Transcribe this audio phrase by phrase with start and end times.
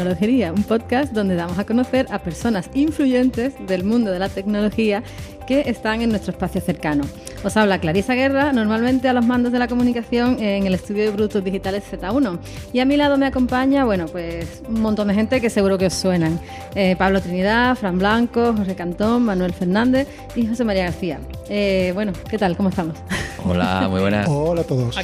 [0.00, 4.18] A La Tecnología, un podcast donde damos a conocer a personas influyentes del mundo de
[4.18, 5.02] la tecnología
[5.46, 7.04] que están en nuestro espacio cercano.
[7.44, 11.10] Os habla Clarisa Guerra, normalmente a los mandos de la comunicación en el estudio de
[11.10, 12.38] Brutos Digitales Z1.
[12.72, 15.86] Y a mi lado me acompaña, bueno, pues un montón de gente que seguro que
[15.86, 16.40] os suenan.
[16.74, 21.20] Eh, Pablo Trinidad, Fran Blanco, José Cantón, Manuel Fernández y José María García.
[21.48, 22.56] Eh, bueno, ¿qué tal?
[22.56, 22.96] ¿Cómo estamos?
[23.44, 24.26] Hola, muy buenas.
[24.28, 24.96] Hola a todos.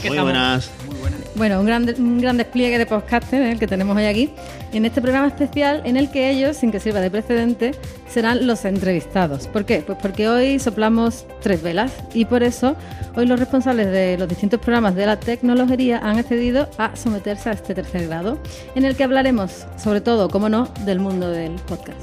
[0.87, 1.18] Muy buenas.
[1.39, 3.53] Bueno, un gran, un gran despliegue de podcasters ¿eh?
[3.53, 4.31] el que tenemos hoy aquí,
[4.73, 7.71] en este programa especial en el que ellos, sin que sirva de precedente,
[8.09, 9.47] serán los entrevistados.
[9.47, 9.85] ¿Por qué?
[9.87, 12.75] Pues porque hoy soplamos tres velas y por eso
[13.15, 17.53] hoy los responsables de los distintos programas de la tecnología han accedido a someterse a
[17.53, 18.39] este tercer grado,
[18.75, 22.01] en el que hablaremos, sobre todo, como no, del mundo del podcast.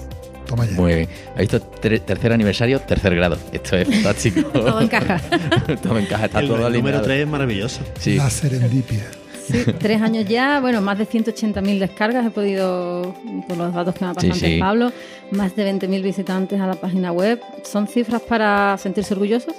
[0.48, 0.72] Toma ya.
[0.80, 1.10] Muy bien.
[1.36, 3.38] ¿Ha visto Tre- tercer aniversario, tercer grado?
[3.52, 4.44] Esto es fantástico.
[4.54, 5.20] Todo encaja.
[5.84, 7.04] todo encaja, está El, todo el número alineado.
[7.04, 7.82] 3 es maravilloso.
[8.00, 8.16] Sí.
[8.16, 9.04] La serendipia.
[9.48, 13.14] Sí, tres años ya, bueno, más de 180.000 descargas he podido,
[13.48, 14.60] por los datos que me ha pasado Sí, antes sí.
[14.60, 14.92] Pablo,
[15.32, 17.40] más de 20.000 visitantes a la página web.
[17.64, 19.56] ¿Son cifras para sentirse orgullosos?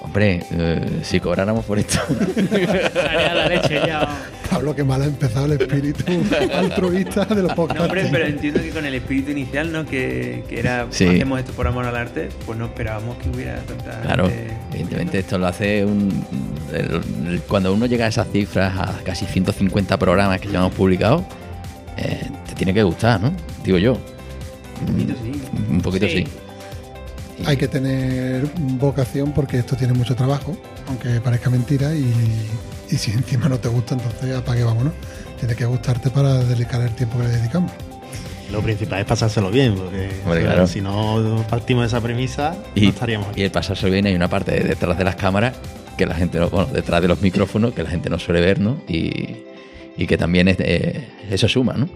[0.00, 1.98] Hombre, eh, si cobráramos por esto.
[2.94, 4.08] Daría la leche ya.
[4.48, 6.04] Pablo, que mal ha empezado el espíritu
[6.54, 7.82] altruista de los No, podcasts.
[7.84, 9.84] hombre, pero entiendo que con el espíritu inicial, ¿no?
[9.84, 11.04] Que, que era, Sí.
[11.06, 14.54] hacemos esto por amor al arte, pues no esperábamos que hubiera tanta Claro, gente.
[14.72, 16.24] evidentemente esto lo hace un...
[16.72, 20.72] el- el- cuando uno llega a esas cifras, a casi 150 programas que ya hemos
[20.72, 21.26] publicado,
[21.98, 23.32] eh, te tiene que gustar, ¿no?
[23.64, 23.98] Digo yo.
[24.80, 25.42] Un poquito sí.
[25.70, 26.24] Un poquito sí.
[26.24, 26.26] Sí.
[27.46, 28.46] Hay que tener
[28.78, 30.56] vocación porque esto tiene mucho trabajo,
[30.88, 32.12] aunque parezca mentira, y,
[32.90, 34.92] y si encima no te gusta, entonces apague, vámonos.
[35.38, 37.70] Tiene que gustarte para dedicar el tiempo que le dedicamos.
[38.50, 40.66] Lo principal es pasárselo bien, porque Hombre, claro.
[40.66, 43.40] si no partimos de esa premisa, Y, no estaríamos aquí.
[43.42, 45.54] y el pasarse bien hay una parte de- detrás de las cámaras
[45.96, 48.58] que la gente, no- bueno, detrás de los micrófonos que la gente no suele ver,
[48.58, 48.80] ¿no?
[48.88, 49.36] Y,
[49.96, 51.88] y que también es, eh, eso suma, ¿no?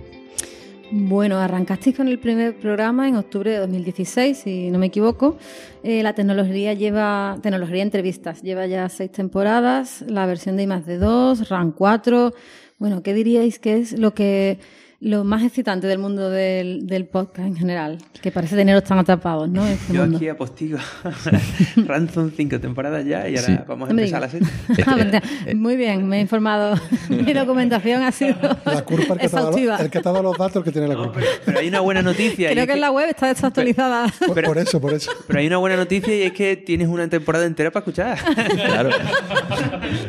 [0.94, 5.38] Bueno, arrancasteis con el primer programa en octubre de 2016, si no me equivoco.
[5.82, 10.84] Eh, la tecnología lleva, tecnología entrevistas, lleva ya seis temporadas, la versión de I más
[10.84, 12.34] de 2, RAN 4.
[12.76, 14.58] Bueno, ¿qué diríais que es lo que
[15.04, 17.98] lo más excitante del mundo del, del podcast en general?
[18.20, 19.66] Que parece teneros tan atrapados, ¿no?
[19.66, 20.16] Este Yo mundo.
[20.16, 20.78] aquí apostigo
[21.76, 23.58] Ransom 5 temporadas ya y ahora Sí.
[23.66, 24.48] vamos a No empezar la serie.
[24.86, 25.22] Ah, verdad.
[25.54, 26.78] Muy bien, me he informado.
[27.08, 29.76] Mi documentación ha sido La culpa, el que, te ha dado, exhaustiva.
[29.78, 31.18] el que te ha dado los datos, el que tiene la No, culpa.
[31.20, 32.50] pero, pero hay una buena noticia.
[32.50, 34.06] y Creo es que en la web está desactualizada.
[34.26, 35.10] Por, pero- por eso, por eso.
[35.26, 38.18] Pero hay una buena noticia y es que tienes una temporada entera para escuchar.
[38.54, 38.90] Claro.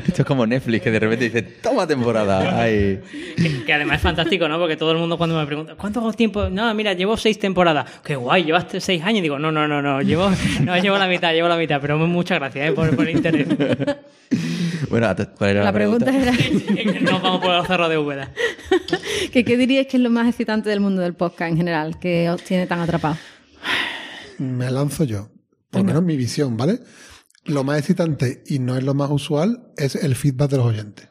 [0.07, 2.61] Esto es como Netflix, que de repente dice, toma temporada.
[2.61, 2.99] Ay.
[3.35, 4.59] Que, que además es fantástico, ¿no?
[4.59, 6.49] Porque todo el mundo cuando me pregunta, ¿cuánto tiempo?
[6.49, 7.89] No, mira, llevo seis temporadas.
[8.03, 9.21] Qué guay, llevaste seis años.
[9.21, 10.29] Digo, no, no, no, no, llevo,
[10.61, 11.79] no, llevo la mitad, llevo la mitad.
[11.79, 12.71] Pero muchas gracias, ¿eh?
[12.73, 13.47] Por, por el interés.
[14.89, 15.07] Bueno,
[15.37, 16.31] ¿cuál era la, La pregunta era
[17.01, 18.31] no vamos por el cerro de Úbeda.
[19.31, 22.29] que qué diríais que es lo más excitante del mundo del podcast en general, que
[22.29, 23.17] os tiene tan atrapados.
[24.37, 25.29] Me lanzo yo.
[25.71, 26.79] Por lo menos mi visión, ¿vale?
[27.45, 31.07] Lo más excitante y no es lo más usual es el feedback de los oyentes.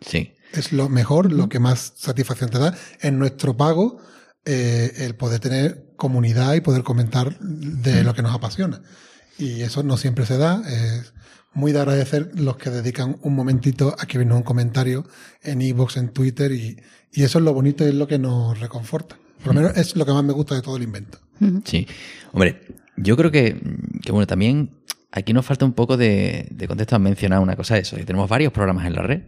[0.00, 0.32] Sí.
[0.52, 2.74] Es lo mejor, lo que más satisfacción te da.
[3.00, 3.98] En nuestro pago,
[4.44, 8.80] eh, el poder tener comunidad y poder comentar de lo que nos apasiona.
[9.38, 10.62] Y eso no siempre se da.
[10.68, 11.12] Es
[11.52, 15.06] muy de agradecer los que dedican un momentito a escribirnos un comentario
[15.42, 16.80] en iVoox, en Twitter, y,
[17.12, 19.18] y eso es lo bonito y es lo que nos reconforta.
[19.42, 21.18] Por lo menos es lo que más me gusta de todo el invento.
[21.64, 21.86] Sí.
[22.32, 22.60] Hombre,
[22.96, 23.58] yo creo que,
[24.02, 24.70] que, bueno, también
[25.10, 26.96] aquí nos falta un poco de, de contexto.
[26.96, 27.96] Has mencionado una cosa de eso.
[27.96, 29.22] que Tenemos varios programas en la red.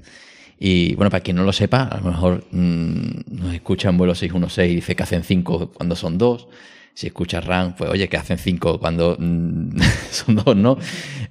[0.64, 4.14] Y bueno, para quien no lo sepa, a lo mejor mmm, nos escucha en vuelo
[4.14, 6.48] 616 y dice que hacen 5 cuando son 2.
[6.94, 9.76] Si escucha RAM, pues oye, que hacen 5 cuando mmm,
[10.12, 10.78] son 2, ¿no?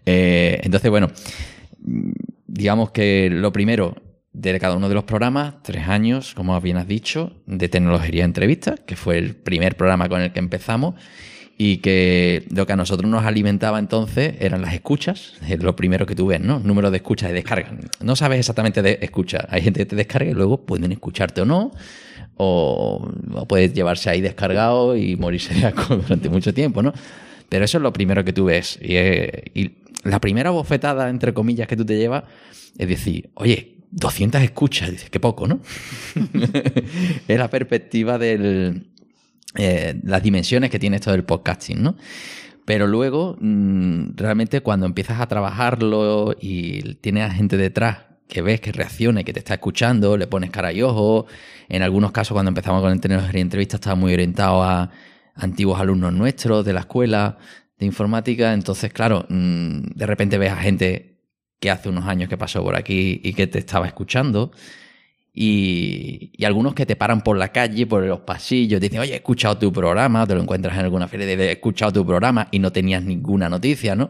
[0.06, 1.12] Eh, entonces, bueno,
[2.46, 3.96] digamos que lo primero,
[4.34, 8.82] de cada uno de los programas, tres años, como bien has dicho, de tecnología entrevistas,
[8.82, 10.96] que fue el primer programa con el que empezamos
[11.64, 16.08] y que lo que a nosotros nos alimentaba entonces eran las escuchas, es lo primero
[16.08, 16.60] que tú ves, ¿no?
[16.60, 17.74] Número de escuchas y descargas.
[18.02, 19.48] No sabes exactamente de escuchar.
[19.52, 21.72] Hay gente que te descarga y luego pueden escucharte o no,
[22.36, 26.94] o, o puedes llevarse ahí descargado y morirse de asco durante mucho tiempo, ¿no?
[27.48, 28.80] Pero eso es lo primero que tú ves.
[28.82, 29.72] Y, eh, y
[30.04, 32.24] la primera bofetada, entre comillas, que tú te llevas
[32.76, 35.60] es decir, oye, 200 escuchas, dices, qué poco, ¿no?
[37.28, 38.18] es la perspectiva
[39.54, 41.96] de las dimensiones que tiene esto del podcasting, ¿no?
[42.66, 48.62] Pero luego, mm, realmente cuando empiezas a trabajarlo y tienes a gente detrás que ves
[48.62, 51.26] que reacciona y que te está escuchando, le pones cara y ojo.
[51.68, 54.90] En algunos casos, cuando empezamos con el tecnología y entrevista, estaba muy orientado a
[55.36, 57.38] antiguos alumnos nuestros de la escuela
[57.78, 58.54] de informática.
[58.54, 61.20] Entonces, claro, mm, de repente ves a gente
[61.60, 64.52] que hace unos años que pasó por aquí y que te estaba escuchando.
[65.34, 69.14] Y, y algunos que te paran por la calle, por los pasillos, te dicen, oye,
[69.14, 72.48] he escuchado tu programa, te lo encuentras en alguna feria, de, he escuchado tu programa
[72.52, 74.10] y no tenías ninguna noticia, ¿no?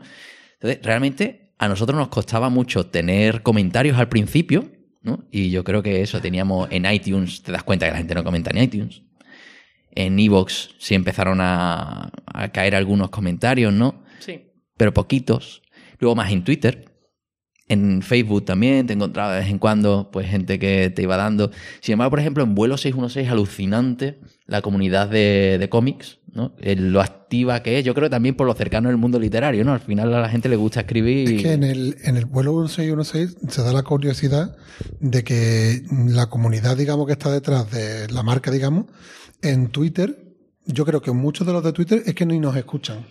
[0.53, 4.71] Entonces, realmente a nosotros nos costaba mucho tener comentarios al principio,
[5.03, 5.25] ¿no?
[5.31, 8.23] Y yo creo que eso teníamos en iTunes, te das cuenta que la gente no
[8.23, 9.03] comenta en iTunes.
[9.91, 14.03] En Evox sí empezaron a, a caer algunos comentarios, ¿no?
[14.19, 14.51] Sí.
[14.77, 15.61] Pero poquitos.
[15.99, 16.90] Luego más en Twitter.
[17.71, 21.51] En Facebook también te encontraba de vez en cuando pues gente que te iba dando.
[21.79, 26.53] Sin embargo, por ejemplo, en Vuelo 616 es alucinante la comunidad de, de cómics, ¿no?
[26.59, 27.85] Eh, lo activa que es.
[27.85, 29.73] Yo creo que también por lo cercano del mundo literario, ¿no?
[29.73, 31.29] Al final a la gente le gusta escribir.
[31.31, 34.55] y- Es que en el, en el vuelo 1616 se da la curiosidad
[34.99, 38.85] de que la comunidad, digamos, que está detrás de la marca, digamos,
[39.41, 40.17] en Twitter,
[40.65, 43.05] yo creo que muchos de los de Twitter es que ni nos escuchan.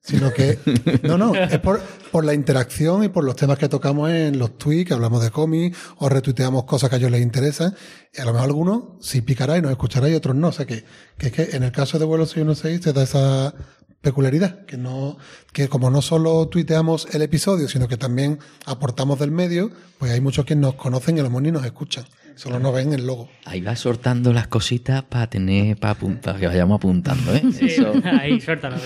[0.00, 0.58] Sino que,
[1.02, 1.80] no, no, es por,
[2.10, 5.30] por la interacción y por los temas que tocamos en los tweets, que hablamos de
[5.30, 7.74] cómics, o retuiteamos cosas que a ellos les interesan.
[8.14, 10.48] Y a lo mejor algunos sí picará y nos escuchará y otros no.
[10.48, 10.84] O sea que,
[11.18, 13.54] que es que en el caso de vuelo 616 se da esa
[14.00, 15.18] peculiaridad, que no,
[15.52, 20.20] que como no solo tuiteamos el episodio, sino que también aportamos del medio, pues hay
[20.20, 22.04] muchos que nos conocen y a lo mejor ni nos escuchan.
[22.38, 23.28] Solo nos ven el logo.
[23.46, 27.42] Ahí vas soltando las cositas para tener, para apuntar, que vayamos apuntando, ¿eh?
[27.52, 28.76] Sí, Eso, ahí, suéltalo.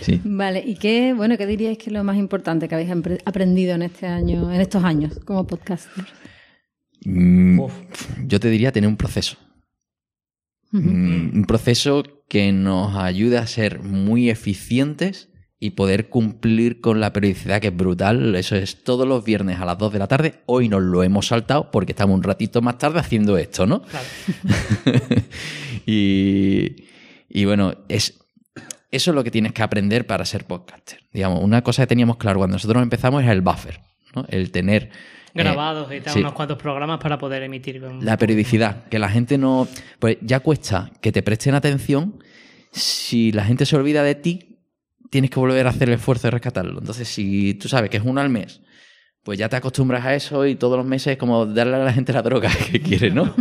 [0.00, 0.20] sí.
[0.22, 2.92] Vale, ¿y qué, bueno, qué diríais que es lo más importante que habéis
[3.24, 6.04] aprendido en este año, en estos años como podcaster?
[7.04, 7.60] Mm,
[8.28, 9.36] yo te diría tener un proceso.
[10.70, 15.30] Mm, un proceso que nos ayude a ser muy eficientes
[15.64, 18.34] y poder cumplir con la periodicidad que es brutal.
[18.34, 20.34] Eso es todos los viernes a las 2 de la tarde.
[20.46, 23.82] Hoy nos lo hemos saltado porque estamos un ratito más tarde haciendo esto, ¿no?
[23.82, 24.06] Claro.
[25.86, 26.84] y,
[27.28, 28.18] y bueno, es,
[28.90, 31.00] eso es lo que tienes que aprender para ser podcaster.
[31.12, 33.80] Digamos, una cosa que teníamos claro cuando nosotros empezamos era el buffer,
[34.14, 34.24] ¿no?
[34.28, 34.84] El tener...
[34.84, 34.90] eh,
[35.34, 36.20] Grabados y tal, sí.
[36.20, 37.80] unos cuantos programas para poder emitir.
[37.80, 39.66] con- La periodicidad, que la gente no.
[39.98, 42.22] Pues ya cuesta que te presten atención.
[42.72, 44.51] Si la gente se olvida de ti,
[45.12, 46.78] tienes que volver a hacer el esfuerzo de rescatarlo.
[46.78, 48.62] Entonces, si tú sabes que es uno al mes,
[49.22, 51.92] pues ya te acostumbras a eso y todos los meses es como darle a la
[51.92, 53.34] gente la droga que quiere, ¿no?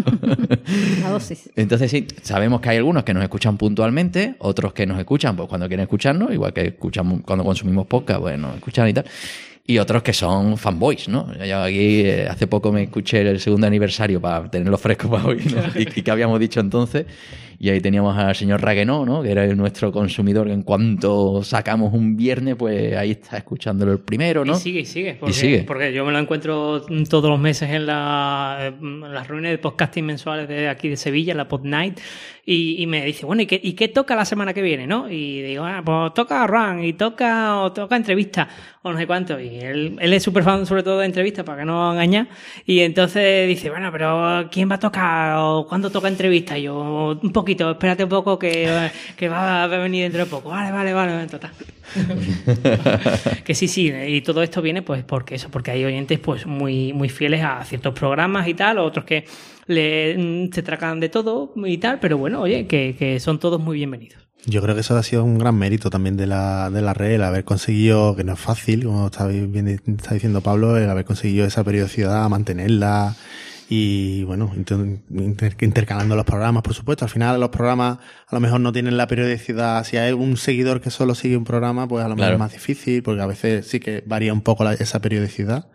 [1.01, 1.50] La dosis.
[1.56, 5.47] Entonces sí, sabemos que hay algunos que nos escuchan puntualmente, otros que nos escuchan pues
[5.47, 9.06] cuando quieren escucharnos, igual que escuchamos cuando consumimos podcast, pues nos escuchan y tal.
[9.66, 11.28] Y otros que son fanboys, ¿no?
[11.46, 15.38] Yo aquí eh, hace poco me escuché el segundo aniversario para tenerlo fresco para hoy,
[15.54, 15.62] ¿no?
[15.80, 17.06] y, y que habíamos dicho entonces.
[17.60, 19.22] Y ahí teníamos al señor Raguenó, ¿no?
[19.22, 24.00] Que era nuestro consumidor que en cuanto sacamos un viernes, pues ahí está escuchándolo el
[24.00, 24.53] primero, ¿no?
[24.53, 25.13] Y sigue, y sigue.
[25.20, 25.63] Porque, sigue.
[25.63, 30.03] Porque yo me lo encuentro todos los meses en, la- en las reuniones de podcasting
[30.03, 32.00] mensuales de aquí de Sevilla, la Pod Night,
[32.53, 34.86] y, me dice, bueno, ¿y qué, ¿y qué toca la semana que viene?
[34.86, 35.10] ¿no?
[35.10, 38.48] Y digo, ah, pues toca run, y toca, o toca entrevista,
[38.81, 39.39] o no sé cuánto.
[39.39, 42.27] Y él, él es súper fan sobre todo de entrevistas, para que no engañar.
[42.65, 45.38] Y entonces dice, bueno, pero ¿quién va a tocar?
[45.39, 46.58] ¿O cuándo toca entrevista?
[46.58, 50.50] Y yo, un poquito, espérate un poco que, que va a venir dentro de poco.
[50.50, 51.51] Vale, vale, vale, total.
[53.43, 56.93] que sí, sí, y todo esto viene pues porque eso, porque hay oyentes pues muy,
[56.93, 59.25] muy fieles a ciertos programas y tal, otros que
[59.67, 63.60] le, mm, se tratan de todo y tal, pero bueno, oye, que, que son todos
[63.60, 64.27] muy bienvenidos.
[64.45, 67.12] Yo creo que eso ha sido un gran mérito también de la, de la red,
[67.12, 71.05] el haber conseguido, que no es fácil, como está bien está diciendo Pablo, el haber
[71.05, 73.15] conseguido esa periodicidad, mantenerla
[73.74, 77.06] y bueno, inter- inter- intercalando los programas, por supuesto.
[77.06, 79.86] Al final los programas a lo mejor no tienen la periodicidad.
[79.86, 82.34] Si hay un seguidor que solo sigue un programa, pues a lo mejor Claro.
[82.36, 85.70] es más difícil, porque a veces sí que varía un poco la- esa periodicidad.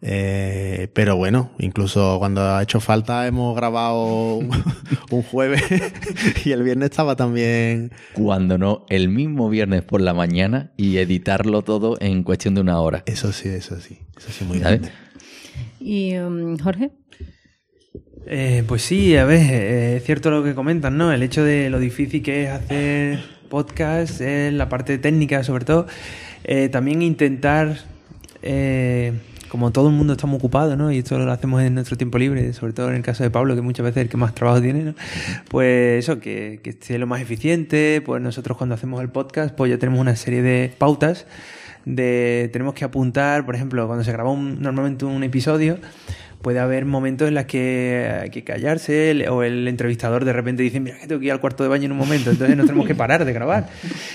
[0.00, 4.48] Eh, pero bueno, incluso cuando ha hecho falta hemos grabado un,
[5.10, 5.60] un jueves
[6.46, 11.62] y el viernes estaba también Cuando no, el mismo viernes por la mañana y editarlo
[11.62, 13.02] todo en cuestión de una hora.
[13.06, 13.98] Eso sí, eso sí.
[14.16, 14.82] Eso sí, muy ¿Sabes?
[14.82, 14.92] grande.
[15.80, 16.92] Y um, Jorge.
[18.26, 21.12] Eh, pues sí, a ver, eh, es cierto lo que comentan, ¿no?
[21.12, 25.86] El hecho de lo difícil que es hacer podcast, eh, la parte técnica sobre todo,
[26.44, 27.78] eh, también intentar,
[29.48, 30.92] como todo el mundo estamos ocupados, ¿no?
[30.92, 33.54] Y esto lo hacemos en nuestro tiempo libre, sobre todo en el caso de Pablo,
[33.54, 34.94] que muchas veces es el que más trabajo tiene, ¿no?
[35.48, 39.70] Pues eso, que, que esté lo más eficiente, pues nosotros cuando hacemos el podcast, pues
[39.70, 41.26] ya tenemos una serie de pautas
[41.86, 45.78] de tenemos que apuntar, por ejemplo, cuando se graba un- normalmente un episodio,
[46.42, 50.80] puede haber momentos en los que hay que callarse o el entrevistador de repente dice,
[50.80, 52.86] mira, que tengo que ir al cuarto de baño en un momento, entonces nos tenemos
[52.86, 53.68] que parar de grabar.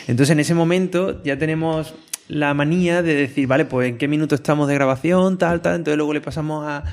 [0.08, 1.96] Entonces en ese momento ya tenemos
[2.27, 5.98] la manía de decir, vale, pues en qué minuto estamos de grabación, tal, tal, entonces
[5.98, 6.84] luego le pasamos a,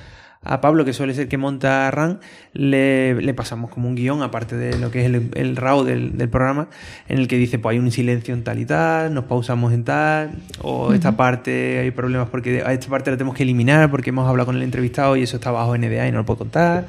[0.42, 2.20] a Pablo, que suele ser el que monta RAN,
[2.54, 6.16] le, le pasamos como un guion, aparte de lo que es el, el RAW del,
[6.16, 6.68] del programa,
[7.08, 9.84] en el que dice, pues hay un silencio en tal y tal, nos pausamos en
[9.84, 10.30] tal,
[10.62, 14.26] o esta parte hay problemas porque a esta parte la tenemos que eliminar porque hemos
[14.26, 16.88] hablado con el entrevistado y eso está bajo NDA y no lo puedo contar.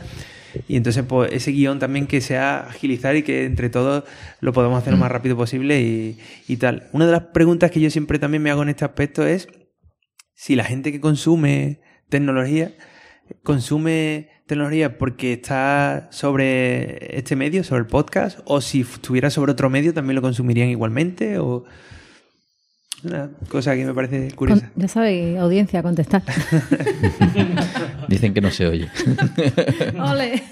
[0.67, 4.03] Y entonces, pues ese guion también que sea agilizar y que entre todos
[4.41, 6.87] lo podamos hacer lo más rápido posible y, y tal.
[6.91, 9.47] Una de las preguntas que yo siempre también me hago en este aspecto es
[10.33, 11.79] si la gente que consume
[12.09, 12.71] tecnología
[13.43, 19.69] consume tecnología porque está sobre este medio, sobre el podcast, o si estuviera sobre otro
[19.69, 21.63] medio también lo consumirían igualmente, o
[23.03, 24.69] una cosa que me parece curiosa.
[24.73, 26.21] Con- ya sabéis, audiencia, contestar.
[28.07, 28.89] Dicen que no se oye.
[29.99, 30.43] ¡Ole!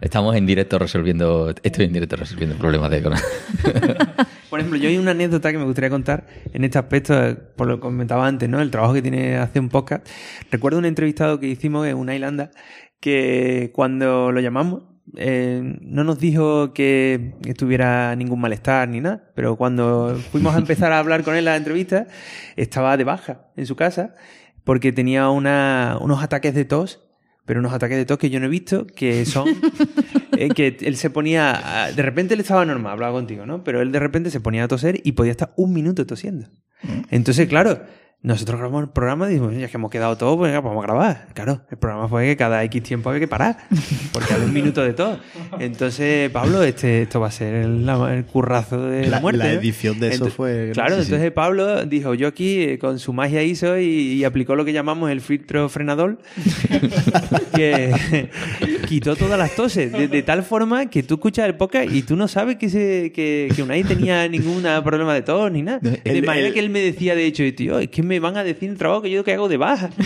[0.00, 1.54] Estamos en directo resolviendo.
[1.62, 3.14] Estoy en directo resolviendo problemas de Por
[4.76, 7.76] ejemplo, yo hay una anécdota que me gustaría contar en este aspecto, eh, por lo
[7.76, 8.60] que comentaba antes, ¿no?
[8.60, 10.06] El trabajo que tiene hacer un podcast.
[10.50, 12.50] Recuerdo un entrevistado que hicimos en una Irlanda
[13.00, 14.84] que cuando lo llamamos
[15.16, 20.92] eh, no nos dijo que tuviera ningún malestar ni nada, pero cuando fuimos a empezar
[20.92, 22.06] a hablar con él en la entrevista,
[22.56, 24.14] estaba de baja en su casa
[24.64, 27.06] porque tenía una- unos ataques de tos,
[27.44, 29.46] pero unos ataques de tos que yo no he visto, que son
[30.36, 33.64] eh, que él se ponía, a- de repente él estaba normal, hablaba contigo, ¿no?
[33.64, 36.48] Pero él de repente se ponía a toser y podía estar un minuto tosiendo.
[37.10, 37.80] Entonces, claro,
[38.24, 40.82] nosotros grabamos el programa y dijimos, ya que hemos quedado todo, pues venga, pues vamos
[40.82, 41.26] a grabar.
[41.34, 43.58] Claro, el programa fue que cada X tiempo había que parar,
[44.12, 45.18] porque había un minuto de todo.
[45.60, 49.38] Entonces, Pablo, este, esto va a ser el, el currazo de la, La- muerte.
[49.38, 49.60] la ¿no?
[49.60, 51.06] edición de eso Ento- fue- Claro, sí, sí.
[51.12, 54.72] entonces Pablo dijo, yo aquí eh, con su magia hizo y, y aplicó lo que
[54.72, 56.18] llamamos el filtro frenador,
[57.54, 58.30] que
[58.88, 62.16] quitó todas las toses, de, de tal forma que tú escuchas el podcast y tú
[62.16, 65.78] no sabes que, se, que, que Unai tenía ningún problema de tos ni nada.
[65.80, 68.36] De el- manera el- que él me decía, de hecho, tío, es que me van
[68.36, 69.90] a decir en el trabajo que yo que hago de baja.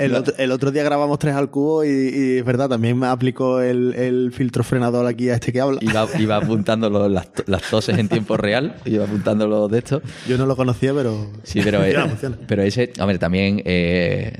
[0.00, 3.06] El otro, el otro día grabamos tres al cubo y, y es verdad, también me
[3.06, 5.78] aplicó el, el filtro frenador aquí a este que habla.
[5.82, 10.02] Iba, iba apuntando los- las, las toses en tiempo real, iba apuntando los de estos.
[10.28, 11.30] Yo no lo conocía, pero.
[11.42, 11.96] Sí, pero, eh,
[12.46, 14.32] pero ese, hombre, también, eh,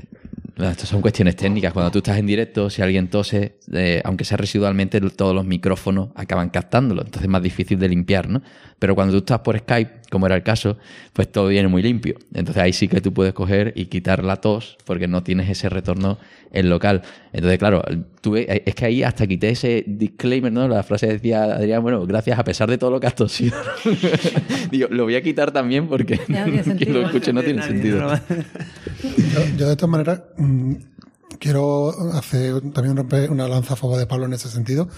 [0.67, 1.71] esto son cuestiones técnicas.
[1.71, 6.09] Cuando tú estás en directo, si alguien tose, eh, aunque sea residualmente, todos los micrófonos
[6.15, 7.01] acaban captándolo.
[7.01, 8.41] Entonces es más difícil de limpiar, ¿no?
[8.77, 10.77] Pero cuando tú estás por Skype, como era el caso,
[11.13, 12.17] pues todo viene muy limpio.
[12.33, 15.69] Entonces ahí sí que tú puedes coger y quitar la tos porque no tienes ese
[15.69, 16.17] retorno
[16.51, 17.01] en local.
[17.31, 17.83] Entonces, claro,
[18.21, 20.67] tuve, es que ahí hasta quité ese disclaimer, ¿no?
[20.67, 23.55] La frase decía Adrián, bueno, gracias a pesar de todo lo que has tosido.
[24.71, 28.01] Digo, lo voy a quitar también porque no quien lo escuche no tiene Nadie, sentido.
[28.01, 28.15] no.
[28.15, 30.73] Yo, yo de todas maneras mm,
[31.39, 34.89] quiero hacer también romper una lanza a favor de Pablo en ese sentido,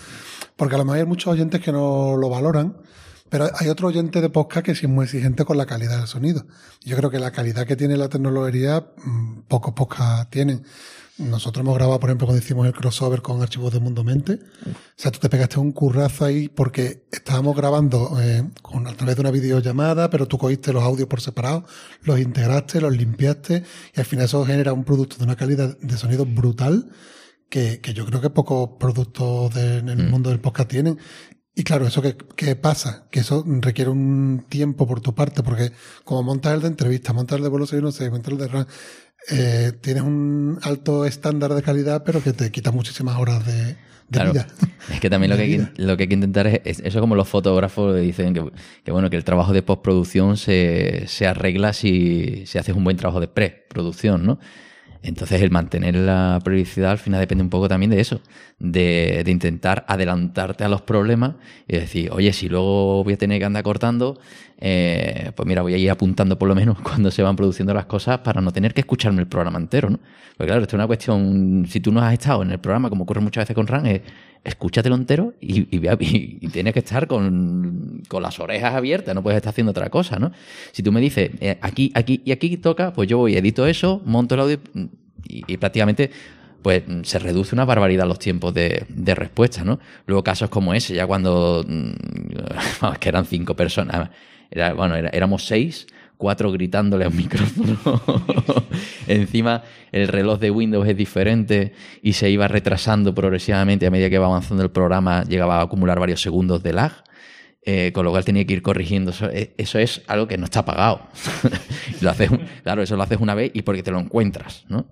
[0.55, 2.77] porque a lo mejor hay muchos oyentes que no lo valoran,
[3.29, 6.08] pero hay otro oyente de podcast que sí es muy exigente con la calidad del
[6.08, 6.46] sonido.
[6.84, 10.63] Yo creo que la calidad que tiene la tecnología, mm, pocos podcasts tienen.
[11.22, 14.40] Nosotros hemos grabado, por ejemplo, cuando hicimos el crossover con Archivos de Mundo Mente.
[14.66, 19.16] O sea, tú te pegaste un currazo ahí porque estábamos grabando eh, con, a través
[19.16, 21.66] de una videollamada, pero tú cogiste los audios por separado,
[22.04, 23.63] los integraste, los limpiaste
[23.96, 26.90] y al final eso genera un producto de una calidad de sonido brutal
[27.50, 30.98] que, que yo creo que pocos productos de- en el mundo del podcast tienen.
[31.54, 33.08] Y claro, ¿eso qué, qué pasa?
[33.12, 35.74] Que eso requiere un tiempo por tu parte, porque
[36.06, 38.68] como montas el de entrevista, montas el de vuelo no sé, montas el de RAN,
[39.30, 43.75] eh, tienes un alto estándar de calidad, pero que te quita muchísimas horas de, de
[44.12, 44.34] Claro.
[44.34, 44.48] vida.
[44.90, 47.16] Es que también lo que, hay lo que hay que intentar es, es- eso como
[47.16, 48.44] los fotógrafos dicen que,
[48.84, 52.98] que bueno, que el trabajo de postproducción se, se arregla si, si haces un buen
[52.98, 54.40] trabajo de preproducción, ¿no?
[55.04, 58.22] Entonces el mantener la periodicidad al final depende un poco también de eso,
[58.60, 61.36] de, de intentar adelantarte a los problemas
[61.68, 64.20] y decir, oye, si luego voy a tener que andar cortando,
[64.62, 67.86] eh, pues mira, voy a ir apuntando por lo menos cuando se van produciendo las
[67.88, 70.00] cosas para no tener que escucharme el programa entero, ¿no?
[70.38, 73.03] Porque claro, esto es una cuestión, si tú no has estado en el programa, como
[73.03, 74.01] ocurre muchas veces con RAN, es
[74.44, 79.38] escúchatelo entero y, y, y- tienes que estar con, con las orejas abiertas, no puedes
[79.38, 80.32] estar haciendo otra cosa, ¿no?
[80.72, 84.01] Si tú me dices, eh, aquí, aquí y aquí toca, pues yo voy, edito eso,
[84.06, 84.60] monto el audio,
[85.27, 86.12] y, prácticamente
[86.62, 89.80] pues se reduce una barbaridad los tiempos de, de respuesta, ¿no?
[90.06, 91.91] Luego casos como ese, ya cuando mm,
[93.00, 94.10] que eran cinco personas,
[94.51, 97.77] era, bueno, era- éramos seis, cuatro gritándole a un micrófono.
[99.08, 104.15] Encima el reloj de Windows es diferente y se iba retrasando progresivamente a medida que
[104.15, 106.91] iba avanzando el programa, llegaba a acumular varios segundos de lag.
[107.63, 109.12] eh, con lo cual tenía que ir corrigiendo.
[109.12, 111.01] Eso, eso es algo que no está pagado.
[112.63, 114.88] claro, eso lo haces una vez y porque te lo encuentras, ¿no?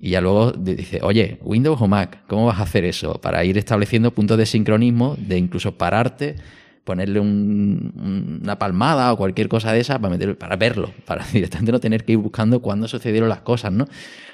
[0.00, 3.20] Y ya luego di- dice, oye, Windows o Mac, ¿cómo vas a hacer eso?
[3.20, 6.36] Para ir estableciendo puntos de sincronismo, de incluso pararte,
[6.90, 11.24] ponerle un- un- una palmada o cualquier cosa de esa para, meter, para verlo, para
[11.32, 13.86] directamente no tener que ir buscando cuándo sucedieron las cosas, ¿no?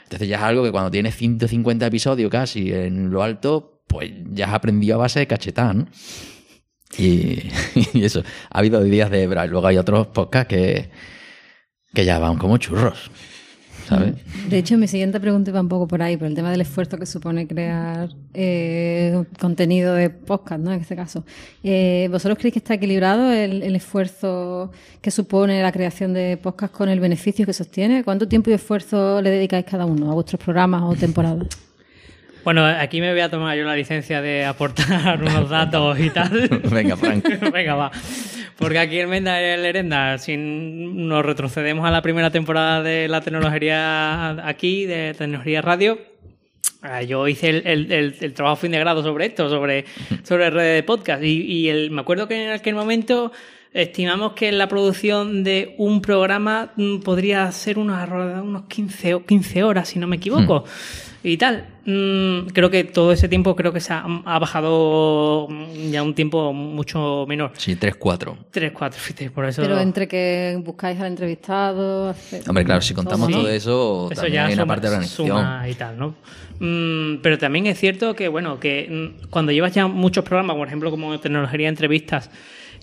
[0.05, 4.47] Entonces ya es algo que cuando tienes 150 episodios casi en lo alto, pues ya
[4.47, 5.87] has aprendido a base de cachetada, ¿no?
[6.99, 7.51] Y,
[7.95, 10.91] eso, ha habido días de luego hay otros podcasts que,
[11.93, 13.11] que ya van como churros,
[14.49, 16.99] De hecho, mi siguiente pregunta iba un poco por ahí, por el tema del esfuerzo
[16.99, 20.73] que supone crear eh, contenido de podcast, ¿no?
[20.73, 21.25] En este caso.
[21.63, 26.73] Eh, ¿Vosotros creéis que está equilibrado el, el esfuerzo que supone la creación de podcast
[26.73, 28.05] con el beneficio que sostiene?
[28.05, 31.66] ¿Cuánto tiempo y esfuerzo le dedicáis cada uno a vuestros programas o temporadas?
[32.47, 36.31] Bueno, aquí me voy a tomar yo la licencia de aportar unos datos y tal.
[36.71, 37.25] Venga, Frank.
[37.53, 37.91] Venga, va.
[38.57, 43.21] Porque aquí en Menda el Herenda, si nos retrocedemos a la primera temporada de la
[43.21, 45.99] tecnología aquí, de tecnología radio,
[46.83, 49.85] ah, yo hice el, el- el- el trabajo fin de grado sobre esto, sobre,
[50.23, 51.25] sobre redes de podcast.
[51.25, 53.33] Y, me acuerdo que en aquel momento
[53.83, 59.63] estimamos que la producción de un programa mm, podría ser unos, unos 15, o- 15
[59.63, 60.65] horas, si no me equivoco.
[61.23, 61.67] Y tal.
[61.85, 66.15] Mm, creo que todo ese tiempo creo que se ha, ha bajado mm, ya un
[66.15, 67.53] tiempo mucho menor.
[67.57, 68.37] Sí, 3-4.
[68.51, 69.61] 3, 4, fíjate, por eso.
[69.63, 72.11] Pero entre que buscáis al entrevistado...
[72.11, 73.33] hace- Hombre, claro, si contamos Sí.
[73.35, 75.29] todo eso, Eso también ya hay una suma- parte de organización.
[75.29, 76.15] suma y tal, ¿no?
[77.23, 81.19] Pero también es cierto que, bueno, que cuando llevas ya muchos programas, por ejemplo, como
[81.21, 82.31] tecnología entrevistas,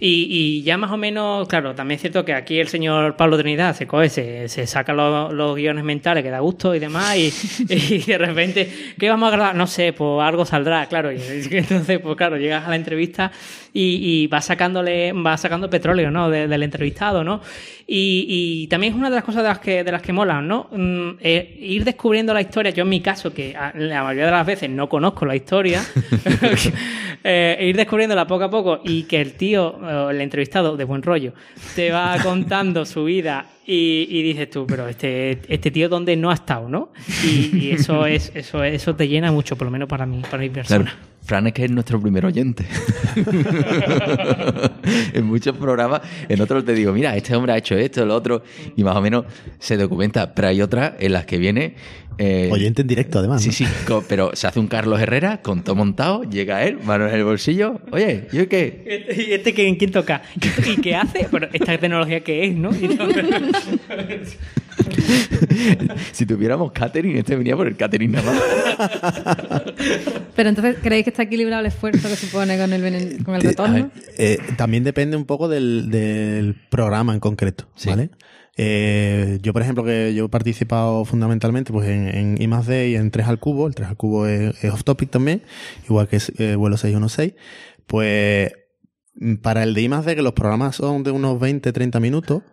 [0.06, 3.38] y, y ya más o menos, claro, también es cierto que aquí el señor Pablo
[3.38, 7.16] Trinidad se coge, se, se saca los, los guiones mentales que da gusto y demás,
[7.16, 7.32] y,
[7.70, 9.56] y de repente, ¿qué vamos a grabar?
[9.56, 11.12] No sé, pues algo saldrá, claro.
[11.12, 11.20] Y
[11.52, 13.32] entonces, pues claro, llegas a la entrevista
[13.72, 16.30] y, y vas sacándole, vas sacando petróleo, ¿no?
[16.30, 17.42] De- del entrevistado, ¿no?
[17.88, 18.26] Y,
[18.64, 20.68] y también es una de las cosas de las que, de las que molan, ¿no?
[20.72, 22.72] Mm, eh, ir descubriendo la historia.
[22.72, 25.84] Yo en mi caso, que a- la mayoría de las veces no conozco la historia,
[27.24, 31.02] eh, ir descubriéndola poco a poco y que el tío, o el entrevistado de buen
[31.02, 31.34] rollo,
[31.76, 36.32] te va contando su vida y, y dices tú, pero este, este tío donde no
[36.32, 36.92] ha estado, ¿no?
[37.24, 40.42] Y, y eso es, eso, eso te llena mucho, por lo menos para mí, para
[40.42, 40.84] mi persona.
[40.84, 42.66] Claro, Fran es que es nuestro primer oyente.
[45.14, 48.44] en muchos programas, en otros te digo, mira, este hombre ha hecho esto, lo otro,
[48.76, 49.26] y más o menos
[49.58, 50.36] se documenta.
[50.36, 51.76] Pero hay otras en las que viene.
[52.18, 53.42] Eh, Oyente en directo, además.
[53.42, 53.54] Sí, ¿no?
[53.54, 53.66] sí,
[54.08, 57.80] pero se hace un Carlos Herrera con todo montado, llega él, mano en el bolsillo.
[57.92, 59.06] Oye, ¿yo qué?
[59.18, 60.22] ¿Y este quién, quién toca?
[60.66, 61.28] ¿Y qué hace?
[61.32, 62.70] Pero esta tecnología qué es, ¿no?
[66.12, 69.64] Si tuviéramos catering, este venía por el catering nada más.
[70.36, 73.48] Pero entonces, ¿creéis que está equilibrado el esfuerzo que supone con el, con el Eh,
[73.50, 73.74] retorno?
[73.76, 73.86] ver,
[74.18, 77.90] eh, también depende un poco del, del programa en concreto, Sí.
[77.90, 78.10] ¿vale?
[78.56, 82.96] Eh, yo, por ejemplo, que yo he participado fundamentalmente pues en, en I D y
[82.96, 85.42] en 3 al cubo, el 3 al cubo es, es off topic también,
[85.86, 87.34] igual que eh, vuelo 616,
[87.88, 88.54] pues
[89.16, 92.44] mm, para el de I D, que los programas son de unos 20-30 minutos,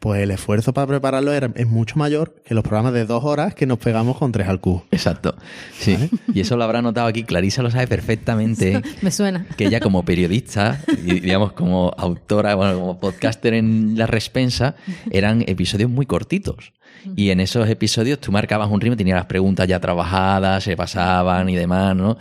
[0.00, 3.54] pues el esfuerzo para prepararlo era, es mucho mayor que los programas de dos horas
[3.54, 4.86] que nos pegamos con 3 al cubo.
[4.90, 5.36] Exacto.
[5.78, 6.10] Sí.
[6.32, 7.22] Y eso lo habrá notado aquí.
[7.22, 8.80] Clarisa lo sabe perfectamente.
[9.02, 9.46] Me suena.
[9.58, 14.74] que ella como periodista y digamos como autora, bueno, como podcaster en La Respensa,
[15.10, 16.72] eran episodios muy cortitos.
[17.16, 21.48] Y en esos episodios tú marcabas un ritmo, tenías las preguntas ya trabajadas, se pasaban
[21.48, 22.16] y demás, ¿no?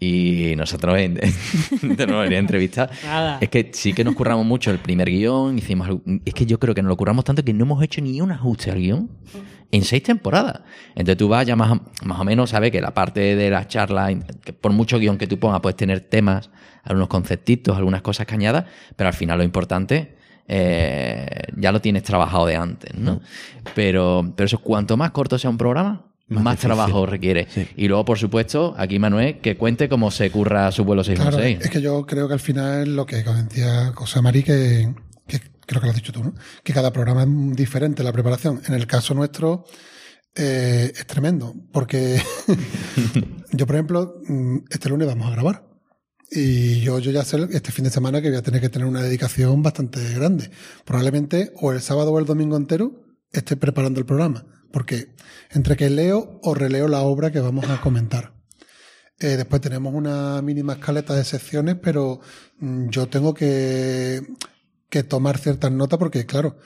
[0.00, 1.18] Y nosotros en,
[1.82, 3.38] en entrevista Nada.
[3.40, 5.88] es que sí que nos curramos mucho el primer guion, hicimos
[6.24, 8.32] es que yo creo que nos lo curramos tanto que no hemos hecho ni un
[8.32, 9.08] ajuste al guion
[9.70, 10.60] en seis temporadas.
[10.90, 14.08] Entonces tú vas ya más, más o menos, sabes que la parte de la charla,
[14.44, 16.50] que por mucho guion que tú pongas, puedes tener temas,
[16.82, 21.26] algunos conceptitos, algunas cosas que añadas, pero al final lo importante eh,
[21.56, 23.20] ya lo tienes trabajado de antes, ¿no?
[23.74, 27.46] Pero, pero eso, cuanto más corto sea un programa, Más trabajo requiere.
[27.50, 27.68] Sí.
[27.76, 31.64] Y luego, por supuesto, aquí Manuel, que cuente cómo se curra su vuelo Claro, 616.
[31.64, 34.94] es que yo creo que al final lo que decía José Mari, que,
[35.26, 36.34] que creo que lo has dicho tú, ¿no?
[36.62, 38.62] Que cada programa es diferente la preparación.
[38.66, 39.64] En el caso nuestro
[40.34, 42.20] eh, es tremendo, porque
[43.52, 45.66] yo, por ejemplo, mm, este lunes vamos a grabar.
[46.30, 48.88] Y yo, yo ya sé este fin de semana que voy a tener que tener
[48.88, 50.50] una dedicación bastante grande.
[50.84, 55.14] Probablemente o el sábado o el domingo entero esté preparando el programa, porque
[55.50, 58.32] entre que leo o releo la obra que vamos a comentar.
[59.20, 62.18] Eh, después tenemos una mínima escaleta de secciones, pero
[62.58, 64.20] mm, yo tengo que,
[65.08, 66.58] tomar ciertas notas porque, claro,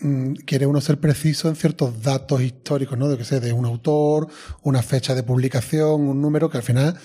[0.00, 3.08] mm, quiere uno ser preciso en ciertos datos históricos, ¿no?
[3.08, 4.28] De que sé, de un autor,
[4.62, 6.98] una fecha de publicación, un número que al final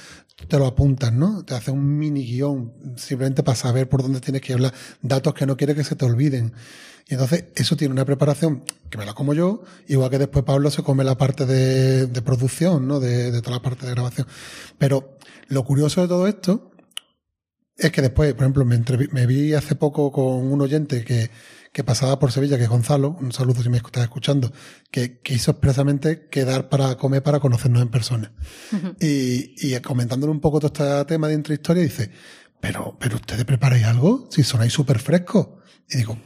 [0.49, 1.45] te lo apuntas, ¿no?
[1.45, 5.45] Te hace un mini guion simplemente para saber por dónde tienes que hablar, datos que
[5.45, 6.53] no quieres que se te olviden.
[7.07, 10.71] Y entonces eso tiene una preparación que me la como yo, igual que después Pablo
[10.71, 12.99] se come la parte de, de producción, ¿no?
[12.99, 14.27] De, de toda la parte de grabación.
[14.77, 16.71] Pero lo curioso de todo esto
[17.75, 21.29] es que después, por ejemplo, me, me vi hace poco con un oyente que,
[21.71, 24.53] que pasaba por Sevilla, que es Gonzalo, un saludo si me estás escuchando,
[24.91, 28.31] que, que hizo expresamente quedar para comer para conocernos en persona.
[28.99, 32.11] y, y comentándole un poco todo este tema de intrahistoria, dice,
[32.61, 35.47] pero, pero ustedes preparáis algo, si sonáis súper frescos.
[35.89, 36.17] Y digo,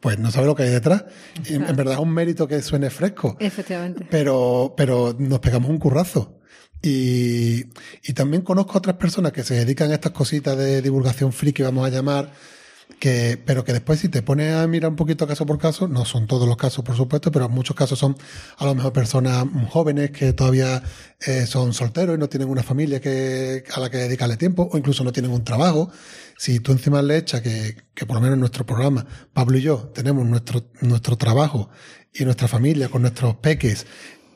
[0.00, 1.04] pues no sabe lo que hay detrás.
[1.44, 3.36] Y en, en verdad es un mérito que suene fresco.
[3.38, 4.06] Efectivamente.
[4.10, 6.40] Pero, pero nos pegamos un currazo.
[6.82, 7.66] Y,
[8.02, 11.62] y también conozco a otras personas que se dedican a estas cositas de divulgación friki,
[11.62, 12.32] vamos a llamar,
[12.98, 16.04] que, pero que después si te pones a mirar un poquito caso por caso, no
[16.04, 18.16] son todos los casos por supuesto, pero muchos casos son
[18.58, 20.82] a lo mejor personas jóvenes que todavía
[21.26, 24.78] eh, son solteros y no tienen una familia que, a la que dedicarle tiempo, o
[24.78, 25.90] incluso no tienen un trabajo.
[26.36, 29.62] Si tú encima le echas que, que por lo menos en nuestro programa, Pablo y
[29.62, 31.70] yo tenemos nuestro, nuestro trabajo
[32.12, 33.86] y nuestra familia con nuestros peques,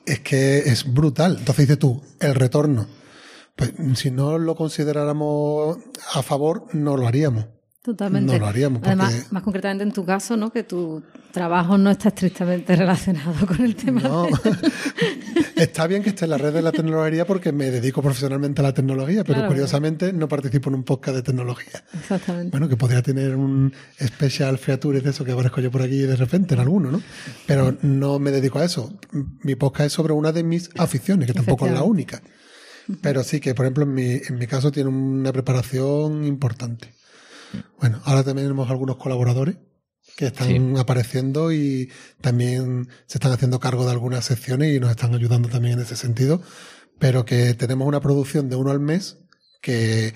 [0.07, 1.37] es que es brutal.
[1.39, 2.87] Entonces dices tú, el retorno.
[3.57, 5.79] Pues si no lo consideráramos
[6.13, 7.47] a favor, no lo haríamos.
[7.85, 8.33] Totalmente.
[8.33, 10.51] No lo haríamos, porque- Además, más concretamente en tu caso, ¿no?
[10.51, 14.01] Que tu trabajo no está estrictamente relacionado con el tema.
[14.01, 14.23] No.
[14.25, 14.31] de-
[15.63, 18.65] Está bien que esté en la red de la tecnología porque me dedico profesionalmente a
[18.65, 19.49] la tecnología, pero Claro.
[19.49, 21.85] curiosamente no participo en un podcast de tecnología.
[21.93, 22.51] Exactamente.
[22.53, 23.71] Bueno, que podría tener un
[24.03, 27.03] special features de eso que aparezco yo por aquí de repente en alguno, ¿no?
[27.47, 28.99] Pero no me dedico a eso.
[29.43, 32.23] Mi podcast es sobre una de mis aficiones, que tampoco es la única.
[33.03, 36.95] Pero sí que, por ejemplo, en mi, en mi caso tiene una preparación importante.
[37.81, 39.57] Bueno, ahora también tenemos algunos colaboradores
[40.17, 40.61] que están Sí.
[40.79, 41.91] apareciendo y
[42.21, 45.97] también se están haciendo cargo de algunas secciones y nos están ayudando también en ese
[45.97, 46.41] sentido.
[46.99, 49.19] Pero que tenemos una producción de uno al mes
[49.61, 50.15] que eh,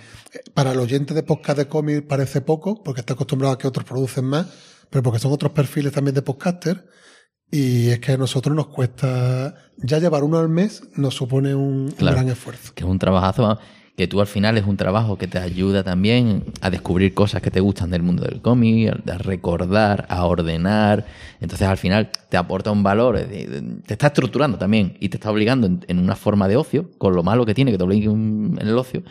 [0.55, 3.85] para el oyente de podcast de cómic parece poco, porque está acostumbrado a que otros
[3.87, 4.47] producen más,
[4.91, 6.87] pero porque son otros perfiles también de podcaster.
[7.51, 11.95] Y es que a nosotros nos cuesta, ya llevar uno al mes nos supone un,
[11.99, 12.75] un gran esfuerzo.
[12.75, 13.59] que es un trabajazo,
[13.99, 17.51] que tú al final es un trabajo que te ayuda también a descubrir cosas que
[17.51, 21.05] te gustan del mundo del cómic, a recordar, a ordenar.
[21.41, 25.67] Entonces al final te aporta un valor, te está estructurando también y te está obligando
[25.67, 28.57] en, en una forma de ocio, con lo malo que tiene que te obligue un-
[28.61, 29.03] en el ocio.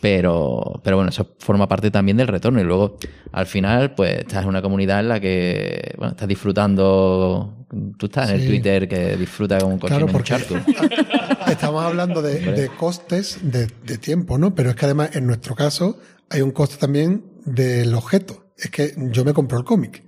[0.00, 2.60] Pero, pero bueno, eso forma parte también del retorno.
[2.60, 2.96] Y luego,
[3.32, 7.54] al final, pues estás en una comunidad en la que bueno, estás disfrutando.
[7.98, 8.46] Tú estás en el.
[8.48, 10.34] Twitter que disfruta con un coche Claro, porque.
[11.52, 14.54] estamos hablando de, de costes de, de tiempo, ¿no?
[14.54, 15.98] Pero es que además, en nuestro caso,
[16.30, 18.41] hay un coste también del objeto.
[18.62, 20.04] Es que yo me compro el cómic.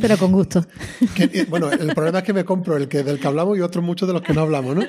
[0.00, 0.64] Pero con gusto.
[1.14, 3.84] Que, bueno, el problema es que me compro el que del que hablamos y otros
[3.84, 4.82] muchos de los que no hablamos, ¿no?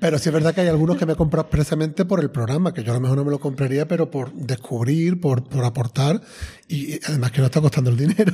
[0.00, 2.82] Pero sí es verdad que hay algunos que me compro expresamente por el programa, que
[2.82, 6.20] yo a lo mejor no me lo compraría, pero por descubrir, por, por aportar,
[6.68, 8.32] y además que no está costando el dinero.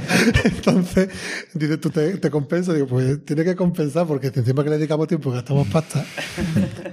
[0.44, 1.10] Entonces,
[1.52, 5.06] dices tú, te, te compensa, digo, pues tiene que compensar, porque encima que le dedicamos
[5.06, 6.04] tiempo gastamos pasta.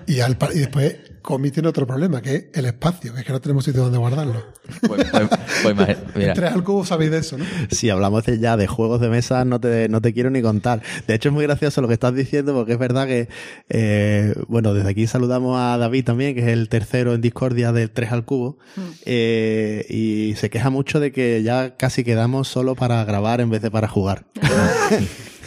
[0.05, 3.31] Y, al, y después, Comi tiene otro problema, que es el espacio, que es que
[3.33, 4.43] no tenemos sitio donde guardarlo.
[4.87, 5.29] Pues, pues-
[5.63, 5.75] pues
[6.15, 7.45] mira, Tres al cubo sabéis de eso, ¿no?
[7.71, 10.81] Si hablamos de ya de juegos de mesa, no te, no te quiero ni contar.
[11.07, 13.27] De hecho, es muy gracioso lo que estás diciendo, porque es verdad que,
[13.69, 17.89] eh, bueno, desde aquí saludamos a David también, que es el tercero en Discordia del
[17.91, 18.57] 3 al cubo,
[19.05, 23.61] eh, y se queja mucho de que ya casi quedamos solo para grabar en vez
[23.61, 24.25] de para jugar.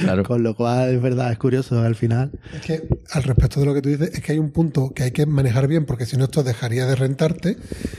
[0.00, 0.24] claro.
[0.24, 2.32] Con lo cual, es verdad, es curioso al final.
[2.54, 5.04] Es que, al respecto de lo que tú dices, es que hay un punto que
[5.04, 7.56] hay que manejar bien, porque si no esto dejaría de rentarte,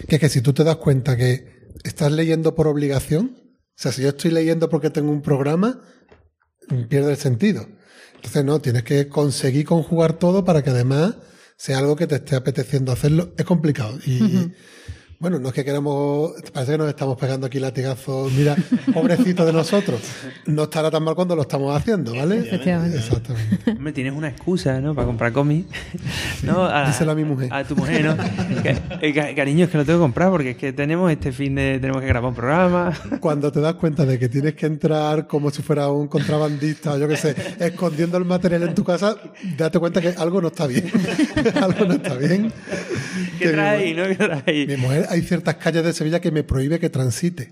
[0.07, 3.37] que es que si tú te das cuenta que estás leyendo por obligación,
[3.79, 5.81] o sea, si yo estoy leyendo porque tengo un programa,
[6.89, 7.67] pierde el sentido.
[8.15, 11.15] Entonces, no, tienes que conseguir conjugar todo para que además
[11.57, 13.33] sea algo que te esté apeteciendo hacerlo.
[13.37, 13.97] Es complicado.
[14.05, 14.51] Y,
[15.19, 18.31] bueno, no es que queramos, parece que nos estamos pegando aquí latigazos.
[18.31, 18.55] Mira,
[18.93, 19.99] pobrecito de nosotros.
[20.45, 22.37] No estará tan mal cuando lo estamos haciendo, ¿vale?
[22.39, 22.97] Efectivamente.
[22.97, 23.71] Exactamente.
[23.71, 24.95] Hombre, tienes una excusa, ¿no?
[24.95, 25.65] Para comprar cómic.
[26.43, 26.63] ¿no?
[26.65, 27.53] A, Díselo a mi mujer.
[27.53, 28.15] A tu mujer, ¿no?
[29.35, 31.79] Cariño, es que lo tengo que comprar porque es que tenemos este fin de...
[31.79, 32.93] Tenemos que grabar un programa.
[33.19, 37.09] Cuando te das cuenta de que tienes que entrar como si fuera un contrabandista, yo
[37.09, 39.17] qué sé, escondiendo el material en tu casa,
[39.57, 40.89] date cuenta que algo no está bien.
[41.61, 42.53] algo no está bien.
[43.37, 44.03] ¿Qué mujer- no?
[44.07, 44.67] ¿Qué traes?
[44.67, 47.51] Mi mujer, hay ciertas calles de Sevilla que me prohíbe que transite.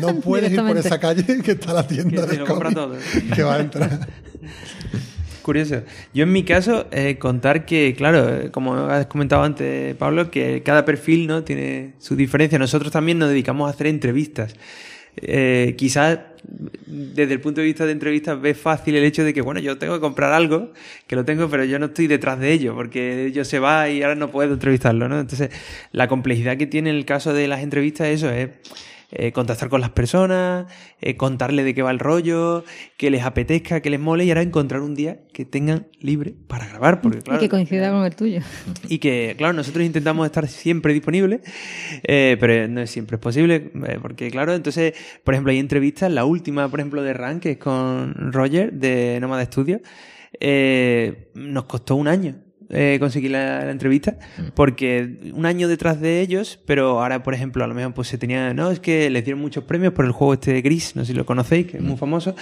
[0.00, 2.72] No puedes ir por esa calle que está la tienda Que se de lo compra
[2.72, 3.34] cómics todo.
[3.34, 4.08] que va a entrar.
[5.42, 5.82] Curioso.
[6.14, 10.62] Yo en mi caso, eh, contar que, claro, eh, como has comentado antes, Pablo, que
[10.62, 12.58] cada perfil no tiene su diferencia.
[12.60, 14.54] Nosotros también nos dedicamos a hacer entrevistas.
[15.16, 16.18] Eh, quizás
[16.86, 19.78] desde el punto de vista de entrevistas ves fácil el hecho de que, bueno, yo
[19.78, 20.72] tengo que comprar algo,
[21.06, 24.02] que lo tengo, pero yo no estoy detrás de ello, porque ellos se va y
[24.02, 25.20] ahora no puedo entrevistarlo, ¿no?
[25.20, 25.50] Entonces,
[25.92, 28.50] la complejidad que tiene en el caso de las entrevistas, eso es
[29.32, 30.66] contactar con las personas,
[31.00, 32.64] eh, contarle de qué va el rollo,
[32.96, 36.66] que les apetezca, que les mole y ahora encontrar un día que tengan libre para
[36.66, 37.00] grabar.
[37.00, 38.40] Porque, claro, y que coincida con el tuyo.
[38.88, 41.40] y que, claro, nosotros intentamos estar siempre disponibles,
[42.04, 44.94] eh, pero no siempre es posible, eh, porque, claro, entonces,
[45.24, 49.18] por ejemplo, hay entrevistas, la última, por ejemplo, de Rank, que es con Roger de
[49.20, 49.80] Nómada Studio,
[50.40, 52.36] eh, nos costó un año.
[52.72, 54.16] Eh, conseguir la, la entrevista
[54.54, 58.18] porque un año detrás de ellos pero ahora por ejemplo a lo mejor pues se
[58.18, 61.04] tenía no es que les dieron muchos premios por el juego este de Gris no
[61.04, 62.34] sé si lo conocéis que es muy famoso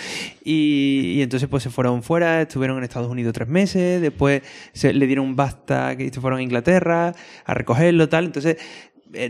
[0.45, 4.93] y, y entonces pues se fueron fuera estuvieron en Estados Unidos tres meses después se
[4.93, 7.13] le dieron un basta que se fueron a Inglaterra
[7.45, 8.57] a recogerlo tal entonces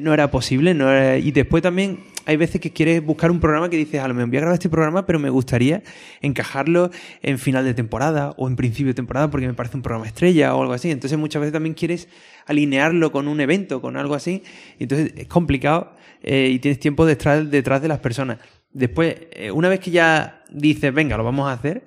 [0.00, 3.70] no era posible no era- y después también hay veces que quieres buscar un programa
[3.70, 5.82] que dices a lo mejor voy a grabar este programa pero me gustaría
[6.20, 6.90] encajarlo
[7.22, 10.54] en final de temporada o en principio de temporada porque me parece un programa estrella
[10.54, 12.08] o algo así entonces muchas veces también quieres
[12.46, 14.42] alinearlo con un evento con algo así
[14.78, 18.38] entonces es complicado eh, y tienes tiempo detrás, detrás de las personas.
[18.72, 21.82] Después eh, una vez que ya dices venga lo vamos a hacer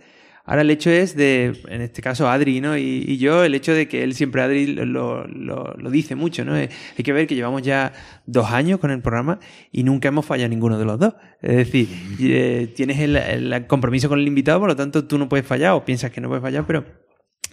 [0.45, 2.77] Ahora el hecho es de, en este caso Adri ¿no?
[2.77, 6.43] y, y yo, el hecho de que él siempre, Adri, lo, lo, lo dice mucho.
[6.43, 6.57] ¿no?
[6.57, 7.93] Eh, Hay que ver que llevamos ya
[8.25, 9.39] dos años con el programa
[9.71, 11.13] y nunca hemos fallado ninguno de los dos.
[11.41, 11.87] Es decir,
[12.19, 15.73] eh, tienes el, el compromiso con el invitado, por lo tanto tú no puedes fallar
[15.73, 16.83] o piensas que no puedes fallar, pero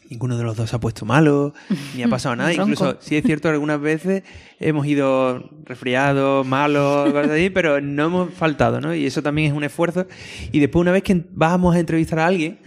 [0.09, 1.55] ninguno de los dos se ha puesto malo,
[1.97, 2.53] ni ha pasado nada.
[2.53, 4.25] Incluso, sí es cierto, algunas veces
[4.59, 8.93] hemos ido resfriados, malos, cosas así, pero no hemos faltado, ¿no?
[8.93, 10.09] Y eso también es un esfuerzo.
[10.51, 12.59] Y después, una vez que vamos a entrevistar a alguien,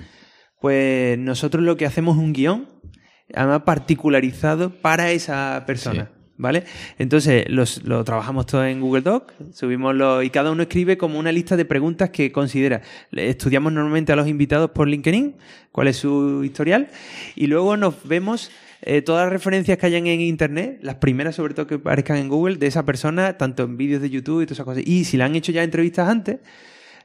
[0.63, 2.69] pues nosotros lo que hacemos es un guion,
[3.33, 6.09] además particularizado para esa persona.
[6.37, 6.63] ¿Vale?
[6.97, 11.19] Entonces los- lo trabajamos todo en Google Doc, subimos lo, y cada uno escribe como
[11.19, 12.81] una lista de preguntas que considera.
[13.11, 15.35] Estudiamos normalmente a los invitados por LinkedIn,
[15.73, 16.87] cuál es su historial,
[17.35, 21.53] y luego nos vemos eh, todas las referencias que hayan en Internet, las primeras sobre
[21.55, 24.57] todo que aparezcan en Google, de esa persona, tanto en vídeos de YouTube y todas
[24.57, 24.83] esas cosas.
[24.87, 26.37] Y si le han hecho ya entrevistas antes,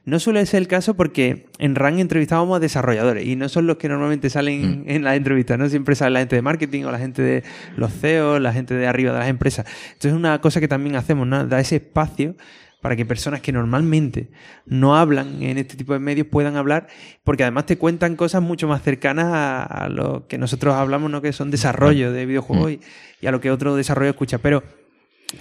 [0.05, 3.77] no suele ser el caso porque en RAN entrevistábamos a desarrolladores y no son los
[3.77, 5.69] que normalmente salen en las entrevistas, ¿no?
[5.69, 7.43] Siempre sale la gente de marketing o la gente de
[7.75, 9.65] los CEOs, la gente de arriba de las empresas.
[9.87, 11.45] Entonces es una cosa que también hacemos, ¿no?
[11.45, 12.35] Da ese espacio
[12.81, 14.29] para que personas que normalmente
[14.65, 16.87] no hablan en este tipo de medios puedan hablar,
[17.25, 21.21] porque además te cuentan cosas mucho más cercanas a, a lo que nosotros hablamos, ¿no?
[21.21, 22.79] Que son desarrollo de videojuegos y,
[23.19, 24.37] y a lo que otro desarrollo escucha.
[24.37, 24.63] Pero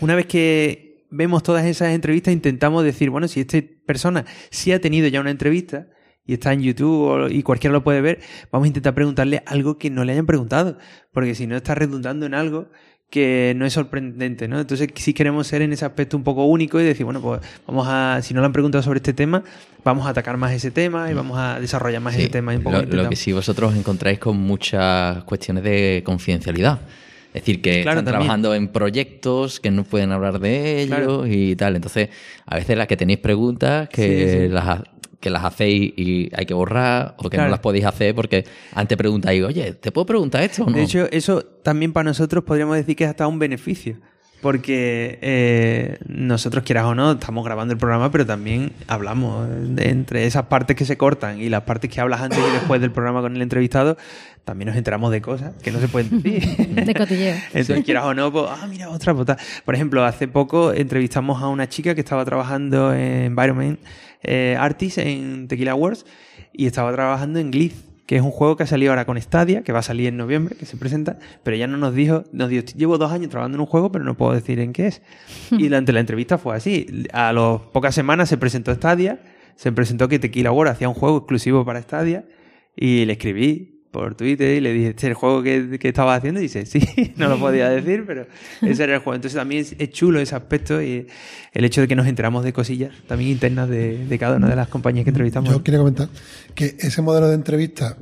[0.01, 4.81] una vez que vemos todas esas entrevistas, intentamos decir, bueno, si esta persona sí ha
[4.81, 5.87] tenido ya una entrevista
[6.27, 8.21] y está en YouTube y cualquiera lo puede ver,
[8.53, 10.79] vamos a intentar preguntarle algo que no le hayan preguntado,
[11.12, 12.68] porque si no está redundando en algo
[13.11, 14.61] que no es sorprendente, ¿no?
[14.61, 17.87] Entonces sí queremos ser en ese aspecto un poco único y decir, bueno, pues vamos
[17.88, 19.42] a, si no le han preguntado sobre este tema,
[19.83, 22.53] vamos a atacar más ese tema y vamos a desarrollar más Sí, ese tema.
[22.53, 26.81] Y un poco lo, lo que sí vosotros encontráis con muchas cuestiones de confidencialidad.
[27.35, 28.21] Es decir, que Claro, están también.
[28.27, 31.27] trabajando en proyectos que no pueden hablar de ellos Claro.
[31.27, 31.77] y tal.
[31.77, 32.09] Entonces,
[32.47, 34.49] a veces las que tenéis preguntas que, Sí, sí.
[34.49, 34.83] Las,
[35.21, 37.45] que las hacéis y hay que borrar o que Claro.
[37.45, 40.77] no las podéis hacer porque antes preguntáis, oye, ¿te puedo preguntar esto o no?
[40.77, 43.97] De hecho, eso también para nosotros podríamos decir que es hasta un beneficio.
[44.40, 50.27] Porque eh, nosotros, quieras o no, estamos grabando el programa, pero también hablamos de entre
[50.27, 53.20] esas partes que se cortan y las partes que hablas antes y después del programa
[53.20, 53.96] con el entrevistado,
[54.44, 56.68] también nos enteramos de cosas que no se pueden decir.
[56.68, 57.35] De cotilleo.
[57.53, 59.38] Entonces, quieras o no, pues, ah, mira, otra pues, tal.
[59.64, 63.81] Por ejemplo, hace poco entrevistamos a una chica que estaba trabajando en Environment
[64.22, 66.05] eh, Artist en Tequila Awards
[66.53, 69.62] y estaba trabajando en Glyph, que es un juego que ha salido ahora con Stadia,
[69.62, 72.49] que va a salir en noviembre, que se presenta, pero ella no nos dijo, nos
[72.49, 75.03] dijo, llevo dos años trabajando en un juego, pero no puedo decir en qué es.
[75.51, 77.07] Y durante la entrevista fue así.
[77.12, 79.21] A las pocas semanas se presentó Stadia,
[79.57, 82.25] se presentó que Tequila Awards hacía un juego exclusivo para Stadia
[82.75, 86.14] y le escribí por Twitter y le dije, este es el juego que, que estaba
[86.14, 86.40] haciendo.
[86.40, 86.81] Y dice, sí,
[87.16, 88.27] no lo podía decir, pero
[88.62, 89.14] ese era el juego.
[89.16, 91.07] Entonces también es, es chulo ese aspecto y
[91.53, 94.57] el hecho de que nos enteramos de cosillas también internas de, de cada una de
[94.57, 95.51] las compañías que entrevistamos.
[95.51, 96.09] Yo quería comentar
[96.55, 97.96] que ese modelo de entrevista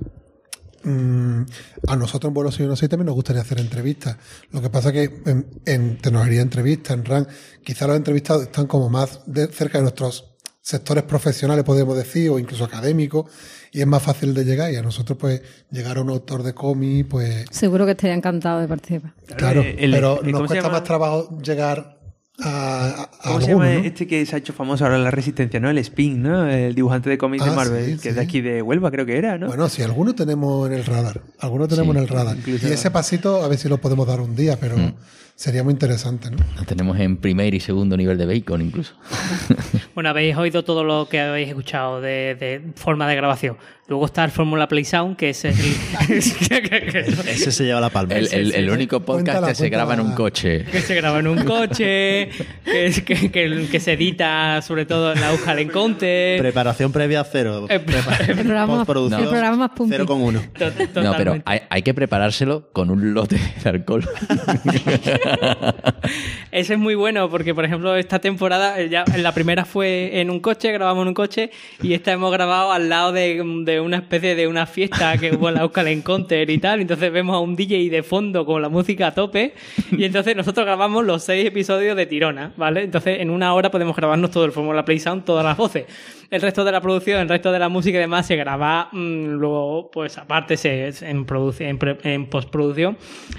[0.85, 1.41] mm,
[1.89, 4.17] a nosotros en Vuelo 616 también nos gustaría hacer entrevistas.
[4.51, 7.27] Lo que pasa que en, en tecnología de entrevista, en RAN,
[7.65, 12.39] quizá los entrevistados están como más de- cerca de nuestros sectores profesionales, podemos decir, o
[12.41, 13.31] incluso académicos,
[13.73, 14.73] y es más fácil de llegar.
[14.73, 18.61] Y a nosotros, pues, llegar a un autor de cómic, pues, Seguro que estaría encantado
[18.61, 19.13] de participar.
[19.37, 21.95] claro, el- pero el- nos ¿cómo se cuesta más trabajo llegar
[22.39, 23.71] a, a ¿Cómo se llama ¿no?
[23.81, 25.71] este que se ha hecho famoso ahora en la Resistencia, no?
[25.71, 26.47] El Spin, ¿no?
[26.47, 28.19] El dibujante de cómics de Ah, Marvel, sí, que es sí.
[28.21, 29.47] de aquí de Huelva, creo que era, ¿no?
[29.47, 32.37] Bueno, si alguno tenemos en el radar, alguno tenemos Sí, en el radar.
[32.37, 34.93] incluso- Y ese pasito, a ver si lo podemos dar un día, pero Mm.
[35.35, 36.37] sería muy interesante, ¿no?
[36.59, 38.93] Lo tenemos en primer y segundo nivel de bacon incluso.
[39.97, 43.57] Bueno, habéis oído todo lo que habéis escuchado de, de forma de grabación.
[43.89, 45.55] Luego está el Fórmula Play Sound, que es el...
[46.11, 48.15] Ese se lleva la palma.
[48.15, 50.65] El, el- el único podcast Cuéntala, que se graba en un coche.
[50.65, 52.29] que se graba en un coche,
[52.65, 56.39] que, es- que, que- que se edita sobre todo en la Euskal Encounter.
[56.41, 57.67] Preparación previa cero.
[57.69, 59.95] Prepa- El programa, el programa más pumpi.
[59.97, 60.93] 0,1.
[60.93, 64.05] To- No, pero hay, hay que preparárselo con un lote de alcohol.
[66.51, 70.31] Ese es muy bueno porque, por ejemplo, esta temporada, ya en la primera fue en
[70.31, 71.51] un coche, grabamos en un coche,
[71.83, 75.49] y esta hemos grabado al lado de, de una especie de una fiesta que hubo
[75.49, 76.81] en la Euskal Encounter y tal.
[76.81, 79.55] Entonces vemos a un DJ de fondo con la música a tope,
[79.93, 82.83] y entonces nosotros grabamos los seis episodios de Tirona, ¿vale?
[82.83, 85.87] Entonces en una hora podemos grabarnos todo el Fórmula Play Sound, todas las voces.
[86.31, 89.27] El resto de la producción, el resto de la música y demás se graba mm,
[89.35, 91.25] luego, pues aparte, se, en,
[91.61, 92.97] en, pre- en postproducción,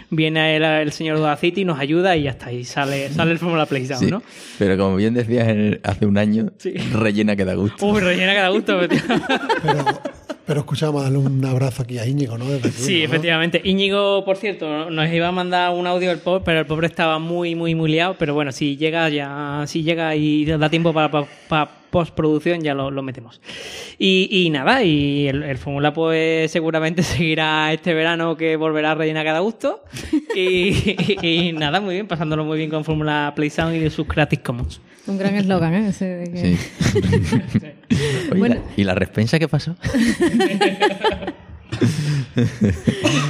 [0.10, 3.66] viene el, el señor Dudacity y nos ayuda y hasta ahí sale, sale el Fórmula
[3.66, 4.10] Play Sound, Sí.
[4.12, 4.22] ¿no?
[4.58, 6.72] Pero como bien decías en- hace un año, Sí.
[6.94, 7.86] rellena que da gusto.
[7.86, 8.80] Uy, rellena que da gusto.
[8.80, 9.86] Pero,
[10.48, 12.46] pero escuchamos darle un abrazo aquí a Íñigo, ¿no?
[12.46, 13.04] Desde aquí, Sí, ¿no?
[13.06, 13.62] efectivamente.
[13.64, 17.20] Íñigo, por cierto, nos iba a mandar un audio el pobre, pero el pobre estaba
[17.20, 18.16] muy, muy, muy liado.
[18.18, 22.74] Pero bueno, si llega ya, si llega y da tiempo para, para- para postproducción, ya
[22.74, 23.40] lo, lo metemos.
[24.00, 28.96] Y, y nada, y el, el Fórmula pues seguramente seguirá este verano que volverá a
[28.96, 29.84] rellenar cada gusto.
[30.36, 31.18] Y, y-
[31.50, 34.80] y nada, muy bien, pasándolo muy bien con Fórmula Play Sound y sus Creative Commons.
[35.08, 35.88] Un gran eslogan, ¿eh?
[35.90, 37.68] Ese de que- Sí.
[38.32, 38.56] Oye, Bueno.
[38.76, 39.76] ¿y la respensa qué pasó?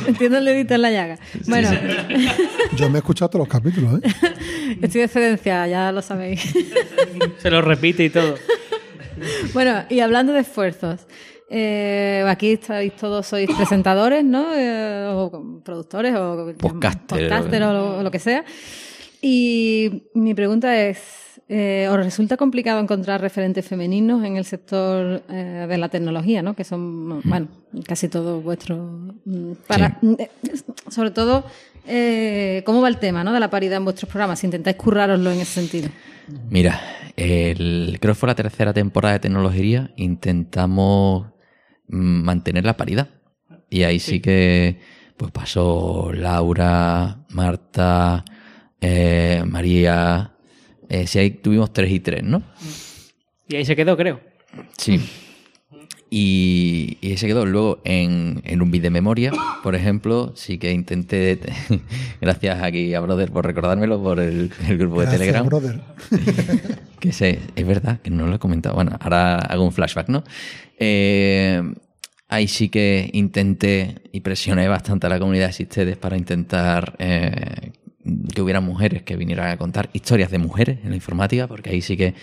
[0.08, 1.18] Entiendo el dedito en la llaga.
[1.48, 1.70] Bueno,
[2.76, 4.08] Yo me he escuchado todos los capítulos, ¿eh?
[4.82, 6.42] estoy de excedencia, ya lo sabéis.
[7.38, 8.36] Se lo repite y todo.
[9.54, 11.08] Bueno, y hablando de esfuerzos,
[11.50, 14.48] eh, aquí estáis todos, sois presentadores, ¿no?
[14.54, 17.28] Eh, o productores o Podcaster.
[17.30, 18.44] podcaster o lo, o lo que sea.
[19.22, 21.00] Y mi pregunta es,
[21.50, 26.56] eh, ¿os resulta complicado encontrar referentes femeninos en el sector eh, de la tecnología, ¿no?
[26.56, 27.48] Que son, bueno,
[27.88, 28.80] casi todos vuestros...
[29.24, 30.30] mm, Para, eh,
[30.90, 31.46] Sobre todo,
[32.66, 33.32] ¿cómo va el tema, ¿no?
[33.32, 35.90] De la paridad en vuestros programas, si intentáis currároslo en ese sentido.
[36.50, 36.82] Mira,
[37.16, 39.92] el, creo que fue la tercera temporada de tecnología.
[39.96, 41.28] Intentamos
[41.88, 43.08] mm, mantener la paridad.
[43.70, 44.80] Y ahí sí, que
[45.16, 48.26] pues pasó Laura, Marta,
[49.46, 50.37] María.
[50.90, 52.44] Eh, sí, ahí tuvimos tres y tres, ¿no?
[53.48, 54.20] Y ahí se quedó, creo.
[54.78, 55.00] Sí.
[56.10, 60.72] Y, y se quedó luego en, en un bit de memoria, por ejemplo, sí que
[60.72, 61.38] intenté,
[62.22, 65.46] gracias aquí a Brother por recordármelo por el, el grupo de Telegram.
[65.46, 65.82] brother.
[67.02, 68.74] Que sé, es verdad que no lo he comentado.
[68.74, 70.24] Bueno, ahora hago un flashback, ¿no?
[70.80, 71.62] Eh,
[72.28, 77.72] ahí sí que intenté y presioné bastante a la comunidad de Sistedes para intentar eh,
[78.34, 81.82] que hubiera mujeres que vinieran a contar historias de mujeres en la informática, porque ahí
[81.82, 82.14] sí que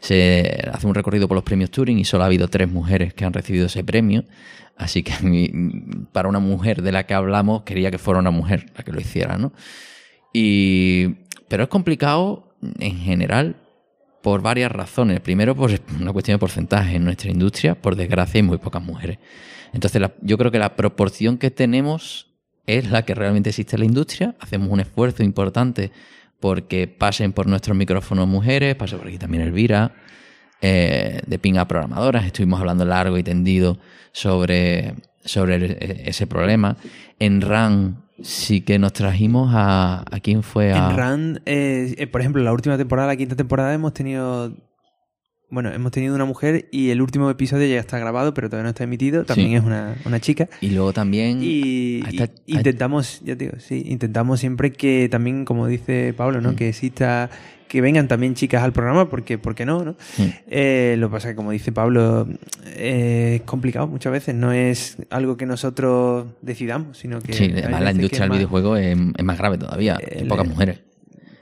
[0.00, 3.24] se hace un recorrido por los premios Turing y solo ha habido tres mujeres que
[3.24, 4.24] han recibido ese premio.
[4.76, 5.12] Así que
[6.12, 9.00] para una mujer de la que hablamos, quería que fuera una mujer la que lo
[9.00, 9.52] hiciera, ¿no?
[10.32, 11.16] Y,
[11.48, 13.56] pero es complicado en general
[14.22, 15.20] por varias razones.
[15.20, 16.96] Primero, por una cuestión de porcentaje.
[16.96, 19.18] En nuestra industria, por desgracia, hay muy pocas mujeres.
[19.72, 22.29] Entonces, yo creo que la proporción que tenemos
[22.78, 24.34] es la que realmente existe en la industria.
[24.40, 25.90] Hacemos un esfuerzo importante
[26.40, 29.92] porque pasen por nuestros micrófonos mujeres, pasa por aquí también Elvira,
[30.60, 32.24] eh, de pinga programadoras.
[32.24, 33.78] Estuvimos hablando largo y tendido
[34.12, 36.76] sobre, sobre ese problema.
[37.18, 40.04] En RAN sí que nos trajimos a...
[40.10, 40.72] ¿A quién fue?
[40.72, 44.52] A, En RAND, eh, eh, por ejemplo, la última temporada, la quinta temporada, hemos tenido.
[45.50, 48.68] Bueno, hemos tenido una mujer y el último episodio ya está grabado, pero todavía no
[48.70, 49.24] está emitido.
[49.24, 49.54] También Sí.
[49.56, 50.48] es una, una chica.
[50.60, 51.40] Y luego también...
[51.42, 56.54] Y, y intentamos, ya te digo, sí, intentamos siempre que también, como dice Pablo, ¿no?
[56.54, 57.30] Que exista,
[57.66, 59.84] que vengan también chicas al programa, porque, ¿por qué no?
[59.84, 59.96] no?
[60.14, 60.32] Sí.
[60.48, 62.28] Eh, lo que pasa es que, como dice Pablo,
[62.66, 67.32] eh, es complicado muchas veces, no es algo que nosotros decidamos, sino que...
[67.32, 69.96] Sí, hay además la industria del videojuego es, es más grave todavía.
[69.98, 70.80] Hay El- pocas mujeres.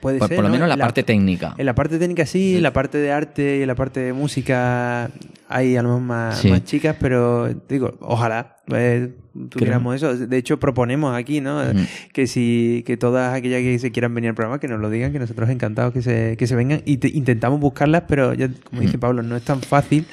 [0.01, 0.53] Puede Por, ser, por lo ¿no?
[0.53, 1.55] menos la, parte técnica.
[1.57, 4.13] En la parte técnica sí, en la parte de arte y en la parte de
[4.13, 5.09] música
[5.49, 6.49] hay a lo mejor más, Sí.
[6.49, 9.13] más chicas, pero digo, ojalá eh,
[9.49, 10.15] tuviéramos eso.
[10.15, 11.61] De hecho, proponemos aquí, ¿no?
[11.63, 11.85] Mm.
[12.13, 15.11] Que si que todas aquellas que se quieran venir al programa, que nos lo digan,
[15.11, 16.81] que nosotros encantados que se, que se vengan.
[16.85, 19.01] Y te- intentamos buscarlas, pero ya, como dice Mm.
[19.01, 20.05] Pablo, no es tan fácil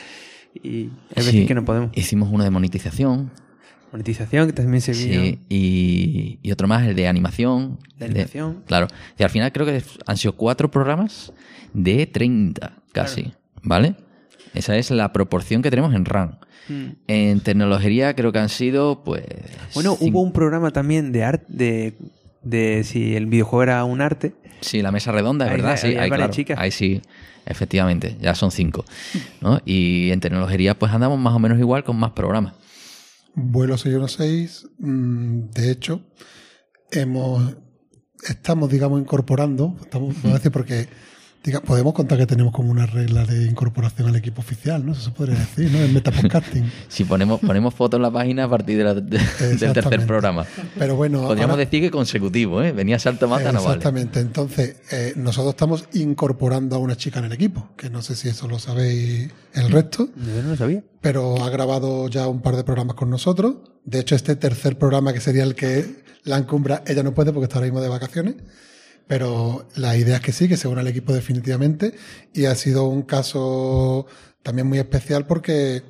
[0.63, 1.91] y veces Sí, que no podemos.
[1.95, 3.31] Hicimos una de monetización
[3.93, 5.21] Monetización, que también se vio.
[5.23, 7.79] Sí, y, y otro más, el de animación.
[7.99, 8.63] De animación.
[8.67, 8.89] claro.
[9.19, 11.33] Y al final creo que han sido cuatro programas
[11.73, 13.33] de 30, casi.
[13.63, 13.95] ¿Vale?
[14.55, 16.37] Esa es la proporción que tenemos en RAM.
[16.69, 16.85] Mm.
[17.07, 19.25] En tecnología creo que han sido, pues.
[19.75, 21.95] Bueno, cinco- hubo un programa también de arte, de,
[22.43, 24.35] de si el videojuego era un arte.
[24.61, 26.31] Sí, la mesa redonda, es verdad, sí, hay claro.
[26.57, 27.03] Ahí sí,
[27.45, 28.85] efectivamente, ya son cinco.
[29.41, 29.61] ¿no?
[29.65, 32.55] Y en tecnología, pues andamos más o menos igual con más programas.
[33.37, 36.01] Vuelo 616, mm, de hecho,
[36.91, 37.57] hemos
[38.27, 40.89] estamos, digamos, incorporando, estamos, decir, porque
[41.47, 44.93] diga, podemos contar que tenemos como una regla de incorporación al equipo oficial, ¿no?
[44.93, 45.79] Eso se podría decir, ¿no?
[45.79, 46.71] En Metapodcasting.
[46.89, 49.19] Si ponemos, ponemos fotos en la página a partir de la- de-
[49.57, 50.45] del tercer programa.
[50.79, 52.73] Pero bueno, Podríamos ahora- decir que consecutivo, ¿eh?
[52.73, 53.77] Venía salto mata, no vale.
[53.77, 54.21] Exactamente.
[54.21, 58.29] Entonces, eh, nosotros estamos incorporando a una chica en el equipo, que no sé si
[58.29, 60.83] eso lo sabéis el resto, Yo no lo sabía.
[61.01, 63.55] pero ha grabado ya un par de programas con nosotros.
[63.85, 67.45] De hecho, este tercer programa, que sería el que la encumbra, ella no puede porque
[67.45, 68.35] está ahora mismo de vacaciones.
[69.07, 71.95] Pero la idea es que sí, que se una al equipo definitivamente.
[72.33, 74.07] Y ha sido un caso
[74.43, 75.83] también muy especial porque,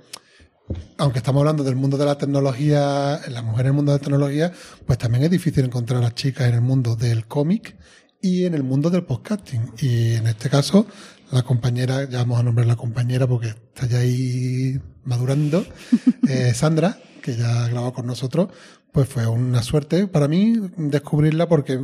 [0.99, 4.03] aunque estamos hablando del mundo de la tecnología, la mujer en el mundo de la
[4.03, 4.53] tecnología,
[4.87, 7.77] pues también es difícil encontrar a las chicas en el mundo del cómic
[8.21, 9.73] y en el mundo del podcasting.
[9.79, 10.87] Y en este caso,
[11.33, 15.65] la compañera, ya vamos a nombrar la compañera porque está ya ahí madurando,
[16.29, 18.49] eh, Sandra, que ya ha grabado con nosotros,
[18.93, 21.79] pues fue una suerte para mí descubrirla porque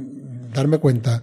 [0.52, 1.22] darme cuenta,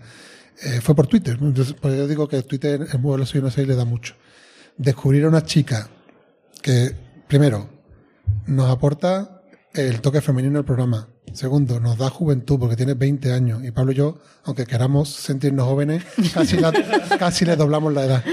[0.64, 1.38] eh, fue por Twitter.
[1.42, 4.16] Entonces, pues yo digo que Twitter en modelo 616 le da mucho.
[4.78, 5.90] Descubrir a una chica
[6.62, 6.96] que,
[7.28, 7.70] primero,
[8.48, 9.42] nos aporta
[9.74, 11.08] el toque femenino al programa.
[11.34, 13.64] Segundo, nos da juventud porque tiene 20 años.
[13.64, 16.04] Y Pablo y yo, aunque queramos sentirnos jóvenes,
[16.34, 16.72] casi, la-
[17.20, 18.24] casi le doblamos la edad.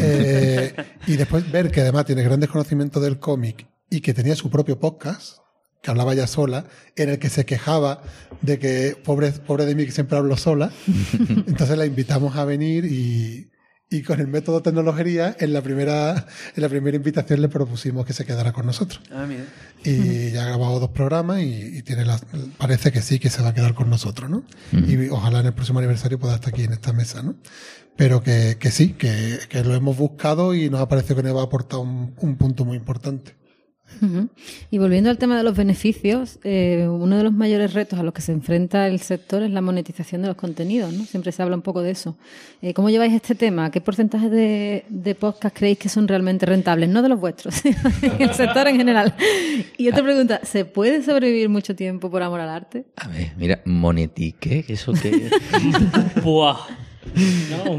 [0.00, 0.74] Eh,
[1.06, 4.78] y después ver que además tiene grandes conocimientos del cómic y que tenía su propio
[4.78, 5.38] podcast,
[5.86, 6.64] que hablaba ya sola,
[6.96, 8.02] en el que se quejaba
[8.42, 10.72] de que pobre, pobre de mí que siempre hablo sola.
[11.46, 13.52] Entonces la invitamos a venir y,
[13.88, 16.26] y con el método tecnología, en la primera,
[16.56, 19.00] en la primera invitación le propusimos que se quedara con nosotros.
[19.12, 19.44] Ah, mira.
[19.84, 22.18] Y ya ha grabado dos programas y, y tiene la,
[22.58, 24.42] parece que sí que se va a quedar con nosotros, ¿no?
[24.72, 27.36] Y ojalá en el próximo aniversario pueda estar aquí en esta mesa, ¿no?
[27.94, 31.36] Pero que, que sí, que, que lo hemos buscado y nos ha parecido que nos
[31.36, 33.36] va a aportar un, un punto muy importante.
[34.70, 38.12] Y volviendo al tema de los beneficios, eh, uno de los mayores retos a los
[38.12, 41.04] que se enfrenta el sector es la monetización de los contenidos, ¿no?
[41.04, 42.16] Siempre se habla un poco de eso.
[42.62, 43.70] Eh, ¿Cómo lleváis este tema?
[43.70, 46.88] ¿Qué porcentaje de, de podcast creéis que son realmente rentables?
[46.88, 47.62] No de los vuestros,
[48.18, 49.14] el sector en general.
[49.78, 52.84] Y otra pregunta, ¿se puede sobrevivir mucho tiempo por amor al arte?
[52.96, 55.30] A ver, mira, monetique, ¿eso qué?
[56.22, 56.85] Buah.
[57.14, 57.72] ¿No?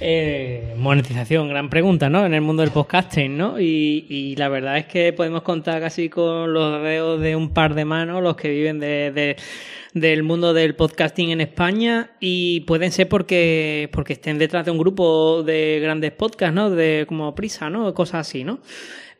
[0.00, 2.26] Eh, monetización, gran pregunta, ¿no?
[2.26, 3.60] En el mundo del podcasting, ¿no?
[3.60, 7.84] Y, la verdad es que podemos contar casi con los dedos de un par de
[7.84, 9.36] manos los que viven de, de-
[9.94, 14.78] del mundo del podcasting en España y pueden ser porque, porque estén detrás de un
[14.78, 16.68] grupo de grandes podcasts, ¿no?
[16.70, 17.94] De como Prisa, ¿no?
[17.94, 18.58] Cosas así, ¿no?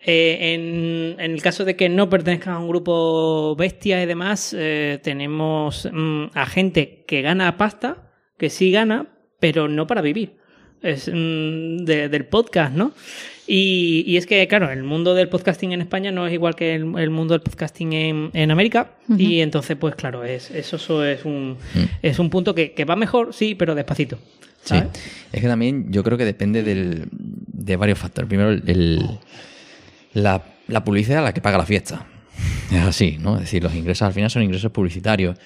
[0.07, 4.55] Eh, en, en el caso de que no pertenezcan a un grupo bestia y demás,
[4.59, 7.99] eh, tenemos mm, a gente que gana pasta,
[8.39, 9.07] que sí gana,
[9.41, 10.37] pero no para vivir.
[10.83, 12.93] Es mm, de- del podcast, ¿no?
[13.47, 16.75] Y, y es que, claro, el mundo del podcasting en España no es igual que
[16.75, 18.93] el, el mundo del podcasting en, en América.
[19.19, 21.59] Y entonces, pues claro, es, eso, eso es un,
[22.03, 24.17] es un punto que, que va mejor, sí, pero despacito.
[24.63, 24.89] Sí, ¿sabes?
[25.31, 28.29] es que también yo creo que depende del, de varios factores.
[28.29, 29.03] Primero, el,
[30.15, 32.07] la, la publicidad a la que paga la fiesta.
[32.73, 33.35] Es así, ¿no?
[33.35, 35.37] Es decir, los ingresos al final son ingresos publicitarios.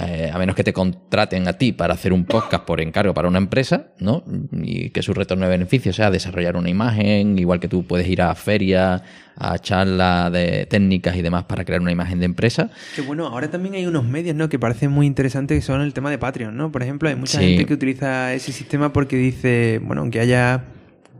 [0.00, 3.28] Eh, a menos que te contraten a ti para hacer un podcast por encargo para
[3.28, 4.24] una empresa, ¿no?
[4.50, 8.22] Y que su retorno de beneficio sea desarrollar una imagen, igual que tú puedes ir
[8.22, 9.02] a ferias,
[9.36, 12.70] a charlas de técnicas y demás para crear una imagen de empresa.
[12.96, 14.48] Que bueno, ahora también hay unos medios, ¿no?
[14.48, 16.72] Que parecen muy interesantes que son el tema de Patreon, ¿no?
[16.72, 17.48] Por ejemplo, hay mucha Sí.
[17.48, 20.64] gente que utiliza ese sistema porque dice, bueno, aunque haya,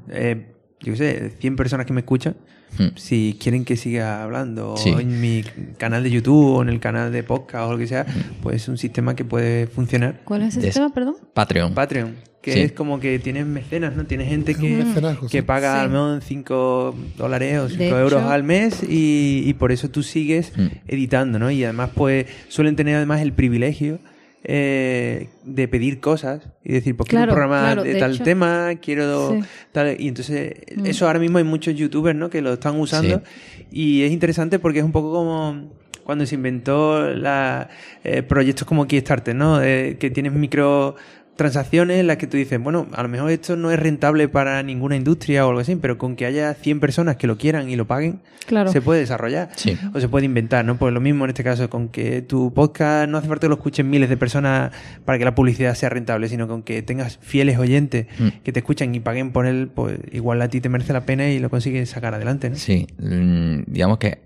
[0.09, 0.47] eh,
[0.81, 2.37] yo qué sé, 100 personas que me escuchan,
[2.79, 2.97] Hmm.
[2.97, 4.89] si quieren que siga hablando Sí.
[4.91, 5.45] en mi
[5.79, 8.07] canal de YouTube o en el canal de podcast o lo que sea,
[8.43, 10.21] pues es un sistema que puede funcionar.
[10.25, 11.17] ¿Cuál es el sistema, perdón?
[11.35, 11.75] Patreon.
[11.75, 12.61] Patreon, que Sí.
[12.61, 14.05] es como que tienes mecenas, ¿no?
[14.07, 15.81] Tienes gente que, mecenazgo, que paga Sí.
[15.81, 19.91] al menos 5 dólares o 5 De euros hecho- al mes y, y por eso
[19.91, 20.67] tú sigues Mm.
[20.89, 21.51] editando, ¿no?
[21.51, 23.99] Y además, pues, suelen tener además el privilegio
[24.45, 28.15] eh, de pedir cosas y decir, pues quiero Claro, un programa claro, de, de tal
[28.15, 29.41] hecho- tema, quiero Sí.
[29.73, 30.01] tal...
[30.01, 30.87] Y entonces, Mm.
[30.87, 32.29] eso ahora mismo hay muchos youtubers, ¿no?
[32.31, 33.23] Que lo están usando
[33.71, 35.71] y es interesante porque es un poco como
[36.05, 37.69] cuando se inventó la,
[38.03, 39.63] eh, proyectos como Kickstarter, ¿no?
[39.63, 40.97] Eh, que tienes micro
[41.37, 44.63] transacciones en las que tú dices, bueno, a lo mejor esto no es rentable para
[44.63, 47.77] ninguna industria o algo así, pero con que haya 100 personas que lo quieran y
[47.77, 48.71] lo paguen, Claro.
[48.71, 49.79] se puede desarrollar Sí.
[49.95, 50.77] o se puede inventar, ¿no?
[50.77, 53.55] Pues lo mismo en este caso, con que tu podcast no hace falta que lo
[53.55, 54.73] escuchen miles de personas
[55.05, 58.29] para que la publicidad sea rentable, sino con que tengas fieles oyentes Mm.
[58.45, 61.29] que te escuchan y paguen por él, pues igual a ti te merece la pena
[61.31, 62.57] y lo consigues sacar adelante, ¿no?
[62.57, 64.19] Sí, mm, digamos que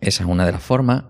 [0.00, 1.04] esa es una de las formas.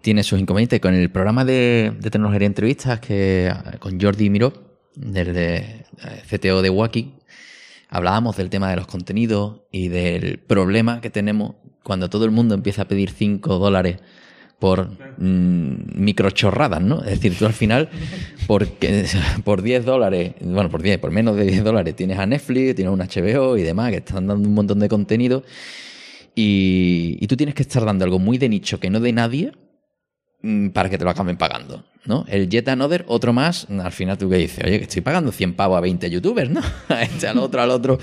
[0.00, 0.78] Tiene sus inconvenientes.
[0.80, 5.84] Con el programa de, de tecnología de entrevistas que con Jordi Miró, del de, eh,
[6.28, 7.14] CTO de Wacky,
[7.88, 12.54] hablábamos del tema de los contenidos y del problema que tenemos cuando todo el mundo
[12.54, 13.98] empieza a pedir 5 dólares
[14.58, 17.00] por mm, microchorradas, ¿no?
[17.00, 17.88] Es decir, tú al final,
[18.46, 19.06] porque,
[19.44, 22.92] por 10 dólares, bueno, por 10, por menos de 10 dólares, tienes a Netflix, tienes
[22.92, 25.44] un HBO y demás, que están dando un montón de contenido,
[26.34, 29.52] y, tú tienes que estar dando algo muy de nicho que no de nadie
[30.72, 32.24] para que te lo acaben pagando, ¿no?
[32.28, 35.54] El Jet Another, otro más, al final tú que dices, oye, que estoy pagando 100
[35.54, 36.60] pavos a 20 youtubers, ¿no?
[36.88, 37.98] A este, al otro, al otro.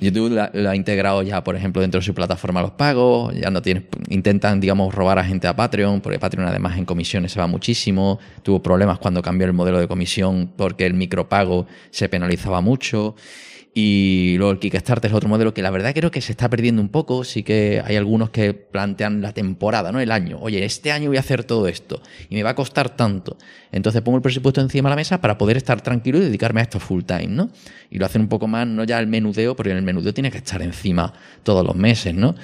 [0.00, 3.60] YouTube lo ha integrado ya, por ejemplo, dentro de su plataforma los pagos, ya no
[3.60, 7.46] tienes, intentan, digamos, robar a gente a Patreon, porque Patreon además en comisiones se va
[7.46, 13.16] muchísimo, tuvo problemas cuando cambió el modelo de comisión porque el micropago se penalizaba mucho.
[13.72, 16.82] Y luego el Kickstarter es otro modelo que la verdad creo que se está perdiendo
[16.82, 17.22] un poco.
[17.22, 20.00] Sí que hay algunos que plantean la temporada, ¿no?
[20.00, 20.38] El año.
[20.40, 23.36] Oye, este año voy a hacer todo esto y me va a costar tanto.
[23.70, 26.64] Entonces pongo el presupuesto encima de la mesa para poder estar tranquilo y dedicarme a
[26.64, 27.50] esto full time, ¿no?
[27.90, 30.32] Y lo hacen un poco más, no ya el menudeo, porque en el menudeo tiene
[30.32, 31.12] que estar encima
[31.44, 32.34] todos los meses, ¿no?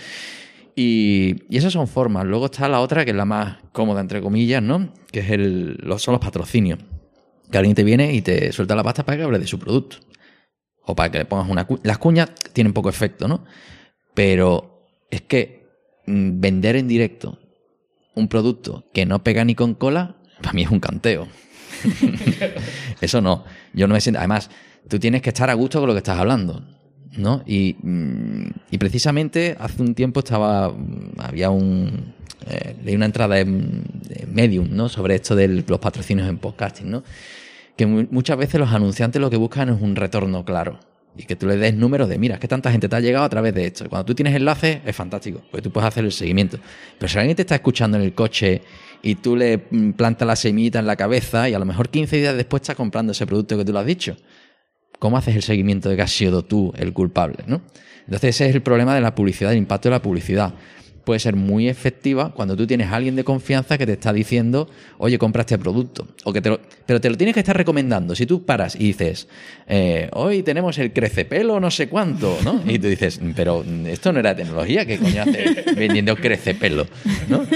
[0.77, 2.25] Y, y esas son formas.
[2.25, 4.93] Luego está la otra, que es la más cómoda, entre comillas, ¿no?
[5.11, 6.79] Que es el, son los patrocinios.
[7.51, 9.97] Que alguien te viene y te suelta la pasta para que hable de su producto.
[10.87, 11.81] O para que le pongas una cuña.
[11.85, 13.45] Las cuñas tienen poco efecto, ¿no?
[14.15, 15.67] Pero es que
[16.07, 17.39] mm, vender en directo
[18.15, 21.29] un producto que no pega ni con cola, para mí es un canteo.
[23.01, 23.45] Eso no.
[23.75, 24.19] Yo no me siento.
[24.19, 24.51] Además,
[24.89, 26.63] tú tienes que estar a gusto con lo que estás hablando.
[27.17, 27.43] ¿No?
[27.47, 30.69] Y, mm, y precisamente hace un tiempo estaba.
[30.71, 32.15] mm, Había un.
[32.47, 34.89] eh, leí una entrada en, en Medium, ¿no?
[34.91, 37.03] Sobre esto de los patrocinios en podcasting, ¿no?
[37.77, 40.79] Que mu- muchas veces los anunciantes lo que buscan es un retorno claro.
[41.19, 43.29] Y que tú le des números de, mira, que tanta gente te ha llegado a
[43.31, 43.89] través de esto.
[43.89, 46.59] Cuando tú tienes enlaces, es fantástico, porque tú puedes hacer el seguimiento.
[46.99, 48.61] Pero si alguien te está escuchando en el coche
[49.03, 52.17] y tú le mm, plantas la semillita en la cabeza y a lo mejor 15
[52.19, 54.17] días después está comprando ese producto que tú le has dicho,
[54.99, 57.45] ¿cómo haces el seguimiento de que has sido tú el culpable?
[57.47, 57.63] ¿no?
[58.05, 60.53] Entonces ese es el problema de la publicidad, el impacto de la publicidad.
[61.07, 64.69] Puede ser muy efectiva cuando tú tienes a alguien de confianza que te está diciendo,
[64.99, 66.09] oye, compra este producto.
[66.25, 68.17] O que te lo- pero te lo tienes que estar recomendando.
[68.17, 69.29] Si tú paras y dices,
[69.69, 72.61] eh, hoy tenemos el crecepelo no sé cuánto, ¿no?
[72.67, 76.89] Y tú dices, pero esto no era tecnología, ¿qué coño hace vendiendo crecepelo?
[77.29, 77.47] ¿no?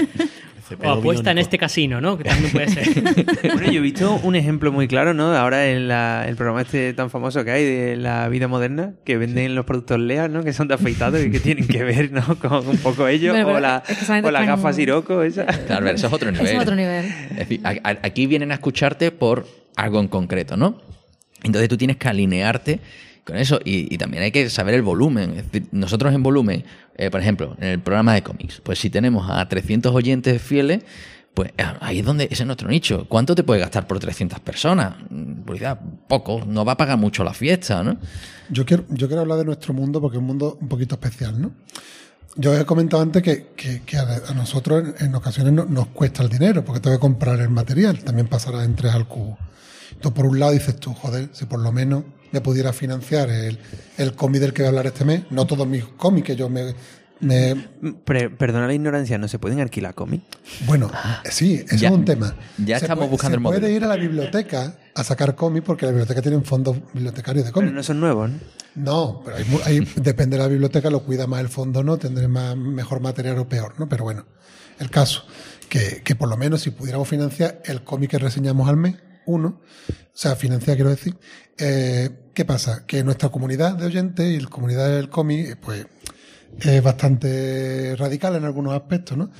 [0.83, 2.17] O apuesta en este casino, ¿no?
[2.17, 2.87] Que también puede ser.
[3.53, 5.35] Bueno, yo he visto un ejemplo muy claro, ¿no?
[5.35, 9.17] Ahora en la- el programa este tan famoso que hay de la vida moderna, que
[9.17, 10.43] venden los productos Lea, ¿no?
[10.43, 12.23] Que son de afeitado y que tienen que ver, ¿no?
[12.39, 14.57] Con un poco ellos, pero o la, es que esa gente o la está en-
[14.57, 15.45] gafa Siroco, esa.
[15.45, 16.47] Claro, eso es otro nivel.
[16.47, 17.05] Es otro nivel.
[17.31, 20.81] Es decir, aquí vienen a escucharte por algo en concreto, ¿no?
[21.43, 22.79] Entonces tú tienes que alinearte
[23.25, 25.31] con eso y, también hay que saber el volumen.
[25.31, 26.63] Es decir, nosotros en volumen,
[26.95, 30.83] eh, por ejemplo, en el programa de cómics, pues si tenemos a 300 oyentes fieles,
[31.33, 33.05] pues eh, ahí es donde ese es nuestro nicho.
[33.07, 34.95] ¿Cuánto te puede gastar por 300 personas?
[35.09, 37.97] Mm, Publicidad, poco, no va a pagar mucho la fiesta, ¿no?
[38.49, 41.41] Yo quiero, yo quiero hablar de nuestro mundo porque es un mundo un poquito especial,
[41.41, 41.51] ¿no?
[42.35, 46.63] Yo he comentado antes que, que- a, nosotros en, ocasiones no- nos cuesta el dinero
[46.65, 47.99] porque tengo que comprar el material.
[48.03, 49.37] También pasará en tres al cubo.
[49.91, 53.59] Entonces, por un lado dices tú, joder, si por lo menos me pudiera financiar el,
[53.97, 56.49] el cómic del que voy a hablar este mes, no todos mis cómics que yo
[56.49, 56.73] me...
[58.05, 60.23] perdona la ignorancia, ¿no se pueden alquilar cómics?
[60.65, 60.89] bueno,
[61.29, 62.35] sí, eso es un tema.
[62.57, 63.61] ya Se estamos puede- buscando se el modelo.
[63.61, 67.51] puede ir a la biblioteca a sacar cómics porque la biblioteca tiene fondos bibliotecarios de
[67.51, 67.73] Pero cómics.
[67.75, 68.37] no son nuevos, ¿no?
[68.73, 71.97] No, pero hay- depende de la biblioteca, lo cuida más el fondo, ¿no?
[71.97, 73.89] Tendré más, mejor material o peor, ¿no?
[73.89, 74.25] Pero bueno,
[74.79, 75.25] el caso,
[75.69, 79.61] que, que por lo menos si pudiéramos financiar el cómic que reseñamos al mes, uno,
[79.89, 81.15] o sea, financiar quiero decir,
[81.57, 82.85] eh, ¿qué pasa?
[82.85, 85.85] Que nuestra comunidad de oyentes y la comunidad del cómic, eh, pues,
[86.59, 89.31] es bastante radical en algunos aspectos, ¿no?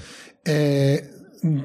[0.46, 1.10] Eh,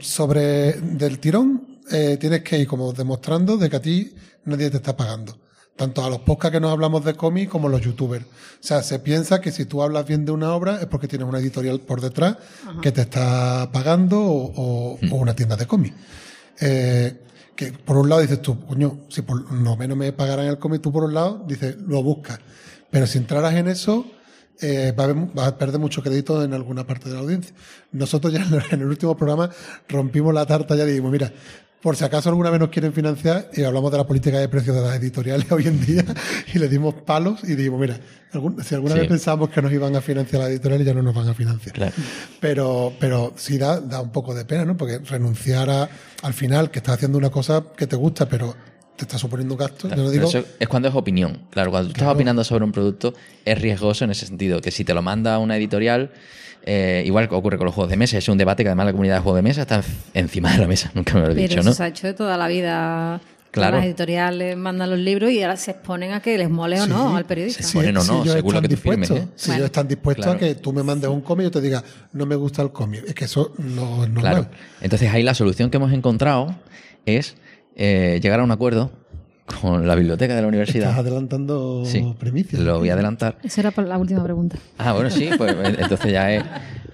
[0.01, 4.15] sobre del tirón, eh, tienes que ir como demostrando de que a ti
[4.45, 5.39] nadie te está pagando.
[5.77, 8.25] Tanto a los podcasts que nos hablamos de cómic como a los youtubers.
[8.25, 8.29] O
[8.61, 11.39] sea, se piensa que si tú hablas bien de una obra es porque tienes una
[11.39, 12.39] editorial por detrás
[12.81, 15.93] que te está pagando o, o- o una tienda de cómic.
[16.61, 17.21] Eh,
[17.57, 20.83] que por un lado dices tú, coño, si por lo menos me pagaran el cómic,
[20.83, 22.39] tú por un lado dices, lo buscas.
[22.91, 24.07] Pero si entraras en eso,
[24.61, 27.55] eh, va a vas a perder mucho crédito en alguna parte de la audiencia.
[27.93, 29.51] Nosotros ya en el- en el último programa
[29.89, 31.33] rompimos la tarta, ya dijimos, mira,
[31.87, 34.75] por si acaso alguna vez nos quieren financiar, y hablamos de la política de precios
[34.75, 36.05] de las editoriales hoy en día,
[36.53, 37.97] y le dimos palos y dijimos, mira,
[38.33, 39.01] algún- si alguna Sí.
[39.03, 41.77] vez pensamos que nos iban a financiar las editoriales, ya no nos van a financiar.
[41.77, 41.93] Claro.
[42.41, 44.77] Pero, pero sí da, da un poco de pena, ¿no?
[44.77, 45.89] Porque renunciar a,
[46.23, 48.57] al final, que estás haciendo una cosa que te gusta, pero
[48.97, 49.89] te está suponiendo un gasto.
[49.89, 51.43] Yo no Pero digo, eso es cuando es opinión.
[51.51, 52.15] Claro, cuando tú estás Claro.
[52.17, 54.61] opinando sobre un producto, es riesgoso en ese sentido.
[54.61, 56.11] Que si te lo manda una editorial,
[56.65, 58.93] eh, igual que ocurre con los juegos de mesa, es un debate que además la
[58.93, 59.85] comunidad de juegos de mesa está en-
[60.25, 60.91] encima de la mesa.
[60.95, 61.75] Nunca me lo he Pero dicho, eso ¿no?
[61.75, 63.21] se ha hecho de toda la vida.
[63.53, 63.79] Claro.
[63.79, 66.91] Las editoriales mandan los libros y ahora se exponen a que les mole o Sí,
[66.91, 67.63] no al periodista.
[67.63, 69.33] sí, Ponen o no, ellos según lo que tú firmes, dispuestos- ¿eh?
[69.37, 69.57] Si Bueno.
[69.57, 70.37] ellos están dispuestos Claro.
[70.37, 71.83] a que tú me mandes un cómic y yo te diga,
[72.13, 73.05] no me gusta el cómic.
[73.07, 74.21] Es que eso no es normal.
[74.21, 74.47] Claro.
[74.83, 76.55] Entonces ahí la solución que hemos encontrado
[77.07, 77.37] es
[77.77, 78.91] eh, llegar a un acuerdo
[79.61, 80.99] con la biblioteca de la Estás universidad.
[80.99, 82.61] adelantando Sí, primicias.
[82.63, 83.39] lo voy a adelantar.
[83.45, 84.57] Esa era la última pregunta.
[84.79, 86.43] Ah, bueno, sí, pues entonces ya es...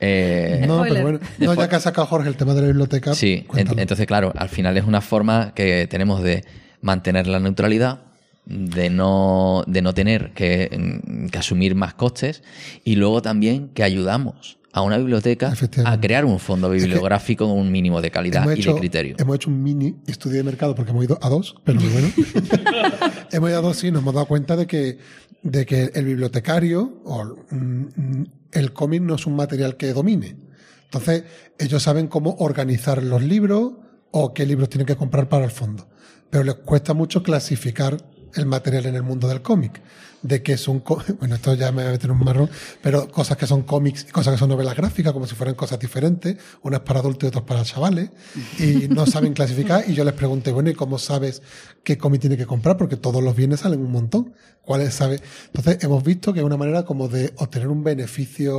[0.01, 0.93] eh, No, Spoiler.
[0.93, 1.19] pero bueno.
[1.21, 3.15] No, Después- ya que ha sacado Jorge el tema de la biblioteca.
[3.15, 3.81] Sí, cuéntalo.
[3.81, 6.45] entonces claro, al final es una forma que tenemos de
[6.83, 8.01] mantener la neutralidad,
[8.45, 10.69] de no, de no tener que,
[11.07, 12.43] mm, que asumir más costes
[12.85, 15.53] y luego también que ayudamos a una biblioteca
[15.85, 19.17] a crear un fondo bibliográfico con un mínimo de calidad hemos y hecho, de criterio.
[19.19, 22.09] hemos hecho un mini estudio de mercado porque hemos ido a dos, pero muy bueno.
[23.33, 24.99] hemos ido a dos y nos hemos dado cuenta de que,
[25.43, 30.37] de que el bibliotecario o mm, el cómic no es un material que domine.
[30.85, 31.25] Entonces,
[31.59, 33.73] ellos saben cómo organizar los libros
[34.11, 35.89] o qué libros tienen que comprar para el fondo.
[36.31, 37.99] Pero les cuesta mucho clasificar
[38.35, 39.81] el material en el mundo del cómic.
[40.23, 40.83] De que es un.
[41.19, 42.49] Bueno, esto ya me voy a meter un marrón,
[42.81, 45.81] pero cosas que son cómics y cosas que son novelas gráficas, como si fueran cosas
[45.81, 48.11] diferentes, unas para adultos y otras para chavales,
[48.59, 49.85] y no saben clasificar.
[49.89, 51.43] Y yo les pregunté, bueno, ¿y cómo sabes
[51.83, 52.77] qué cómic tiene que comprar?
[52.77, 54.33] Porque todos los bienes salen un montón.
[54.63, 55.21] ¿Cuáles sabe?
[55.47, 58.55] Entonces, hemos visto que es una manera como de obtener un beneficio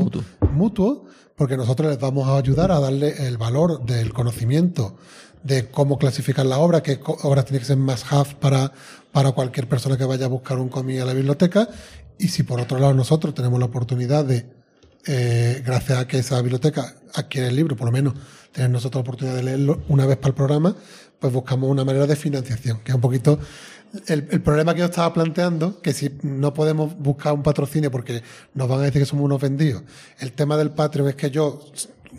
[0.00, 0.24] Mutuo.
[0.50, 1.04] mutuo,
[1.36, 4.96] porque nosotros les vamos a ayudar a darle el valor del conocimiento
[5.42, 8.72] de cómo clasificar la obra, qué obras tiene que ser más have para,
[9.12, 11.68] para cualquier persona que vaya a buscar un cómic a la biblioteca.
[12.18, 14.46] Y si por otro lado nosotros tenemos la oportunidad de,
[15.06, 18.14] eh, gracias a que esa biblioteca adquiere el libro, por lo menos
[18.52, 20.76] tener nosotros la oportunidad de leerlo una vez para el programa,
[21.18, 23.38] pues buscamos una manera de financiación, que es un poquito
[24.06, 28.22] el, el problema que yo estaba planteando, que si no podemos buscar un patrocinio porque
[28.54, 29.82] nos van a decir que somos unos vendidos,
[30.18, 31.60] el tema del Patreon es que yo,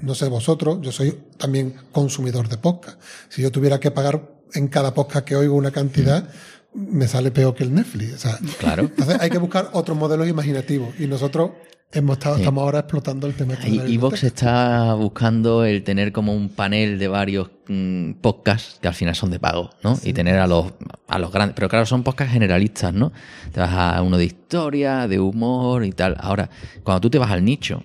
[0.01, 2.99] no sé vosotros, yo soy también consumidor de podcast.
[3.29, 6.27] Si yo tuviera que pagar en cada podcast que oigo una cantidad,
[6.73, 8.13] me sale peor que el Netflix.
[8.13, 8.83] O sea, Claro.
[8.83, 11.51] Entonces hay que buscar otros modelos imaginativos y nosotros
[11.91, 12.41] hemos estado, Sí.
[12.41, 13.53] estamos ahora explotando el tema.
[13.53, 14.25] este la Evox biblioteca.
[14.27, 19.29] está buscando el tener como un panel de varios mm, podcasts que al final son
[19.29, 19.99] de pago, ¿no?
[20.03, 20.73] Y tener a los,
[21.07, 21.53] a los grandes.
[21.55, 23.11] Pero claro, son podcasts generalistas, ¿no?
[23.51, 26.15] Te vas a uno de historia, de humor y tal.
[26.19, 26.49] Ahora,
[26.83, 27.83] cuando tú te vas al nicho,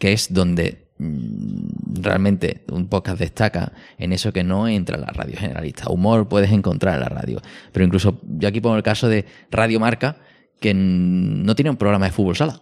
[0.00, 5.36] que es donde realmente un podcast destaca en eso que no entra en la radio
[5.38, 5.90] generalista.
[5.90, 7.40] Humor puedes encontrar en la radio.
[7.72, 10.16] Pero incluso yo aquí pongo el caso de Radio Marca,
[10.60, 12.60] que mm, no tiene un programa de fútbol sala.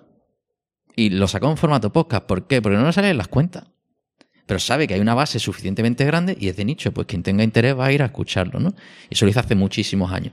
[0.94, 2.24] Y lo sacó en formato podcast.
[2.26, 2.60] ¿Por qué?
[2.62, 3.64] Porque no le sale en las cuentas.
[4.46, 6.92] Pero sabe que hay una base suficientemente grande y es de nicho.
[6.92, 8.74] Pues quien tenga interés va a ir a escucharlo, ¿no?
[9.10, 10.32] Y eso lo hizo hace muchísimos años.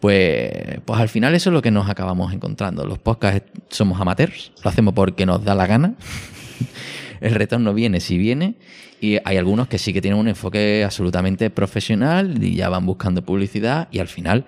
[0.00, 2.86] Pues, pues al final eso es lo que nos acabamos encontrando.
[2.86, 5.94] Los podcasts somos amateurs, lo hacemos porque nos da la gana.
[7.20, 8.54] El retorno viene si viene.
[9.00, 13.22] Y hay algunos que sí que tienen un enfoque absolutamente profesional y ya van buscando
[13.22, 13.88] publicidad.
[13.90, 14.44] Y al final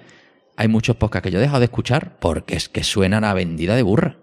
[0.56, 3.74] hay muchos podcasts que yo he dejado de escuchar porque es que suenan a vendida
[3.76, 4.16] de burra.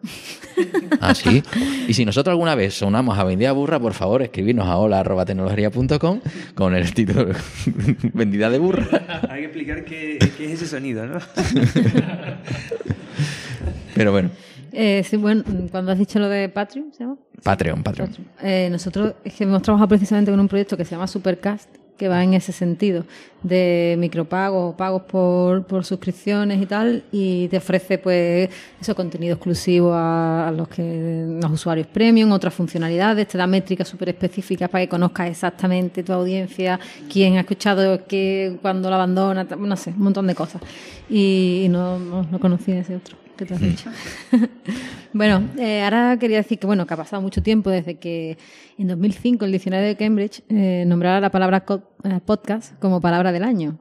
[1.02, 1.43] Así.
[1.88, 6.20] Y si nosotros alguna vez sonamos a vendida de burra, por favor, escribirnos a hola.tecnología.com
[6.56, 7.28] con el título
[8.14, 8.86] vendida de burra.
[9.30, 11.20] Hay que explicar qué, qué es ese sonido, ¿no?
[13.95, 14.30] Pero bueno,
[14.74, 17.18] Eh, sí, bueno, cuando has dicho lo de Patreon, ¿se llama?
[17.44, 18.12] Patreon, Patreon.
[18.42, 22.08] Eh, nosotros es que hemos trabajado precisamente con un proyecto que se llama Supercast, que
[22.08, 23.06] va en ese sentido,
[23.42, 30.54] de micropagos pagos por, suscripciones y tal, y te ofrece pues eso contenido exclusivo a,
[30.56, 35.30] los que los usuarios premium, otras funcionalidades, te da métricas súper específicas para que conozcas
[35.30, 36.80] exactamente tu audiencia,
[37.12, 40.62] quién ha escuchado qué, cuando la abandona, no sé, un montón de cosas.
[41.10, 43.90] Y, no, no, no conocía ese otro que te has dicho.
[45.14, 48.38] bueno, eh, ahora quería decir que bueno que ha pasado mucho tiempo desde que
[48.78, 51.64] en 2005 el diccionario de Cambridge eh, nombrara la palabra
[52.04, 53.80] eh, podcast como palabra del año.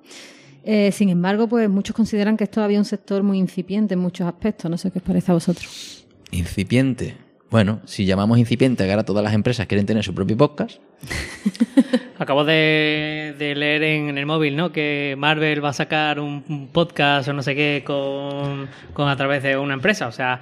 [0.69, 4.27] Eh, sin embargo, pues muchos consideran que es todavía un sector muy incipiente en muchos
[4.27, 4.69] aspectos.
[4.69, 6.07] No sé qué os parece a vosotros.
[6.33, 7.26] Incipiente.
[7.51, 10.79] Bueno, si llamamos incipiente que ahora todas las empresas quieren tener su propio podcast,
[12.19, 14.73] Acabo de, de leer en, el móvil, ¿no?
[14.73, 19.17] Que Marvel va a sacar un, un podcast o no sé qué con, con a
[19.17, 20.07] través de una empresa.
[20.09, 20.41] O sea,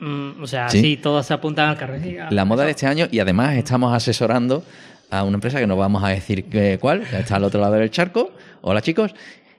[0.00, 0.80] mm, o sea, Sí.
[0.80, 1.94] sí, todos se apuntan al carro.
[2.02, 4.62] Sí, la moda de este año y además estamos asesorando
[5.10, 7.72] a una empresa que no vamos a decir que- cuál, que está al otro lado
[7.74, 8.30] del charco.
[8.60, 9.14] Hola chicos.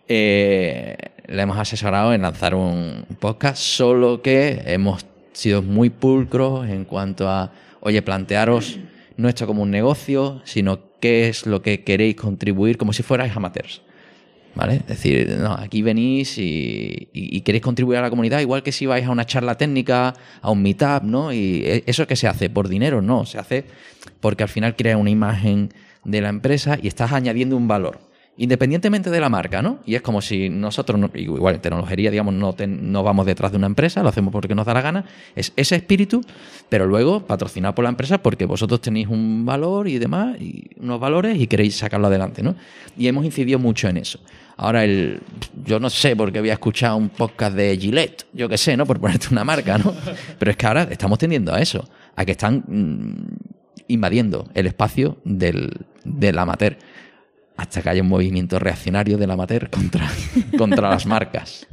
[0.08, 0.96] Eh,
[1.28, 5.04] le hemos asesorado en lanzar un podcast, solo que hemos
[5.38, 8.79] sido muy pulcros en cuanto a, oye, plantearos
[9.17, 13.36] no esto como un negocio, sino qué es lo que queréis contribuir como si fuerais
[13.36, 13.81] amateurs.
[14.55, 14.75] ¿Vale?
[14.77, 18.71] Es decir, no, aquí venís y, y- y queréis contribuir a la comunidad, igual que
[18.71, 21.33] si vais a una charla técnica, a un meetup, ¿no?
[21.33, 23.65] Y e- eso que se hace por dinero, no, se hace
[24.21, 25.73] porque al final crea una imagen
[26.05, 27.99] de la empresa y estás añadiendo un valor,
[28.38, 29.79] independientemente de la marca, ¿no?
[29.86, 33.57] Y es como si nosotros, no- igual en tecnología, digamos, no, no vamos detrás de
[33.57, 35.05] una empresa, lo hacemos porque nos da la gana,
[35.36, 36.21] es ese espíritu,
[36.67, 40.99] pero luego patrocinado por la empresa porque vosotros tenéis un valor y demás, y unos
[40.99, 42.55] valores y queréis sacarlo adelante, ¿no?
[42.97, 44.19] Y hemos incidido mucho en eso.
[44.57, 45.21] Ahora, el,
[45.65, 48.86] yo no sé por qué había escuchado un podcast de Gillette, yo qué sé, ¿no?
[48.86, 49.93] Por ponerte una marca, ¿no?
[50.39, 55.17] Pero es que ahora estamos tendiendo a eso, a que están mm, invadiendo el espacio
[55.25, 55.71] del,
[56.03, 56.77] del amateur.
[57.58, 60.10] Hasta que haya un movimiento reaccionario del amateur contra,
[60.58, 61.66] contra las marcas.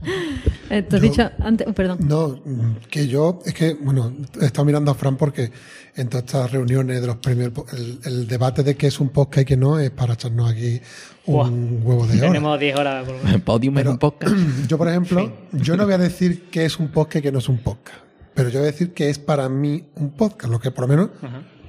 [0.70, 1.98] Eh, te has Yo- dicho antes, oh, perdón.
[2.06, 2.40] No,
[2.88, 5.50] que yo, es que, bueno, he estado mirando a Fran porque
[5.96, 9.42] en todas estas reuniones de los premios, el, el debate de qué es un podcast
[9.42, 10.80] y qué no es para echarnos aquí
[11.26, 12.26] un huevo de oro.
[12.28, 14.34] Tenemos 10 horas por Podium en un podcast.
[14.68, 17.40] Yo, por ejemplo, yo no voy a decir qué es un podcast y qué no
[17.40, 17.98] es un podcast,
[18.34, 20.96] pero yo voy a decir que es para mí un podcast, lo que por lo
[20.96, 21.10] menos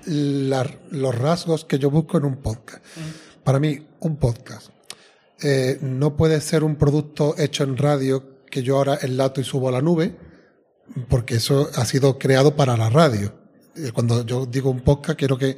[0.06, 2.84] la- los rasgos que yo busco en un podcast.
[3.44, 4.70] Para mí, un podcast
[5.42, 9.68] eh, no puede ser un producto hecho en radio que yo ahora enlato y subo
[9.70, 10.16] a la nube,
[11.10, 13.34] porque eso ha sido creado para la radio.
[13.76, 15.58] Eh, Cuando yo digo un podcast, quiero que...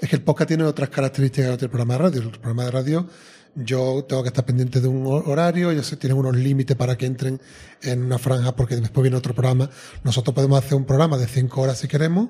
[0.00, 2.22] Es que el podcast tiene otras características del programa de radio.
[2.22, 3.06] El programa de radio
[3.54, 7.06] yo tengo que estar pendiente de un hor- horario, ellos tienen unos límites para que
[7.06, 7.40] entren
[7.82, 9.68] en una franja porque después viene otro programa.
[10.04, 12.28] Nosotros podemos hacer un programa de cinco horas si queremos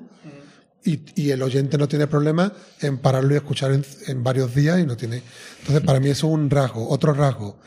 [0.83, 2.51] y, y el oyente no tiene problema
[2.81, 5.21] en pararlo y escuchar en, en varios días y no tiene.
[5.59, 6.89] Entonces, para mí eso es un rasgo.
[6.89, 7.59] Otro rasgo,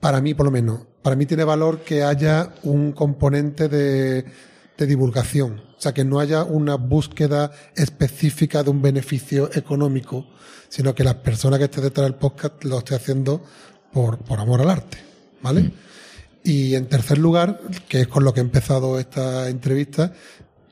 [0.00, 4.24] para mí por lo menos, para mí tiene valor que haya un componente de,
[4.76, 5.62] de divulgación.
[5.76, 10.26] O sea, que no haya una búsqueda específica de un beneficio económico,
[10.68, 13.42] sino que la persona que esté detrás del podcast lo esté haciendo
[13.92, 14.98] por, por amor al arte.
[15.40, 15.70] ¿Vale?
[16.42, 20.12] Y en tercer lugar, que es con lo que he empezado esta entrevista,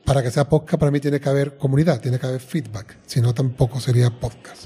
[0.07, 2.97] para que sea podcast, para mí tiene que haber comunidad, tiene que haber feedback.
[3.05, 4.63] Si no, tampoco sería podcast.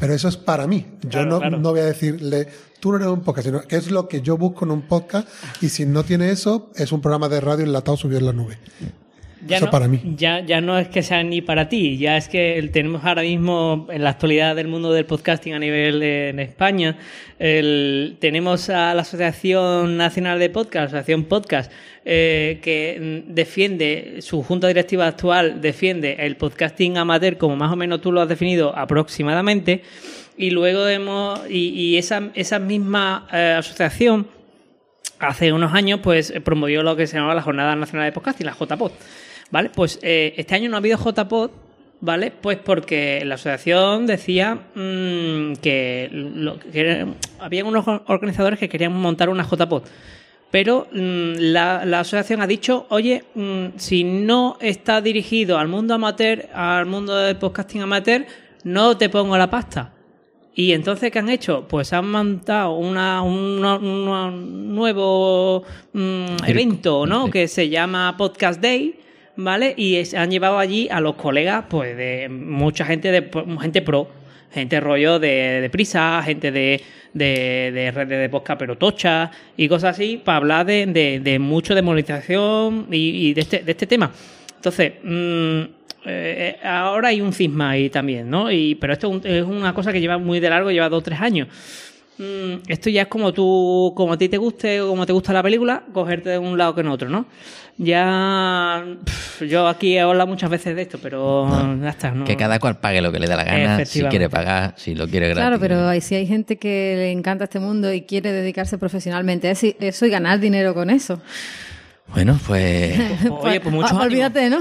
[0.00, 0.98] Pero eso es para mí.
[1.02, 1.58] Yo Claro, no, claro.
[1.60, 2.48] no voy a decirle,
[2.80, 5.28] tú no eres un podcast, sino que es lo que yo busco en un podcast.
[5.60, 8.58] Y si no tiene eso, es un programa de radio enlatado subido en la nube.
[9.44, 10.00] Ya Eso no, para mí.
[10.16, 13.22] Ya, ya no es que sea ni para ti, ya es que el- tenemos ahora
[13.22, 16.96] mismo en la actualidad del mundo del podcasting a nivel de- en España,
[17.40, 21.72] el- tenemos a la Asociación Nacional de Podcast, Asociación Podcast,
[22.04, 28.00] eh, que defiende, su junta directiva actual defiende el podcasting amateur como más o menos
[28.00, 29.82] tú lo has definido aproximadamente,
[30.36, 34.26] y luego hemos, y, y esa, esa misma eh, asociación
[35.18, 38.54] hace unos años pues promovió lo que se llamaba la Jornada Nacional de Podcasting, la
[38.58, 38.92] JPod.
[39.52, 39.70] ¿Vale?
[39.72, 41.50] Pues eh, este año no ha habido JPod,
[42.00, 42.32] ¿vale?
[42.32, 47.06] Pues porque la asociación decía mm, que, lo- que
[47.38, 49.82] había unos organizadores que querían montar una JPod.
[50.50, 55.94] Pero mm, la, la asociación ha dicho, oye, mm, si no está dirigido al mundo
[55.94, 58.24] amateur, al mundo del podcasting amateur,
[58.64, 59.92] no te pongo la pasta.
[60.54, 61.66] Y entonces, ¿qué han hecho?
[61.68, 65.62] Pues han montado una, una- una- un nuevo
[65.94, 67.26] mm, evento, ¿no?
[67.26, 67.30] Sí.
[67.32, 68.98] Que se llama Podcast Day,
[69.36, 69.74] ¿vale?
[69.76, 73.28] Y es- han llevado allí a los colegas, pues, de mucha gente, de
[73.60, 74.08] gente pro,
[74.52, 76.80] gente rollo de, de prisa, gente de,
[77.14, 81.74] de, de redes de podcast pero tocha y cosas así, para hablar de, de, mucho
[81.74, 84.12] de monetización y, de, este, de este tema.
[84.56, 85.60] Entonces, mm,
[86.04, 88.50] eh, ahora hay un cisma ahí también, ¿no?
[88.52, 90.98] Y, pero esto es un- es una cosa que lleva muy de largo, lleva dos
[91.00, 91.48] o tres años.
[92.18, 95.32] Mm, esto ya es como tú, como a ti te guste o como te gusta
[95.32, 97.26] la película, cogerte de un lado que en otro, ¿no?
[97.78, 98.84] Ya,
[99.40, 101.48] yo aquí he hablado muchas veces de esto, pero
[101.82, 102.24] ya está, ¿no?
[102.24, 105.08] Que cada cual pague lo que le dé la gana, si quiere pagar, si lo
[105.08, 105.40] quiere gratis.
[105.42, 109.48] Claro, pero hay- si hay gente que le encanta este mundo y quiere dedicarse profesionalmente
[109.48, 111.20] a eso y ganar dinero con eso.
[112.12, 112.98] Bueno, pues...
[113.30, 114.58] Oye, pues mucho Ah, Olvídate, ¿no?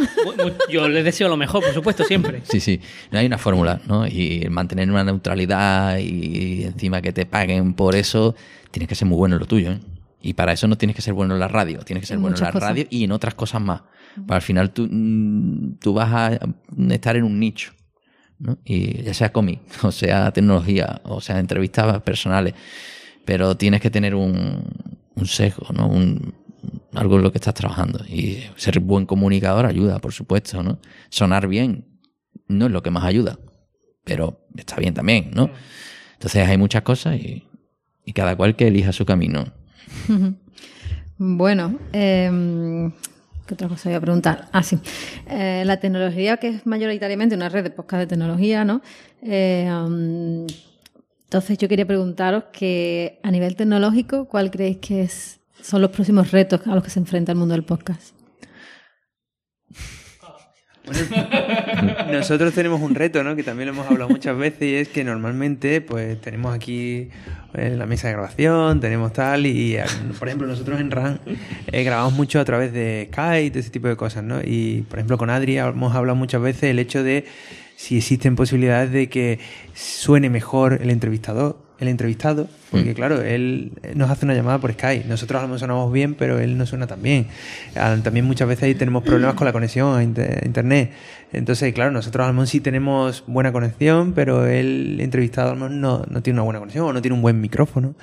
[0.70, 2.42] Yo les deseo lo mejor, por supuesto, siempre.
[2.44, 2.80] Sí, sí,
[3.12, 4.08] no hay una fórmula, ¿no?
[4.08, 8.36] Y mantener una neutralidad y encima que te paguen por eso,
[8.72, 9.80] tienes que ser muy bueno en lo tuyo, ¿eh?
[10.22, 12.22] Y para eso no tienes que ser bueno en la radio, tienes que ser En
[12.22, 12.70] bueno en la cosas.
[12.70, 13.82] radio y en otras cosas más.
[14.28, 16.40] Para al final tú, mm, tú vas a
[16.90, 17.74] estar en un nicho,
[18.38, 18.60] ¿no?
[18.64, 22.54] Y ya sea cómic, o sea tecnología, o sea entrevistas personales,
[23.26, 24.64] pero tienes que tener un,
[25.16, 25.88] un sesgo, ¿no?
[25.88, 26.34] Un,
[26.94, 28.04] algo en lo que estás trabajando.
[28.06, 30.80] Y ser buen comunicador ayuda, por supuesto, ¿no?
[31.10, 31.86] Sonar bien
[32.48, 33.40] no es lo que más ayuda.
[34.04, 35.50] pero está bien también, ¿no?
[36.14, 37.48] Entonces hay muchas cosas y,
[38.04, 39.46] y cada cual que elija su camino.
[41.24, 42.90] Bueno, eh,
[43.46, 44.50] ¿qué otra cosa voy a preguntar?
[44.52, 44.80] Ah, sí.
[45.30, 48.82] Eh, la tecnología, que es mayoritariamente una red de podcast de tecnología, ¿no?
[49.22, 50.48] Eh, um,
[51.26, 56.32] entonces yo quería preguntaros que a nivel tecnológico, ¿cuál creéis que es, son los próximos
[56.32, 58.14] retos a los que se enfrenta el mundo del podcast?
[62.12, 63.36] Nosotros tenemos un reto, ¿no?
[63.36, 67.10] Que también lo hemos hablado muchas veces y es que normalmente, pues, tenemos aquí
[67.54, 69.84] eh, la mesa de grabación, tenemos tal y, eh,
[70.18, 71.22] por ejemplo, nosotros en RAN
[71.72, 74.42] eh, grabamos mucho a través de Skype, ese tipo de cosas, ¿no?
[74.42, 77.26] Y, por ejemplo, con Adri hemos hablado muchas veces el hecho de
[77.76, 79.40] si existen posibilidades de que
[79.74, 85.06] suene mejor el entrevistador el entrevistado, porque claro, él nos hace una llamada por Skype.
[85.08, 87.28] Nosotros a lo mejor sonamos bien, pero él no suena tan bien.
[87.76, 90.92] Ah, También muchas veces ahí tenemos problemas con la conexión a inter- internet.
[91.34, 95.60] Entonces, claro, nosotros a lo mejor sí tenemos buena conexión, pero el entrevistado a lo
[95.60, 97.96] mejor no, no tiene una buena conexión o no tiene un buen micrófono.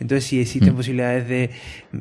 [0.00, 1.50] Entonces, si existen posibilidades de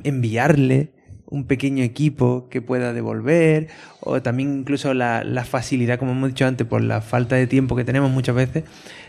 [0.03, 0.89] enviarle
[1.33, 3.67] un pequeño equipo que pueda devolver,
[4.01, 7.75] o también incluso la, la facilidad, como hemos dicho antes, por la falta de tiempo
[7.75, 8.63] que tenemos muchas veces,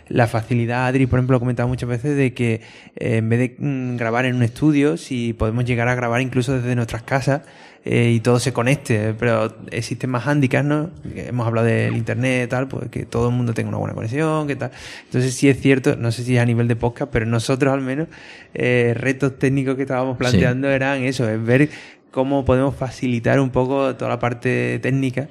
[0.08, 2.60] la facilidad, Adri, por ejemplo, ha comentado muchas veces de que
[2.96, 6.54] eh, en vez de mm, grabar en un estudio, si podemos llegar a grabar incluso
[6.54, 7.42] desde nuestras casas
[7.86, 10.90] eh, y todo se conecte, pero existen más handicaps, ¿no?
[11.14, 14.56] Hemos hablado del internet, tal, pues que todo el mundo tenga una buena conexión, que
[14.56, 14.70] tal.
[15.04, 17.82] Entonces sí es cierto, no sé si es a nivel de podcast, pero nosotros al
[17.82, 18.08] menos,
[18.54, 21.68] eh, retos técnicos que estábamos planteando eran eso, es ver
[22.14, 25.28] cómo podemos facilitar un poco toda la parte técnica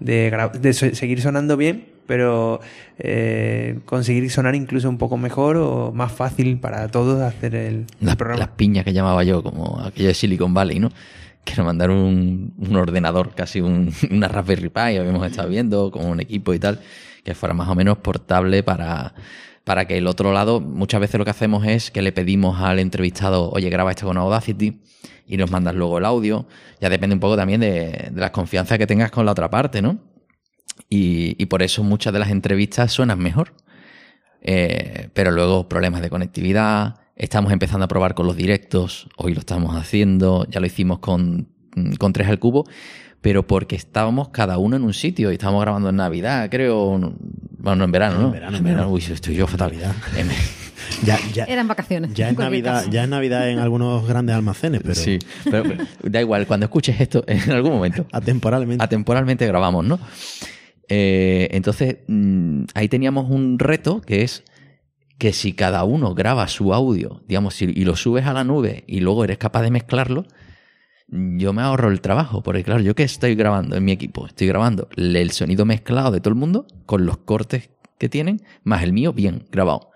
[0.00, 2.60] de, de seguir sonando bien, pero
[2.98, 7.86] eh, conseguir sonar incluso un poco mejor o más fácil para todos hacer el, el
[8.00, 8.40] Las, programa.
[8.40, 10.90] las piñas que llamaba yo, como aquello de Silicon Valley, ¿no?
[11.44, 16.04] Que nos mandaron un, un ordenador, casi un- una Raspberry Pi, habíamos estado viendo, con
[16.06, 16.80] un equipo y tal,
[17.22, 19.14] que fuera más o menos portable para,
[19.62, 22.80] para que el otro lado, muchas veces lo que hacemos es que le pedimos al
[22.80, 24.80] entrevistado, oye, graba esto con Audacity
[25.26, 26.46] y nos mandas luego el audio.
[26.80, 29.80] Ya depende un poco también de, de las confianzas que tengas con la otra parte,
[29.82, 29.98] ¿no?
[30.90, 33.52] Y, y por eso muchas de las entrevistas suenan mejor.
[34.42, 36.96] Eh, pero luego problemas de conectividad.
[37.16, 39.08] Estamos empezando a probar con los directos.
[39.16, 40.46] Hoy lo estamos haciendo.
[40.50, 41.48] Ya lo hicimos con,
[41.98, 42.64] con 3 al cubo.
[43.20, 46.98] Pero porque estábamos cada uno en un sitio y estábamos grabando en Navidad, creo.
[46.98, 48.26] no- Bueno, no en verano, ¿no?
[48.26, 48.88] En verano, en verano.
[48.90, 49.72] Uy, estoy yo fatal.
[51.02, 52.14] Ya, ya, Eran vacaciones.
[52.14, 52.90] ya en es Navidad, caso.
[52.90, 55.18] ya es Navidad en algunos grandes almacenes, pero Sí,
[55.50, 55.64] pero,
[56.02, 58.82] da igual, cuando escuches esto, en algún momento, atemporalmente.
[58.84, 59.98] atemporalmente grabamos, ¿no?
[60.88, 64.44] Eh, entonces, mm, ahí teníamos un reto que es
[65.18, 68.84] que si cada uno graba su audio, digamos, si- y lo subes a la nube
[68.86, 70.24] y luego eres capaz de mezclarlo,
[71.08, 74.46] yo me ahorro el trabajo, porque claro, yo que estoy grabando en mi equipo, estoy
[74.48, 78.92] grabando el sonido mezclado de todo el mundo con los cortes que tienen, más el
[78.92, 79.90] mío bien grabado.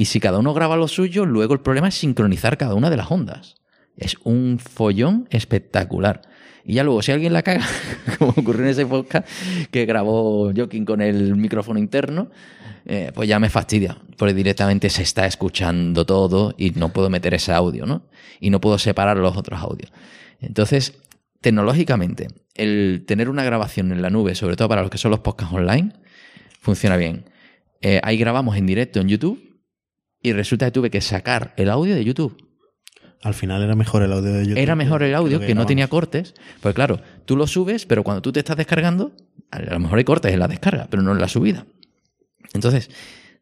[0.00, 2.96] Y si cada uno graba lo suyo, luego el problema es sincronizar cada una de
[2.96, 3.56] las ondas.
[3.98, 6.22] Es un follón espectacular.
[6.64, 7.66] Y ya luego, si alguien la caga,
[8.18, 9.28] como ocurrió en ese podcast
[9.70, 12.30] que grabó Joaquín con el micrófono interno,
[12.86, 17.34] eh, pues ya me fastidia, porque directamente se está escuchando todo y no puedo meter
[17.34, 18.04] ese audio, ¿no?
[18.40, 19.92] Y no puedo separar los otros audios.
[20.40, 20.94] Entonces,
[21.42, 25.20] tecnológicamente, el tener una grabación en la nube, sobre todo para los que son los
[25.20, 25.92] podcasts online,
[26.58, 27.26] funciona bien.
[27.82, 29.49] Eh, ahí grabamos en directo en YouTube
[30.22, 32.36] y resulta que tuve que sacar el audio de YouTube.
[33.22, 34.58] Al final era mejor el audio de YouTube.
[34.58, 36.34] Era mejor el audio lo que, no tenía cortes.
[36.60, 39.12] Pues claro, tú lo subes, pero cuando tú te estás descargando,
[39.50, 41.66] a lo mejor hay cortes en la descarga, pero no en la subida.
[42.54, 42.90] Entonces,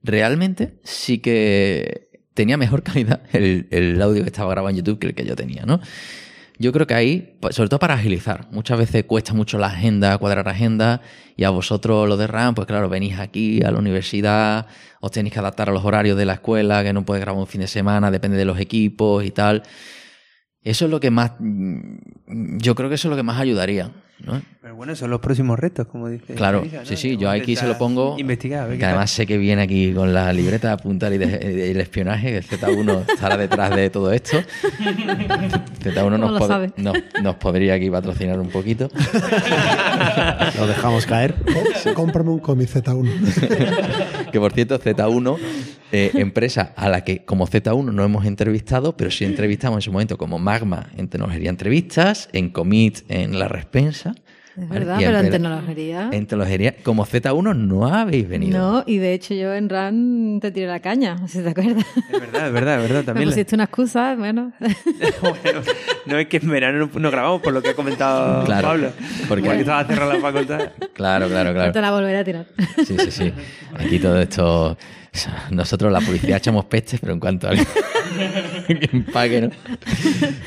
[0.03, 5.09] realmente sí que tenía mejor calidad el, el audio que estaba grabado en YouTube que
[5.09, 5.81] el que yo tenía, ¿no?
[6.61, 10.49] Yo creo que ahí, sobre todo para agilizar, muchas veces cuesta mucho la agenda, cuadrar
[10.49, 11.01] agenda,
[11.37, 14.67] y a vosotros los de RAM, pues claro, venís aquí a la universidad,
[15.01, 17.47] os tenéis que adaptar a los horarios de la escuela, que no podéis grabar un
[17.47, 19.63] fin de semana, depende de los equipos y tal.
[20.63, 23.93] Eso es lo que más, mm, yo creo que eso es lo que más ayudaría,
[24.25, 24.43] ¿no?
[24.61, 26.35] Pero bueno, son los próximos retos, como dice.
[26.35, 26.85] Claro, Marisa, ¿no?
[26.87, 28.17] sí, sí, yo a aquí se lo pongo.
[28.19, 31.19] Investigar, a ver Que además sé que viene aquí con la libreta de apuntar y
[31.19, 34.39] de- el espionaje, que el Z1 estará detrás de todo esto.
[35.83, 38.89] Z1 ¿Cómo nos, pod- nos, podría aquí patrocinar un poquito.
[40.59, 41.35] Lo dejamos caer.
[41.95, 44.31] Cómprame un cómic Z1.
[44.31, 45.37] Que por cierto, Z1,
[45.93, 49.93] eh, empresa a la que como Z1 no hemos entrevistado, pero sí entrevistamos en su
[49.93, 54.15] momento como Magma en Tecnología Entrevistas, en Commit en La Respensa.
[54.61, 56.11] Es verdad, pero en tecnología.
[56.11, 58.59] En tecnología, como Z1 no habéis venido.
[58.59, 61.85] No, y de hecho yo en RAN te tiré la caña, si te acuerdas.
[62.13, 62.99] Es verdad, es verdad, es verdad.
[63.01, 63.29] Me También.
[63.29, 64.53] pusiste una excusa, bueno.
[65.21, 65.61] Bueno,
[66.07, 68.91] no es que en verano no, grabamos por lo que ha comentado Claro, Pablo.
[69.29, 70.59] porque- Porque estaba cerrada la facultad.
[70.93, 71.81] Claro, claro, Te claro.
[71.81, 72.47] la volveré a tirar.
[72.85, 73.33] Sí, sí, sí.
[73.79, 74.77] Aquí todo esto.
[75.51, 77.67] Nosotros la publicidad echamos pestes, pero en cuanto a alguien
[78.67, 79.49] que empaque, ¿no?
[79.49, 79.55] No,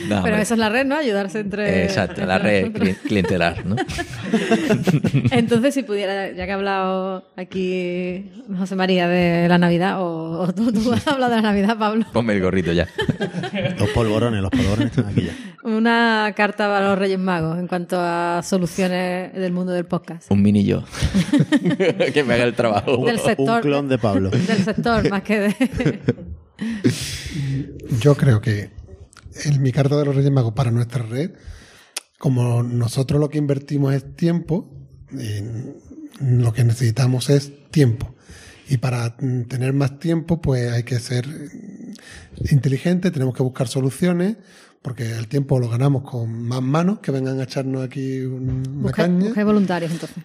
[0.07, 0.41] Pero hombre.
[0.41, 0.95] eso es la red, ¿no?
[0.95, 1.83] Ayudarse entre.
[1.83, 3.75] Exacto, entre la red cli- clientelar, ¿no?
[5.31, 10.53] Entonces, si pudiera, ya que ha hablado aquí José María de la Navidad, o, o
[10.53, 12.87] tú, tú has hablado de la Navidad, Pablo, Ponme el gorrito ya.
[13.77, 15.33] Los polvorones, los polvorones están aquí ya.
[15.63, 20.29] una carta para los Reyes Magos en cuanto a soluciones del mundo del podcast.
[20.31, 20.83] Un mini yo.
[22.13, 23.05] que me haga el trabajo.
[23.05, 23.57] Del sector.
[23.57, 24.31] Un clon de Pablo.
[24.53, 25.99] Del sector, más que de.
[28.01, 28.69] Yo creo que
[29.45, 31.31] en mi carta de los Reyes Magos para nuestra red,
[32.19, 34.69] como nosotros lo que invertimos es tiempo,
[36.19, 38.15] lo que necesitamos es tiempo.
[38.69, 41.25] Y para tener más tiempo, pues hay que ser
[42.49, 44.37] inteligente, tenemos que buscar soluciones,
[44.81, 48.81] porque el tiempo lo ganamos con más manos que vengan a echarnos aquí un- una
[48.83, 49.25] Busca, caña.
[49.25, 50.23] busca voluntarios, entonces.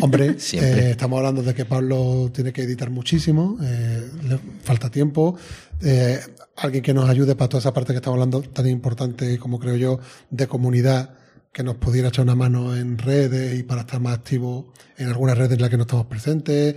[0.00, 0.88] Hombre, Siempre.
[0.88, 5.36] eh, estamos hablando de que Pablo tiene que editar muchísimo, eh, le falta tiempo.
[5.80, 6.20] eh,
[6.56, 9.76] alguien que nos ayude para toda esa parte que estamos hablando tan importante como creo
[9.76, 10.00] yo
[10.30, 11.14] de comunidad,
[11.52, 15.36] que nos pudiera echar una mano en redes y para estar más activos en algunas
[15.36, 16.76] redes en las que no estamos presentes,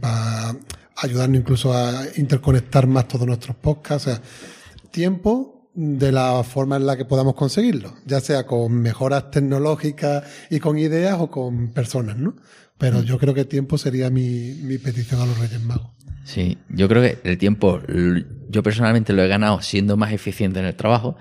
[0.00, 0.56] para
[0.96, 4.06] ayudarnos incluso a interconectar más todos nuestros podcasts.
[4.06, 4.22] O sea,
[4.90, 10.58] tiempo de la forma en la que podamos conseguirlo, ya sea con mejoras tecnológicas y
[10.58, 12.34] con ideas o con personas, ¿no?
[12.78, 15.90] Pero yo creo que tiempo sería mi, mi petición a los Reyes Magos.
[16.24, 17.80] Sí, yo creo que el tiempo,
[18.48, 21.16] yo personalmente lo he ganado siendo más eficiente en el trabajo,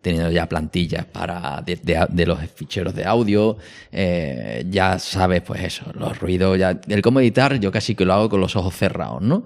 [0.00, 3.58] teniendo ya plantillas para de los ficheros de audio,
[3.90, 8.14] eh, ya sabes, pues eso, los ruidos, ya, el cómo editar, yo casi que lo
[8.14, 9.42] hago con los ojos cerrados, ¿no?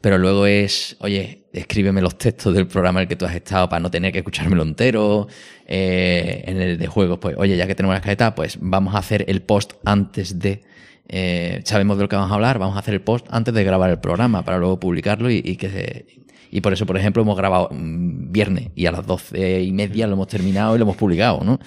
[0.00, 3.68] Pero luego es, oye, escríbeme los textos del programa en el que tú has estado
[3.68, 5.26] para no tener que escuchármelo entero.
[5.66, 8.98] Eh, en el de juegos, pues, oye, ya que tenemos la escaleta, pues vamos a
[8.98, 10.62] hacer el post antes de
[11.10, 13.64] eh, sabemos de lo que vamos a hablar, vamos a hacer el post antes de
[13.64, 16.06] grabar el programa para luego publicarlo y, y que se-
[16.50, 20.06] y por eso, por ejemplo, hemos grabado mm, viernes y a las doce y media
[20.06, 21.58] lo hemos terminado y lo hemos publicado, ¿no?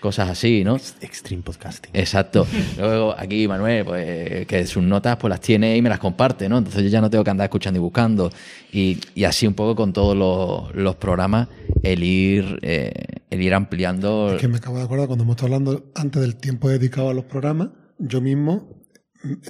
[0.00, 0.76] Cosas así, ¿no?
[0.76, 1.90] Extreme podcasting.
[1.94, 2.46] Exacto.
[2.78, 6.58] Luego aquí Manuel, pues que sus notas pues las tiene y me las comparte, ¿no?
[6.58, 8.30] Entonces yo ya no tengo que andar escuchando y buscando.
[8.72, 11.48] Y, y así un poco con todos los, los programas,
[11.82, 12.92] el ir, eh,
[13.28, 14.34] el ir ampliando.
[14.34, 17.14] Es que me acabo de acordar cuando hemos estado hablando antes del tiempo dedicado a
[17.14, 18.80] los programas, yo mismo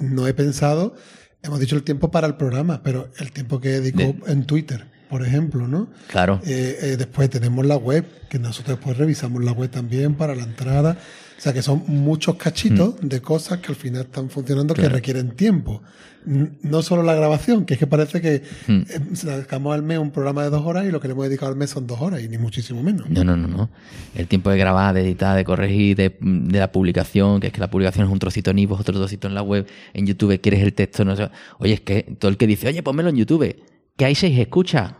[0.01, 0.95] no he pensado,
[1.43, 5.23] hemos dicho el tiempo para el programa, pero el tiempo que dedico en Twitter, por
[5.25, 5.89] ejemplo, ¿no?
[6.07, 6.39] Claro.
[6.45, 10.43] Eh, eh, después tenemos la web, que nosotros después revisamos la web también para la
[10.43, 10.97] entrada.
[11.37, 15.31] O sea que son muchos cachitos de cosas que al final están funcionando que requieren
[15.31, 15.81] tiempo.
[16.23, 18.81] No solo la grabación, que es que parece que Hmm.
[18.87, 21.51] eh, sacamos al mes un programa de dos horas y lo que le hemos dedicado
[21.51, 23.09] al mes son dos horas, y ni muchísimo menos.
[23.09, 23.69] No, no, no, no.
[24.15, 27.59] El tiempo de grabar, de editar, de corregir, de, de la publicación, que es que
[27.59, 30.61] la publicación es un trocito en iVoox, otro trocito en la web, en YouTube, quieres
[30.61, 31.27] el texto, no sé.
[31.57, 33.55] Oye, es que todo el que dice, oye, pónmelo en YouTube,
[33.97, 34.93] que hay seis escuchas.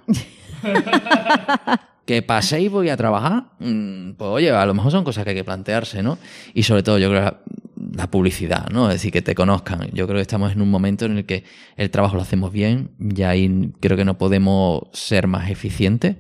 [2.06, 5.36] que paséis voy a trabajar, mm, pues oye, a lo mejor son cosas que hay
[5.36, 6.18] que plantearse, ¿no?
[6.54, 7.42] Y sobre todo, yo creo la,
[7.96, 8.90] la publicidad, ¿no?
[8.90, 9.90] Es decir, que te conozcan.
[9.94, 11.44] Yo creo que estamos en un momento en el que
[11.78, 16.18] el trabajo lo hacemos bien, y ahí creo que no podemos ser más eficientes.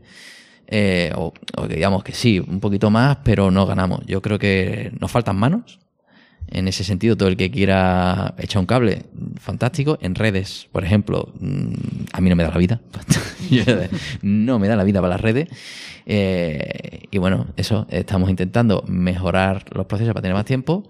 [0.74, 4.05] Eh, o, o que digamos que sí, un poquito más, pero no ganamos.
[4.05, 5.80] Yo creo que nos faltan manos.
[6.52, 9.04] En ese sentido, todo el que quiera echar un cable,
[9.39, 9.97] fantástico.
[10.02, 11.74] En redes, por ejemplo, mm,
[12.12, 12.82] a mí no me da la vida.
[14.22, 15.49] No me da la vida para las redes.
[16.06, 20.88] Eh, y bueno, eso, estamos intentando mejorar los procesos para tener más tiempo,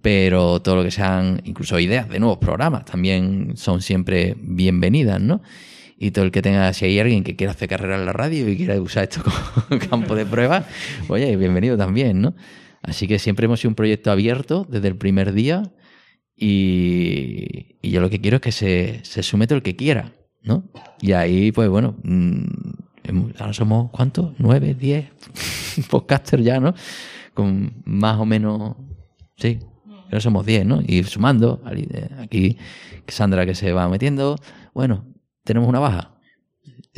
[0.00, 5.42] pero todo lo que sean incluso ideas de nuevos programas también son siempre bienvenidas, ¿no?
[5.98, 8.48] Y todo el que tenga, si hay alguien que quiera hacer carrera en la radio
[8.48, 9.22] y quiera usar esto
[9.68, 10.64] como campo de prueba,
[11.08, 12.34] oye, bienvenido también, ¿no?
[12.82, 15.72] Así que siempre hemos sido un proyecto abierto desde el primer día
[16.36, 20.12] y, yo lo que quiero es que se, se sume todo el que quiera,
[20.42, 20.64] ¿no?
[21.00, 22.44] Y ahí, pues bueno, mm,
[23.38, 24.34] ahora somos, ¿cuántos?
[24.38, 24.74] ¿Nueve?
[24.74, 25.06] ¿Diez?
[25.90, 26.74] Podcasters ya, ¿no?
[27.34, 28.76] Con más o menos,
[29.36, 29.58] sí,
[30.04, 30.80] ahora somos diez, ¿no?
[30.86, 32.58] Y sumando, eh, aquí
[33.06, 34.36] Sandra que se va metiendo,
[34.74, 35.04] bueno,
[35.44, 36.14] tenemos una baja,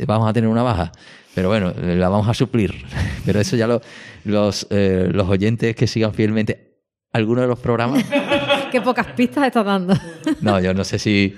[0.07, 0.91] vamos a tener una baja,
[1.35, 2.73] pero bueno, la vamos a suplir.
[3.25, 3.81] Pero eso ya lo-
[4.23, 6.79] los, eh, los oyentes que sigan fielmente
[7.13, 8.03] algunos de los programas.
[8.71, 9.93] Qué pocas pistas estás dando.
[10.41, 11.35] No, yo no sé si,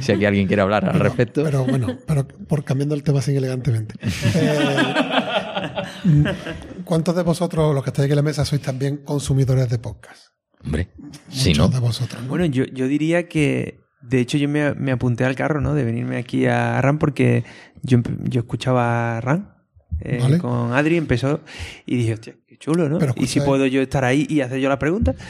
[0.00, 1.44] si aquí alguien quiere hablar al respecto.
[1.44, 3.94] Pero bueno, pero por cambiando el tema así elegantemente.
[4.34, 4.84] Eh,
[6.84, 10.28] ¿Cuántos de vosotros, los que estáis aquí en la mesa, sois también consumidores de podcast?
[10.64, 10.88] Hombre,
[11.28, 11.68] si no.
[11.68, 12.22] de vosotros.
[12.22, 12.28] ¿no?
[12.28, 15.74] Bueno, yo, yo diría que, de hecho, yo me, me apunté al carro, ¿no?
[15.74, 17.44] De venirme aquí a RAN porque
[17.82, 19.54] yo, empe- yo escuchaba RAN
[20.00, 20.38] eh, Vale.
[20.38, 21.40] con Adri, empezó
[21.84, 22.98] y dije, hostia, qué chulo, ¿no?
[22.98, 25.14] Pero y si puedo yo estar ahí y hacer yo la pregunta.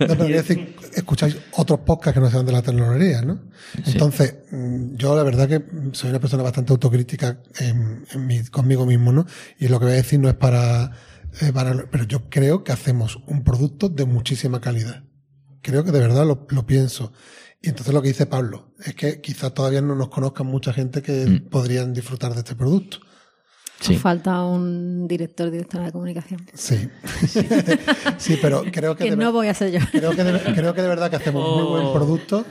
[0.00, 3.40] No, pero decir, escucháis otros podcasts que no sean de la tecnología, ¿no?
[3.86, 5.62] Entonces, mm, yo la verdad que
[5.92, 9.26] soy una persona bastante autocrítica en, en mi- conmigo mismo, ¿no?
[9.58, 10.92] Y lo que voy a decir no es para,
[11.42, 15.04] eh, para- Pero yo creo que hacemos un producto de muchísima calidad.
[15.60, 17.12] Creo que de verdad lo, lo pienso.
[17.64, 21.00] Y entonces lo que dice Pablo es que quizás todavía no nos conozcan mucha gente
[21.00, 22.98] que podrían disfrutar de este producto.
[23.80, 23.94] Sí.
[23.94, 26.44] Nos falta un director, directora de comunicación.
[26.52, 26.90] Sí.
[28.18, 29.04] sí, pero creo que...
[29.04, 29.80] Que no voy a ser yo.
[29.92, 31.94] Creo que, de, creo que de verdad que hacemos muy buen Oh.
[31.94, 32.44] producto,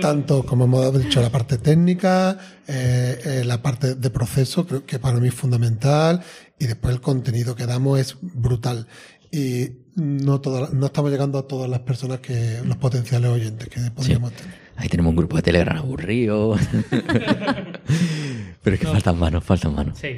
[0.00, 2.36] tanto como hemos dicho, la parte técnica,
[2.66, 6.20] eh, eh, la parte de proceso, creo que para mí es fundamental,
[6.58, 8.88] y después el contenido que damos es brutal.
[9.30, 9.68] Y
[9.98, 14.32] no, toda- no estamos llegando a todas las personas que, los potenciales oyentes que podríamos
[14.32, 14.54] tener.
[14.76, 16.56] Ahí tenemos un grupo de Telegram aburrido.
[18.62, 19.98] Pero es que faltan manos, faltan manos.
[19.98, 20.16] Sí.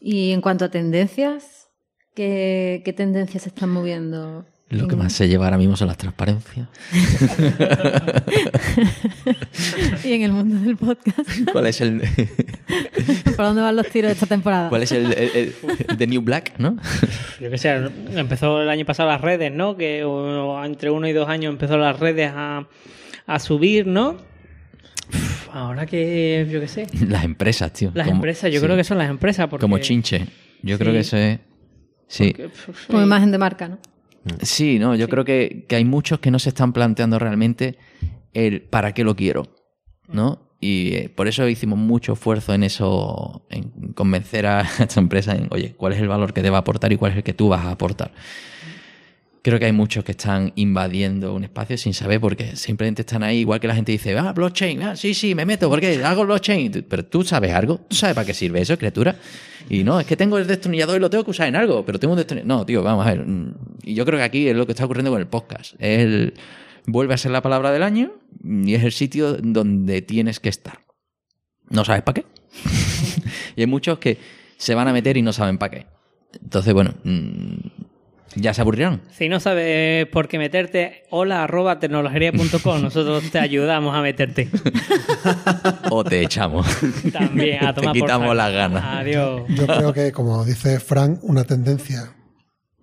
[0.00, 1.68] Y en cuanto a tendencias,
[2.14, 4.44] ¿qué, qué tendencias se están moviendo?
[4.68, 6.66] Lo que más se lleva ahora mismo son las transparencias.
[10.04, 11.20] y en el mundo del podcast.
[11.52, 12.00] ¿Cuál es el,
[13.36, 14.68] ¿Por dónde van los tiros de esta temporada?
[14.68, 15.54] cuál es el, el-
[15.88, 16.76] el- The New Black, no?
[17.40, 17.76] Yo qué sé,
[18.14, 19.76] empezó el año pasado las redes, ¿no?
[19.76, 22.66] Que o, entre uno y dos años empezó las redes a,
[23.26, 24.16] a subir, ¿no?
[25.12, 26.86] Uf, Ahora que, yo qué sé.
[27.08, 27.90] Las empresas, tío.
[27.94, 28.66] Las Como- empresas, yo sí.
[28.66, 29.46] creo que son las empresas.
[29.48, 30.26] Porque, Como chinche.
[30.62, 31.38] Yo creo que eso es...
[32.08, 32.34] Sí.
[32.36, 32.50] porque,
[32.88, 33.78] Como imagen de marca, ¿no?
[34.42, 37.78] Sí, no, yo creo que, que hay muchos que no se están planteando realmente
[38.32, 39.44] el para qué lo quiero,
[40.08, 40.46] ¿no?
[40.60, 45.48] Y eh, por eso hicimos mucho esfuerzo en eso, en convencer a esta empresa en,
[45.50, 47.34] oye, ¿cuál es el valor que te va a aportar y cuál es el que
[47.34, 48.12] tú vas a aportar?
[49.46, 52.56] Creo que hay muchos que están invadiendo un espacio sin saber por qué.
[52.56, 55.68] Simplemente están ahí, igual que la gente dice, ah, blockchain, ah, sí, sí, me meto,
[55.70, 56.04] ¿por qué?
[56.04, 56.84] Hago blockchain.
[56.88, 59.14] Pero tú sabes algo, tú sabes para qué sirve eso, criatura.
[59.70, 62.00] Y no, es que tengo el destornillador y lo tengo que usar en algo, pero
[62.00, 62.58] tengo un destornillador.
[62.58, 63.24] No, tío, vamos a ver.
[63.24, 65.74] mm, Y yo creo que aquí es lo que está ocurriendo con el podcast.
[65.78, 66.34] El-
[66.88, 70.80] vuelve a ser la palabra del año y es el sitio donde tienes que estar.
[71.70, 72.26] No sabes para qué.
[73.54, 74.18] y hay muchos que
[74.56, 75.86] se van a meter y no saben para qué.
[76.42, 77.85] Entonces, bueno, mm,
[78.36, 79.02] ya se aburrieron.
[79.16, 82.82] Si no sabes por qué meterte, hola arroba tecnologería.com.
[82.82, 84.48] Nosotros te ayudamos a meterte.
[85.90, 86.66] O te echamos.
[87.12, 88.84] También a Te tomar por quitamos las ganas.
[88.84, 89.42] Adiós.
[89.48, 92.12] Yo creo que, como dice Frank, una tendencia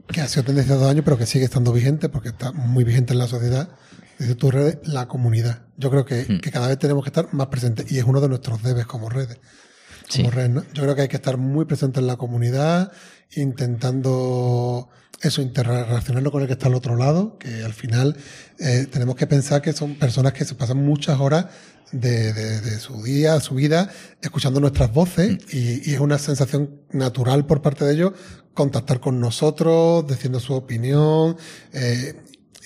[0.08, 2.84] que ha sido tendencia de dos años, pero que sigue estando vigente, porque está muy
[2.84, 3.70] vigente en la sociedad,
[4.20, 5.64] dice tu red, la comunidad.
[5.78, 6.40] Yo creo que, Hmm.
[6.40, 9.10] que cada vez tenemos que estar más presentes, y es uno de nuestros debes como
[9.10, 9.40] redes.
[10.10, 10.22] Sí.
[10.22, 10.64] Como red, ¿no?
[10.74, 12.92] Yo creo que hay que estar muy presente en la comunidad,
[13.36, 14.90] intentando
[15.24, 18.16] eso, interrelacionarlo con el que está al otro lado, que al final
[18.60, 21.46] eh, tenemos que pensar que son personas que se pasan muchas horas
[21.92, 23.90] de, de- de su día, su vida,
[24.22, 28.12] escuchando nuestras voces, y, y es una sensación natural por parte de ellos
[28.54, 31.38] contactar con nosotros, diciendo su opinión,
[31.74, 32.16] eh,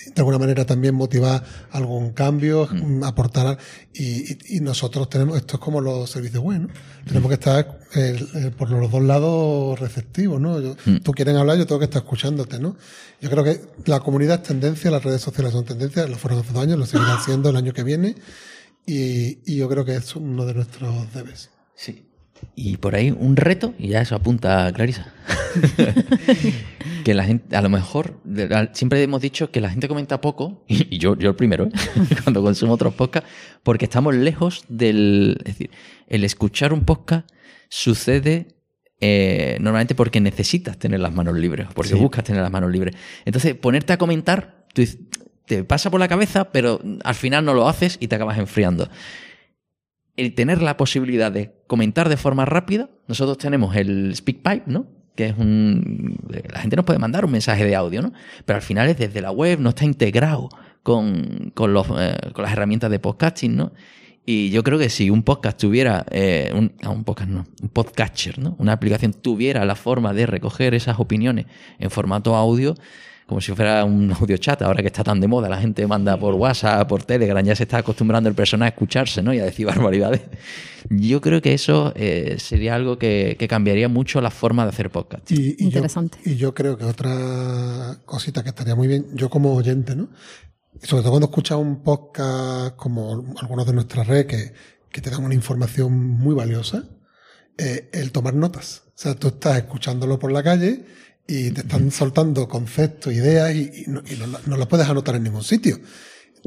[0.06, 1.42] de alguna manera también motivar
[1.72, 3.46] algún cambio, mm, aportar.
[3.46, 3.58] al-
[3.92, 6.70] Y, y- y nosotros tenemos, esto es como los servicios buenos,
[7.06, 10.60] tenemos que estar eh, eh, por los dos lados receptivos, ¿no?
[10.60, 12.76] Yo- Tú quieres hablar, yo tengo que estar escuchándote, ¿no?
[13.20, 16.52] Yo creo que la comunidad es tendencia, las redes sociales son tendencia, lo fueron hace
[16.52, 18.14] dos años, lo seguirán siendo el año que viene,
[18.86, 21.50] y, y yo creo que es uno de nuestros debes.
[21.74, 22.07] Sí.
[22.54, 25.12] Y por ahí un reto, y ya eso apunta Clarisa.
[27.04, 28.20] que la gente, a lo mejor,
[28.72, 31.70] siempre hemos dicho que la gente comenta poco, y, yo, yo el primero, ¿eh?
[32.24, 33.28] cuando consumo otros podcasts,
[33.62, 35.36] porque estamos lejos del.
[35.40, 35.70] Es decir,
[36.08, 37.28] el escuchar un podcast
[37.68, 38.48] sucede
[39.00, 42.96] eh, normalmente porque necesitas tener las manos libres, porque buscas tener las manos libres.
[43.24, 44.98] Entonces, ponerte a comentar, tú dices,
[45.46, 48.88] te pasa por la cabeza, pero al final no lo haces y te acabas enfriando
[50.18, 54.86] el tener la posibilidad de comentar de forma rápida, nosotros tenemos el SpeakPipe, ¿no?
[55.14, 56.18] Que es un.
[56.52, 58.12] La gente nos puede mandar un mensaje de audio, ¿no?
[58.44, 60.48] Pero al final es desde la web, no está integrado
[60.82, 63.72] con, con, los, eh, con las herramientas de podcasting, ¿no?
[64.26, 67.68] Y yo creo que si un podcast tuviera, eh, un, ah, un podcast no, un
[67.68, 68.56] podcatcher, ¿no?
[68.58, 71.46] Una aplicación tuviera la forma de recoger esas opiniones
[71.78, 72.74] en formato audio,
[73.28, 76.18] como si fuera un audio chat, ahora que está tan de moda, la gente manda
[76.18, 79.34] por WhatsApp, por Telegram, ya se está acostumbrando el personaje a escucharse, ¿no?
[79.34, 80.22] Y a decir barbaridades.
[80.88, 84.88] Yo creo que eso eh, sería algo que, que cambiaría mucho la forma de hacer
[84.88, 85.30] podcast.
[85.30, 86.18] Y, y Interesante.
[86.24, 90.08] Yo, y yo creo que otra cosita que estaría muy bien, yo como oyente, ¿no?
[90.82, 94.54] Sobre todo cuando escuchas un podcast como algunos de nuestra red que,
[94.90, 96.84] que te dan una información muy valiosa,
[97.58, 98.84] eh, el tomar notas.
[98.86, 100.86] O sea, tú estás escuchándolo por la calle
[101.28, 105.14] y te están soltando conceptos, ideas y, y no, y no, no lo puedes anotar
[105.14, 105.78] en ningún sitio.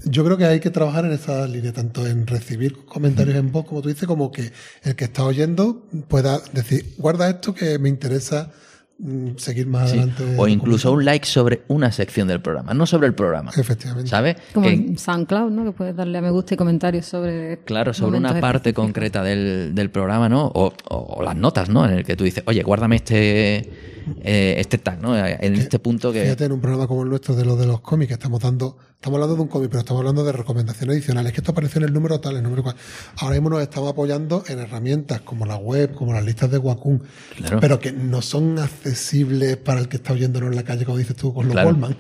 [0.05, 3.65] Yo creo que hay que trabajar en esa línea, tanto en recibir comentarios en voz,
[3.65, 4.51] como tú dices, como que
[4.83, 8.51] el que está oyendo pueda decir, guarda esto que me interesa
[8.99, 9.97] mm, seguir más Sí.
[9.97, 10.23] adelante.
[10.37, 13.51] O incluso un like sobre una sección del programa, no sobre el programa.
[13.55, 14.09] Efectivamente.
[14.09, 14.37] ¿Sabes?
[14.53, 15.65] Como Que- en SoundCloud, ¿no?
[15.65, 17.59] Que puedes darle a me gusta y comentarios sobre.
[17.65, 20.45] Claro, sobre una parte concreta del, del programa, ¿no?
[20.47, 21.85] O, o- o las notas, ¿no?
[21.85, 25.15] En el que tú dices, oye, guárdame este, eh, este tag, ¿no?
[25.17, 26.21] En este punto que...
[26.23, 29.17] Fíjate, en un programa como el nuestro de los de los cómics, estamos dando, estamos
[29.17, 31.93] hablando de un cómic, pero estamos hablando de recomendaciones adicionales, que esto apareció en el
[31.93, 32.75] número tal, el número cual.
[33.17, 36.99] Ahora mismo nos estamos apoyando en herramientas como la web, como las listas de Wacom,
[37.37, 37.59] Claro.
[37.59, 41.15] pero que no son accesibles para el que está oyéndonos en la calle, como dices
[41.15, 41.69] tú, con los Claro.
[41.69, 41.95] Wallman.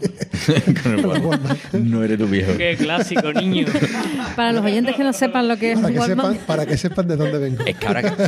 [0.83, 1.57] Con el Con los Wallman.
[1.73, 2.51] No eres tu viejo.
[2.57, 3.67] Qué clásico, niño.
[4.35, 6.65] Para los oyentes que no sepan lo que es para, un que Wallman, sepan, para
[6.65, 7.63] que sepan de dónde vengo.
[7.65, 8.23] Es que ahora que,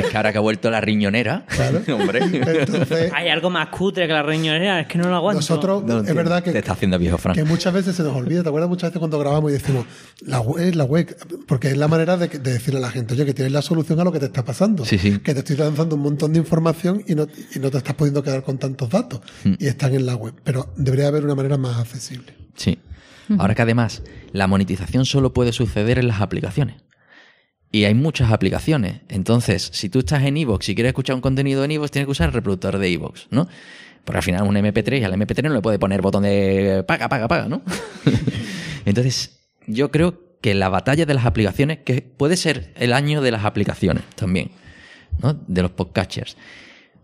[0.00, 1.80] es que, ahora que ha vuelto la riñonera, Claro.
[1.94, 5.40] hombre, Entonces, Hay algo más cutre que la riñonera, es que no lo aguanto.
[5.40, 7.34] nosotros, No es verdad que, te está haciendo viejo Fran.
[7.34, 9.86] que muchas veces se nos olvida, ¿te acuerdas muchas veces cuando grabamos y decimos,
[10.20, 11.16] la web, la web,
[11.46, 14.00] porque es la manera de, de decirle a la gente, oye, que tienes la solución
[14.00, 14.84] a lo que te está pasando.
[14.84, 15.18] Sí, sí.
[15.18, 18.22] Que te estoy lanzando un montón de información y no, y no te estás pudiendo
[18.22, 19.20] quedar con tantos datos.
[19.44, 19.54] Hmm.
[19.58, 20.34] Y están en la web.
[20.44, 22.34] Pero debería haber una manera más accesible.
[22.56, 22.78] Sí.
[23.38, 26.76] Ahora que además la monetización solo puede suceder en las aplicaciones.
[27.72, 29.00] Y hay muchas aplicaciones.
[29.08, 32.12] Entonces, si tú estás en iVoox y quieres escuchar un contenido en iVoox, tienes que
[32.12, 33.48] usar el reproductor de iVoox, ¿no?
[34.04, 37.08] Porque al final un MP3 y al MP3 no le puede poner botón de paga,
[37.08, 37.62] paga, paga, ¿no?
[38.84, 43.30] Entonces, yo creo que la batalla de las aplicaciones, que puede ser el año de
[43.30, 44.50] las aplicaciones también,
[45.22, 45.34] ¿no?
[45.34, 46.36] De los podcasters.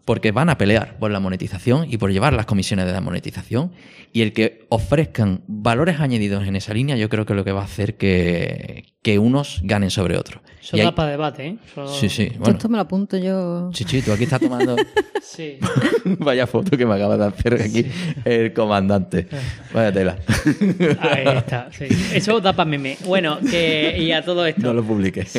[0.04, 3.72] Porque van a pelear por la monetización y por llevar las comisiones de la monetización.
[4.12, 7.52] Y el que ofrezcan valores añadidos en esa línea, yo creo que es lo que
[7.52, 10.40] va a hacer que, que unos ganen sobre otros.
[10.66, 11.56] Eso Y hay- da para debate, ¿eh?
[11.64, 12.32] Eso- Sí, sí.
[12.38, 13.70] Bueno, esto me lo apunto yo.
[13.72, 14.74] Chichi, tú aquí estás tomando.
[15.22, 15.58] Sí.
[16.20, 17.84] Vaya foto que me acaba de hacer aquí
[18.24, 19.26] el comandante.
[19.74, 20.16] Vaya tela.
[21.00, 21.86] Ahí está, sí.
[22.14, 22.96] Eso da para meme.
[23.04, 24.62] Bueno, que, y a todo esto.
[24.62, 25.34] No lo publiques.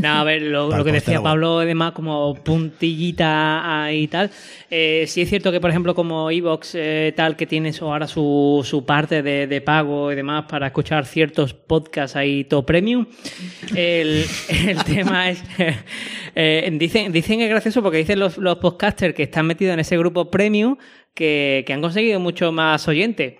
[0.00, 1.20] No, a ver, lo, que decía.
[1.20, 4.30] Pablo, además, como puntillita ahí y tal.
[4.70, 8.62] Eh, sí es cierto que, por ejemplo, como Evox, eh, tal, que tiene ahora su,
[8.64, 13.06] su parte de, de pago y demás para escuchar ciertos podcasts ahí todo premium.
[13.74, 15.42] El, el tema es.
[16.34, 19.80] eh, dicen, dicen que es gracioso porque dicen los, los podcasters que están metidos en
[19.80, 20.76] ese grupo premium
[21.14, 23.34] que, que han conseguido mucho más oyentes.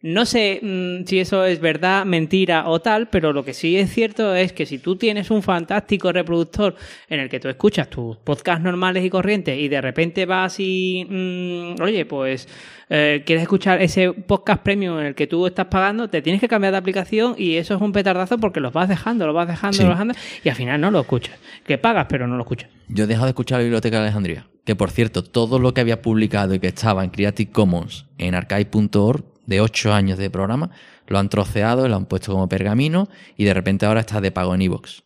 [0.00, 3.92] No sé mm, si eso es verdad, mentira o tal, pero lo que sí es
[3.92, 6.76] cierto es que si tú tienes un fantástico reproductor
[7.08, 11.04] en el que tú escuchas tus podcasts normales y corrientes y de repente vas y,
[11.08, 12.48] mm, oye, pues
[12.90, 16.46] eh, quieres escuchar ese podcast premium en el que tú estás pagando, te tienes que
[16.48, 19.76] cambiar de aplicación y eso es un petardazo porque los vas dejando, los vas dejando,
[19.76, 19.82] Sí.
[19.82, 20.14] los vas dejando
[20.44, 21.36] y al final no lo escuchas.
[21.66, 22.70] Que pagas, pero no lo escuchas.
[22.88, 24.46] Yo he dejado de escuchar la Biblioteca de Alejandría.
[24.64, 28.34] Que por cierto, todo lo que había publicado y que estaba en Creative Commons en
[28.34, 30.70] archive.org de 8 años de programa,
[31.06, 34.54] lo han troceado, lo han puesto como pergamino y de repente ahora está de pago
[34.54, 35.00] en iVoox.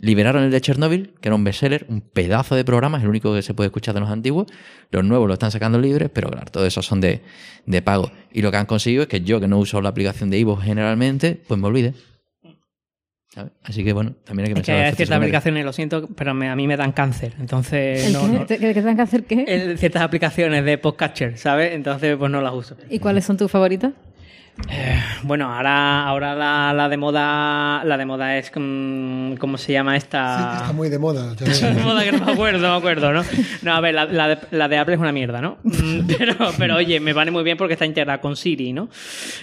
[0.00, 3.32] Liberaron el de Chernobyl, que era un bestseller, un pedazo de programa, es el único
[3.32, 4.46] que se puede escuchar de los antiguos.
[4.90, 7.22] Los nuevos lo están sacando libres, pero claro, todos esos son de,
[7.66, 8.10] de pago.
[8.32, 10.62] Y lo que han conseguido es que yo, que no uso la aplicación de iVoox
[10.62, 11.94] generalmente, pues me olvide.
[13.28, 13.52] ¿Sabes?
[13.62, 15.72] Así que bueno, también hay que Es que pensar en los hay ciertas aplicaciones, lo
[15.72, 17.34] siento, pero me- a mí me dan cáncer.
[17.38, 18.28] Entonces, ¿El no, qué?
[18.38, 19.44] no- ¿Te- ¿Que, que tengan que hacer qué?
[19.46, 21.72] en ciertas aplicaciones de podcatcher, ¿sabes?
[21.74, 22.76] Entonces, pues no las uso.
[22.88, 23.92] ¿Y cuáles son tus favoritas?
[25.22, 29.92] Bueno, ahora, ahora la, la de moda, la de moda es mm, ¿cómo se llama
[29.92, 30.58] Sí, esta?
[30.60, 31.34] está muy de moda.
[31.38, 33.22] De moda que no me acuerdo, no me acuerdo, ¿no?
[33.62, 35.58] No, a ver, la, la de, la de Apple es una mierda, ¿no?
[35.62, 38.88] Mm, Pero, pero oye, me vale muy bien porque está integrada con Siri, ¿no?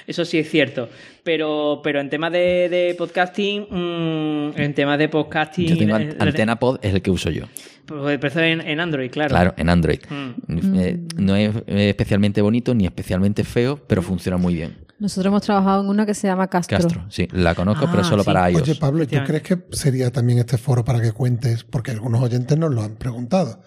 [0.07, 0.89] Eso sí es cierto.
[1.23, 5.67] Pero, pero en temas de, de podcasting, mm, en temas de podcasting.
[5.67, 7.45] Yo tengo eh, an- Antena Pod, es el que uso yo.
[7.85, 9.29] Pues empezó en, en Android, claro.
[9.29, 9.99] Claro, en Android.
[10.09, 10.79] Mm.
[10.79, 14.75] Eh, no es eh, especialmente bonito ni especialmente feo, pero funciona muy bien.
[14.97, 16.77] Nosotros hemos trabajado en una que se llama Castro.
[16.77, 18.27] Castro, sí, la conozco, Ah, pero solo sí.
[18.27, 18.61] para iOS.
[18.61, 21.65] Oye, Pablo, ¿y tú crees que sería también este foro para que cuentes?
[21.65, 23.59] Porque algunos oyentes nos lo han preguntado.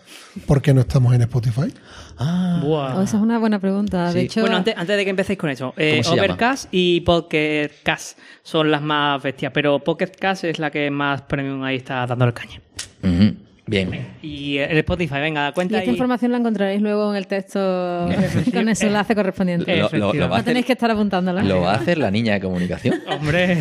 [0.47, 1.73] ¿Por qué no estamos en Spotify?
[2.17, 2.97] Ah, Buah.
[2.99, 4.11] Oh, esa es una buena pregunta.
[4.11, 6.01] De hecho, Bueno, antes, antes de que empecéis con eso, eh.
[6.11, 11.63] Overcast y Podcast son las más bestias, pero Pocket Cast es la que más premium
[11.63, 12.61] ahí está dando el caña.
[13.03, 13.37] ujú,
[13.69, 14.07] bien.
[14.23, 15.95] Y el Spotify, venga, y cuenta esta ahí.
[15.95, 17.59] información la encontraréis luego en el texto
[18.53, 19.77] con el enlace correspondiente.
[19.77, 21.43] Lo, lo- lo No tenéis que estar apuntándola.
[21.43, 22.97] lo va a hacer la niña de comunicación.
[23.09, 23.57] Hombre,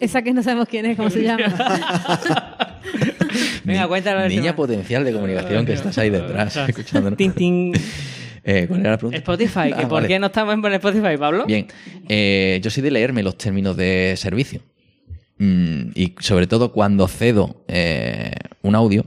[0.00, 1.44] Esa que no sabemos quién es, cómo se llama.
[3.64, 4.28] venga, cuéntalo.
[4.28, 7.16] Niña potencial de comunicación que estás ahí detrás escuchándonos.
[7.16, 7.72] Tin, tin.
[8.42, 9.18] Eh, ¿Cuál era la pregunta?
[9.18, 10.08] Spotify, que Ah, ¿por vale.
[10.08, 11.44] qué no estamos en Spotify, Pablo?
[11.46, 11.66] Bien,
[12.08, 14.62] eh, yo soy de leerme los términos de servicio.
[15.38, 18.32] Mm, y sobre todo cuando cedo eh,
[18.62, 19.04] un audio,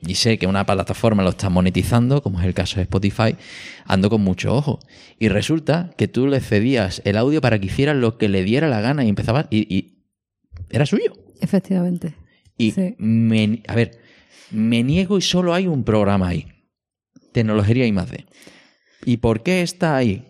[0.00, 3.36] y sé que una plataforma lo está monetizando, como es el caso de Spotify,
[3.84, 4.78] ando con mucho ojo.
[5.18, 8.68] Y resulta que tú le cedías el audio para que hiciera lo que le diera
[8.68, 10.04] la gana y empezaba y, y
[10.70, 11.12] era suyo.
[11.40, 12.14] Efectivamente.
[12.56, 12.94] Y Sí.
[12.98, 13.98] me- a ver,
[14.50, 16.46] me niego y solo hay un programa ahí.
[17.32, 18.24] Tecnología y más D.
[19.04, 20.27] ¿Y por qué está ahí?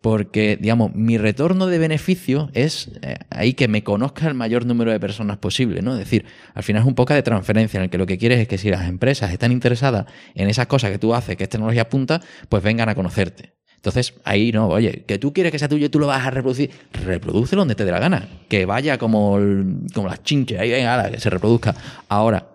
[0.00, 4.92] Porque, digamos, mi retorno de beneficio es eh, ahí que me conozca el mayor número
[4.92, 5.92] de personas posible, ¿no?
[5.94, 8.38] Es decir, al final es un poco de transferencia en el que lo que quieres
[8.38, 10.06] es que si las empresas están interesadas
[10.36, 13.54] en esas cosas que tú haces, que es tecnología punta, pues vengan a conocerte.
[13.74, 16.30] Entonces, ahí no, oye, que tú quieres que sea tuyo y tú lo vas a
[16.30, 16.70] reproducir,
[17.04, 18.28] reprodúcelo donde te dé la gana.
[18.48, 21.74] Que vaya como, el- como las chinches, ahí venga, ala, que se reproduzca.
[22.08, 22.48] Ahora,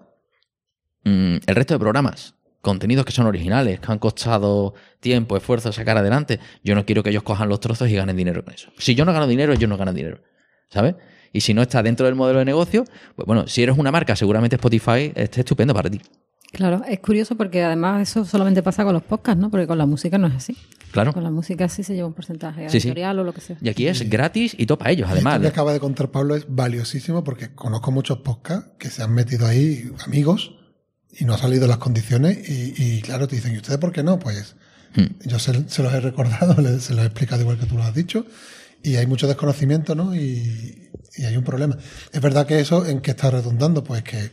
[1.03, 5.97] mm, el resto de programas, contenidos que son originales, que han costado tiempo, esfuerzo sacar
[5.97, 8.71] adelante, yo no quiero que ellos cojan los trozos y ganen dinero con eso.
[8.79, 10.21] Si yo no gano dinero, ellos no ganan dinero.
[10.69, 10.95] ¿Sabes?
[11.33, 12.85] Y si no está dentro del modelo de negocio,
[13.15, 15.99] pues bueno, si eres una marca, seguramente Spotify esté estupendo para ti.
[16.53, 19.49] Claro, es curioso porque además eso solamente pasa con los podcasts, ¿no?
[19.49, 20.55] Porque con la música no es así.
[20.91, 21.11] Claro.
[21.11, 22.87] Con la música sí se lleva un porcentaje Sí, sí.
[22.87, 23.57] editorial o lo que sea.
[23.59, 25.33] Y aquí es gratis y topa ellos, además.
[25.35, 29.13] Esto que acaba de contar Pablo es valiosísimo porque conozco muchos podcasts que se han
[29.13, 30.55] metido ahí amigos
[31.17, 34.03] y no han salido las condiciones y, y claro, te dicen, ¿y ustedes por qué
[34.03, 34.19] no?
[34.19, 34.55] Pues
[34.95, 35.07] Hmm.
[35.25, 37.83] yo se, se los he recordado, le- se los he explicado igual que tú lo
[37.83, 38.27] has dicho
[38.83, 40.15] y hay mucho desconocimiento, ¿no?
[40.15, 41.75] Y, y hay un problema.
[42.11, 44.29] Es verdad que eso en qué está redundando, pues que,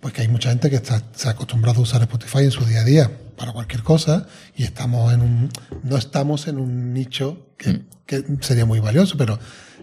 [0.00, 2.62] pues que hay mucha gente que está, se ha acostumbrado a usar Spotify en su
[2.66, 5.50] día a día para cualquier cosa y estamos en un,
[5.82, 9.38] no estamos en un nicho que, que sería muy valioso, pero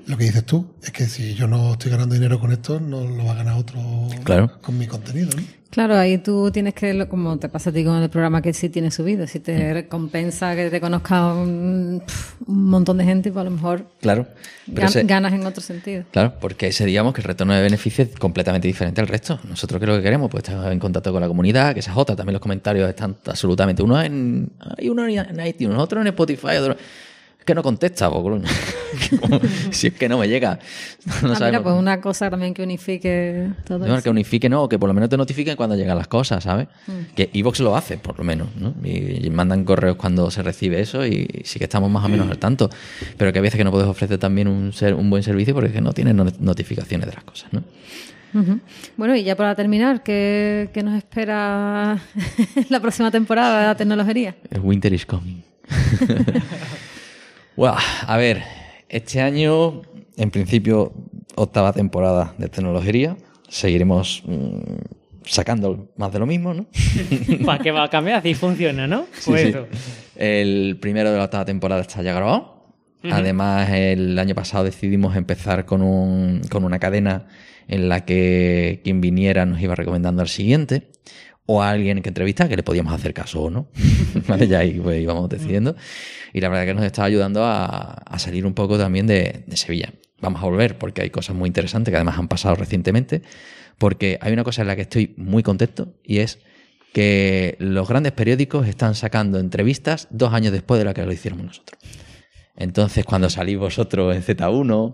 [0.10, 3.06] lo que dices tú es que si yo no estoy ganando dinero con esto, no
[3.06, 3.80] lo va a ganar otro
[4.24, 4.52] Claro.
[4.62, 5.44] con mi contenido, ¿no?
[5.70, 8.54] Claro, ahí tú tienes que, lo- como te pasa a ti con el programa que
[8.56, 12.02] sí tiene subido, si te recompensa que te conozca un,
[12.48, 14.26] montón de gente, pues a lo mejor Claro.
[14.66, 16.06] Pero gan- ese- ganas en otro sentido.
[16.12, 19.40] Claro, porque ese digamos que el retorno de beneficio es completamente diferente al resto.
[19.48, 22.16] Nosotros que lo que queremos, pues estar en contacto con la comunidad, que esa J,
[22.16, 23.84] también los comentarios están absolutamente.
[23.84, 24.52] Uno en.
[24.76, 26.78] Hay uno en iTunes, otro en Spotify, otro.
[27.40, 28.40] Es que no contesta, po,
[29.72, 30.60] si es que no me llega.
[31.24, 34.04] No ah, mira, pues una cosa también que unifique todo No, eso.
[34.04, 36.68] que unifique, no, que por lo menos te notifiquen cuando llegan las cosas, ¿sabes?
[36.88, 37.16] Mm.
[37.16, 38.74] Que Evox lo hace, por lo menos, ¿no?
[38.84, 42.30] Y, y mandan correos cuando se recibe eso y sí que estamos más o menos
[42.30, 42.70] al tanto.
[43.18, 45.70] Pero que hay veces que no puedes ofrecer también un, ser, un buen servicio porque
[45.70, 47.64] es que no tienes no- notificaciones de las cosas, ¿no?
[48.96, 52.00] Bueno, y ya para terminar, ¿qué, qué nos espera
[52.70, 54.36] la próxima temporada de la tecnología?
[54.52, 55.42] El winter is coming.
[57.60, 57.76] Bueno,
[58.08, 58.42] a ver,
[58.88, 59.82] este año,
[60.16, 60.94] en principio,
[61.36, 63.18] octava temporada de tecnología.
[63.50, 64.60] Seguiremos mm,
[65.26, 66.68] sacando más de lo mismo, ¿no?
[67.46, 68.20] ¿Para qué va a cambiar?
[68.20, 69.08] Así funciona, ¿no?
[69.26, 69.60] Pues Sí.
[70.16, 72.64] El primero de la octava temporada está ya grabado.
[73.04, 77.28] Además, el año pasado decidimos empezar con, un, con una cadena
[77.68, 80.88] en la que quien viniera nos iba recomendando al siguiente
[81.52, 83.70] o a alguien que entrevista que le podíamos hacer caso o no.
[84.28, 84.48] ¿Vale?
[84.48, 85.76] Ya ahí pues, íbamos decidiendo.
[86.32, 89.58] Y la verdad que nos está ayudando a, a salir un poco también de, de
[89.58, 89.92] Sevilla.
[90.22, 93.24] Vamos a volver porque hay cosas muy interesantes que además han pasado recientemente.
[93.80, 96.38] Porque hay una cosa en la que estoy muy contento y es
[96.94, 101.44] que los grandes periódicos están sacando entrevistas dos años después de la que lo hicimos
[101.44, 101.82] nosotros.
[102.60, 104.94] Entonces, cuando salís vosotros en Z1,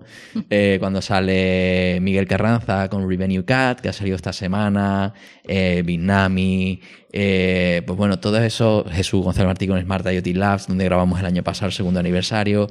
[0.51, 5.13] eh, cuando sale Miguel Carranza con Revenue Cat, que ha salido esta semana,
[5.43, 6.79] eh, Bitnami,
[7.11, 11.25] eh, pues bueno, todo eso, Jesús Gonzalo Martí con Smart IoT Labs, donde grabamos el
[11.25, 12.67] año pasado el segundo aniversario,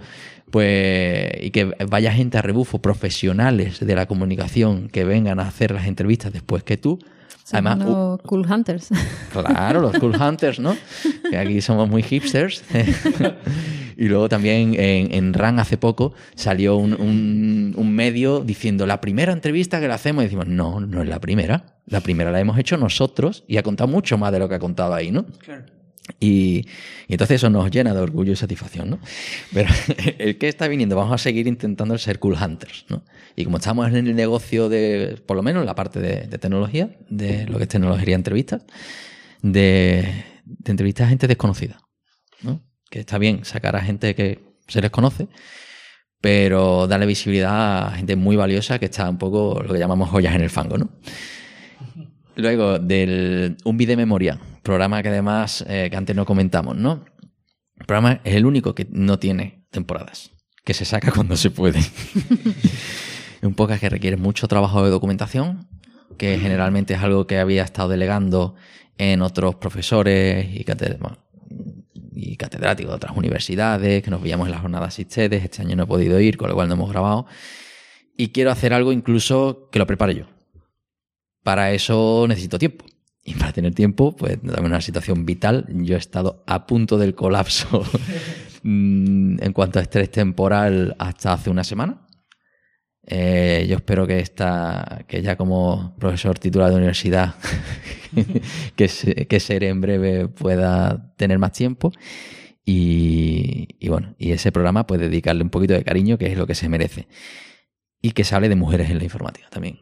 [0.50, 5.72] pues, y que vaya gente a rebufo, profesionales de la comunicación, que vengan a hacer
[5.72, 7.00] las entrevistas después que tú.
[7.44, 8.88] Son Además, uh, cool hunters.
[9.32, 10.76] Claro, los Cool Hunters, ¿no?
[11.30, 12.64] Que aquí somos muy hipsters.
[13.96, 19.00] y luego también en, en RAN hace poco salió un, un- un medio diciendo la
[19.00, 21.64] primera entrevista que le hacemos y decimos, no, no es la primera.
[21.86, 24.58] La primera la hemos hecho nosotros y ha contado mucho más de lo que ha
[24.58, 25.26] contado ahí, ¿no?
[25.38, 25.64] Claro.
[26.20, 26.66] Y,
[27.08, 28.98] entonces eso nos llena de orgullo y satisfacción, ¿no?
[29.52, 29.70] Pero
[30.18, 33.04] el que está viniendo, vamos a seguir intentando ser cool hunters, ¿no?
[33.36, 36.38] Y como estamos en el negocio de, por lo menos en la parte de, de
[36.38, 38.62] tecnología, de lo que es tecnología entrevistas,
[39.42, 41.78] de, de entrevistas a gente desconocida,
[42.42, 42.62] ¿no?
[42.90, 45.28] Que está bien sacar a gente que se les conoce,
[46.20, 50.34] pero darle visibilidad a gente muy valiosa que está un poco lo que llamamos joyas
[50.34, 50.90] en el fango, ¿no?
[52.36, 57.04] Luego, del Un Video Memoria, programa que además, eh, que antes no comentamos, ¿no?
[57.76, 60.32] El programa es el único que no tiene temporadas,
[60.64, 61.80] que se saca cuando se puede.
[63.42, 65.68] un podcast que requiere mucho trabajo de documentación,
[66.18, 68.54] que generalmente es algo que había estado delegando
[68.98, 70.64] en otros profesores y,
[72.14, 75.44] y catedráticos de otras universidades, que nos veíamos en las jornadas SITSEDES.
[75.44, 77.26] Este año no he podido ir, con lo cual no hemos grabado.
[78.16, 80.33] Y quiero hacer algo incluso que lo prepare yo.
[81.44, 82.84] Para eso necesito tiempo.
[83.22, 85.66] Y para tener tiempo, pues también una situación vital.
[85.70, 87.84] Yo he estado a punto del colapso
[88.64, 92.00] mm, en cuanto a estrés temporal hasta hace una semana.
[93.06, 97.34] Eh, yo espero que esta, que ya como profesor titular de universidad,
[98.76, 101.92] que, se- que ser en breve pueda tener más tiempo.
[102.64, 106.46] Y, y bueno, y ese programa pues dedicarle un poquito de cariño, que es lo
[106.46, 107.06] que se merece.
[108.00, 109.80] Y que se hable de mujeres en la informática también.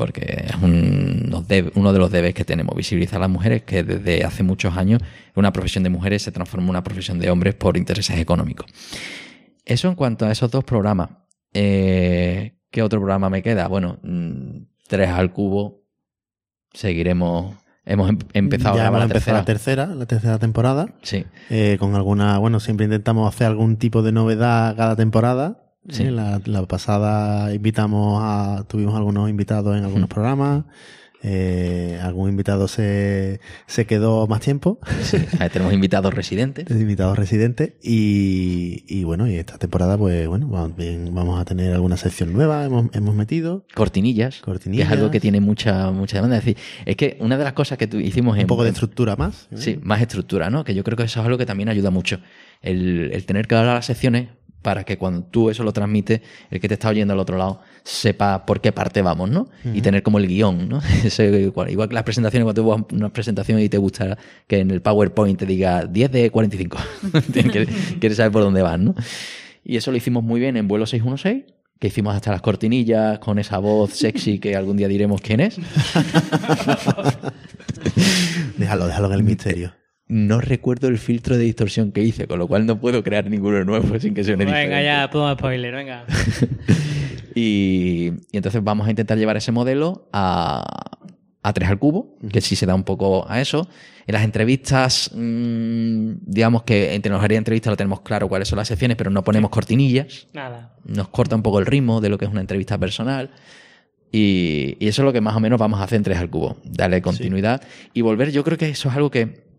[0.00, 1.30] Porque es un-
[1.74, 5.02] uno de los debes que tenemos, visibilizar a las mujeres, que desde hace muchos años
[5.36, 8.66] una profesión de mujeres se transformó en una profesión de hombres por intereses económicos.
[9.66, 11.10] Eso en cuanto a esos dos programas.
[11.52, 13.68] Eh, ¿Qué otro programa me queda?
[13.68, 15.84] Bueno, mm, tres al cubo.
[16.72, 17.56] Seguiremos.
[17.84, 19.38] Hemos em- empezado ya a grabar tercera.
[19.38, 20.94] la tercera, la tercera temporada.
[21.02, 21.24] Sí.
[21.50, 25.69] eh, con alguna, bueno, siempre intentamos hacer algún tipo de novedad cada temporada.
[25.88, 26.04] Sí.
[26.04, 30.64] La, la pasada invitamos a, tuvimos algunos invitados en algunos programas.
[31.22, 35.18] Eh, algún invitado se, se quedó más tiempo, sí.
[35.52, 36.70] Tenemos invitados residentes.
[36.70, 42.32] invitados residentes, y, y bueno, y esta temporada, pues bueno, vamos, a tener alguna sección
[42.32, 44.88] nueva, hemos, hemos metido, Cortinillas, Cortinillas.
[44.88, 46.38] que es algo que tiene mucha, mucha demanda.
[46.38, 48.70] Es decir, es que una de las cosas que tu- hicimos en un poco de
[48.70, 49.46] estructura más.
[49.50, 49.56] ¿eh?
[49.58, 50.64] Sí, más estructura, ¿no?
[50.64, 52.18] Que yo creo que eso es algo que también ayuda mucho.
[52.62, 54.28] El, el tener que hablar las secciones
[54.62, 56.20] para que cuando tú eso lo transmites,
[56.50, 59.48] el que te está oyendo al otro lado sepa por qué parte vamos, ¿no?
[59.72, 60.80] Y tener como el guion, ¿no?
[61.68, 64.70] Igual que las presentaciones, cuando tú vas a una presentación y te gusta que en
[64.70, 66.78] el PowerPoint te diga 10 de 45.
[67.32, 67.68] quieres,
[67.98, 68.94] quieres saber por dónde vas, ¿no?
[69.64, 73.38] Y eso lo hicimos muy bien en vuelo 616 que hicimos hasta las cortinillas con
[73.38, 75.56] esa voz sexy que algún día diremos quién es.
[78.58, 79.72] Déjalo, déjalo en el misterio.
[80.10, 83.64] No recuerdo el filtro de distorsión que hice, con lo cual no puedo crear ninguno
[83.64, 84.84] nuevo sin que suene Venga, diferente.
[84.84, 86.04] ya, pongo spoiler, venga.
[87.34, 90.64] Y, y entonces vamos a intentar llevar ese modelo a,
[91.44, 93.68] a 3 al cubo, que sí se da un poco a eso.
[94.08, 98.56] En las entrevistas, mm, digamos que en tecnología de entrevista lo tenemos claro cuáles son
[98.58, 100.26] las secciones, pero no ponemos cortinillas.
[100.32, 100.74] Nada.
[100.84, 103.30] Nos corta un poco el ritmo de lo que es una entrevista personal.
[104.10, 106.30] Y, y eso es lo que más o menos vamos a hacer en 3 al
[106.30, 106.56] cubo.
[106.64, 107.62] Darle continuidad
[107.94, 108.32] y volver.
[108.32, 109.49] Yo creo que eso es algo que,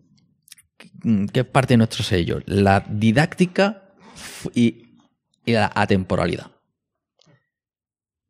[1.32, 2.40] que es parte de nuestro sello.
[2.46, 3.82] La didáctica
[4.54, 4.96] y,
[5.44, 6.50] y la atemporalidad.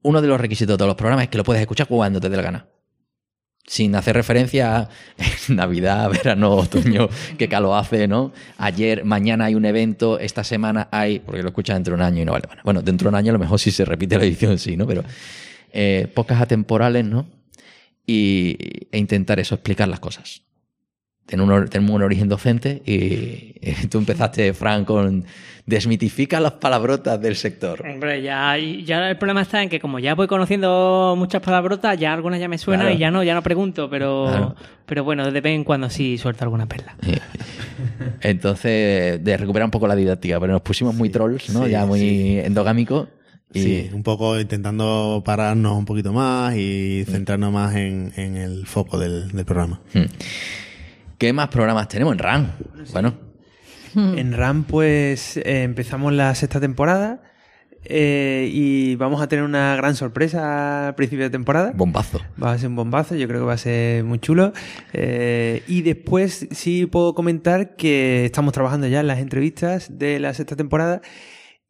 [0.02, 2.28] Uno de los requisitos de todos los programas es que lo puedes escuchar cuando te
[2.28, 2.66] dé la gana.
[3.64, 4.88] Sin hacer referencia a
[5.48, 7.08] Navidad, verano, otoño,
[7.38, 8.32] qué calor hace, ¿no?
[8.58, 12.22] Ayer, mañana hay un evento, esta semana hay, porque lo escuchas dentro de un año
[12.22, 12.46] y no vale.
[12.48, 14.76] Bueno, bueno dentro de un año a lo mejor sí se repite la edición, sí,
[14.76, 14.86] ¿no?
[14.86, 15.04] Pero
[15.72, 17.26] eh, pocas atemporales, ¿no?
[18.04, 18.56] Y,
[18.90, 20.42] e intentar eso, explicar las cosas.
[21.32, 25.24] Tenemos un, or- tenemos un origen docente y, y tú empezaste, Fran, con
[25.64, 27.82] desmitifica las palabrotas del sector.
[27.88, 32.12] Hombre, ya, ya el problema está en que como ya voy conociendo muchas palabrotas, ya
[32.12, 32.96] algunas ya me suenan Claro.
[32.96, 34.56] y ya no, ya no pregunto, pero, Claro.
[34.84, 36.96] pero bueno, de vez en cuando sí suelto alguna perla.
[37.02, 37.12] Sí.
[38.20, 41.64] Entonces, de recuperar un poco la didáctica, pero nos pusimos muy trolls, ¿no?
[41.64, 42.38] sí, ya muy sí.
[42.40, 43.08] endogámicos.
[43.54, 48.66] Y Sí, un poco intentando pararnos un poquito más y centrarnos más en, en el
[48.66, 49.80] foco del, del programa.
[49.92, 50.04] Hmm.
[51.22, 52.52] ¿Qué más programas tenemos en RAN?
[52.90, 53.14] Bueno,
[53.94, 57.22] En RAM, pues eh, empezamos la sexta temporada
[57.84, 61.70] eh, y vamos a tener una gran sorpresa al principio de temporada.
[61.76, 62.20] bombazo.
[62.42, 64.52] Va a ser un bombazo, yo creo que va a ser muy chulo.
[64.94, 70.34] Eh, y después sí puedo comentar que estamos trabajando ya en las entrevistas de la
[70.34, 71.02] sexta temporada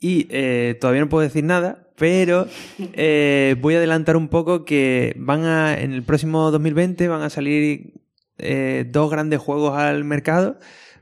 [0.01, 2.47] y eh, todavía no puedo decir nada, pero
[2.79, 8.02] voy a adelantar un poco que van a, en el próximo 2020 van a salir
[8.39, 10.59] eh, dos grandes juegos al mercado,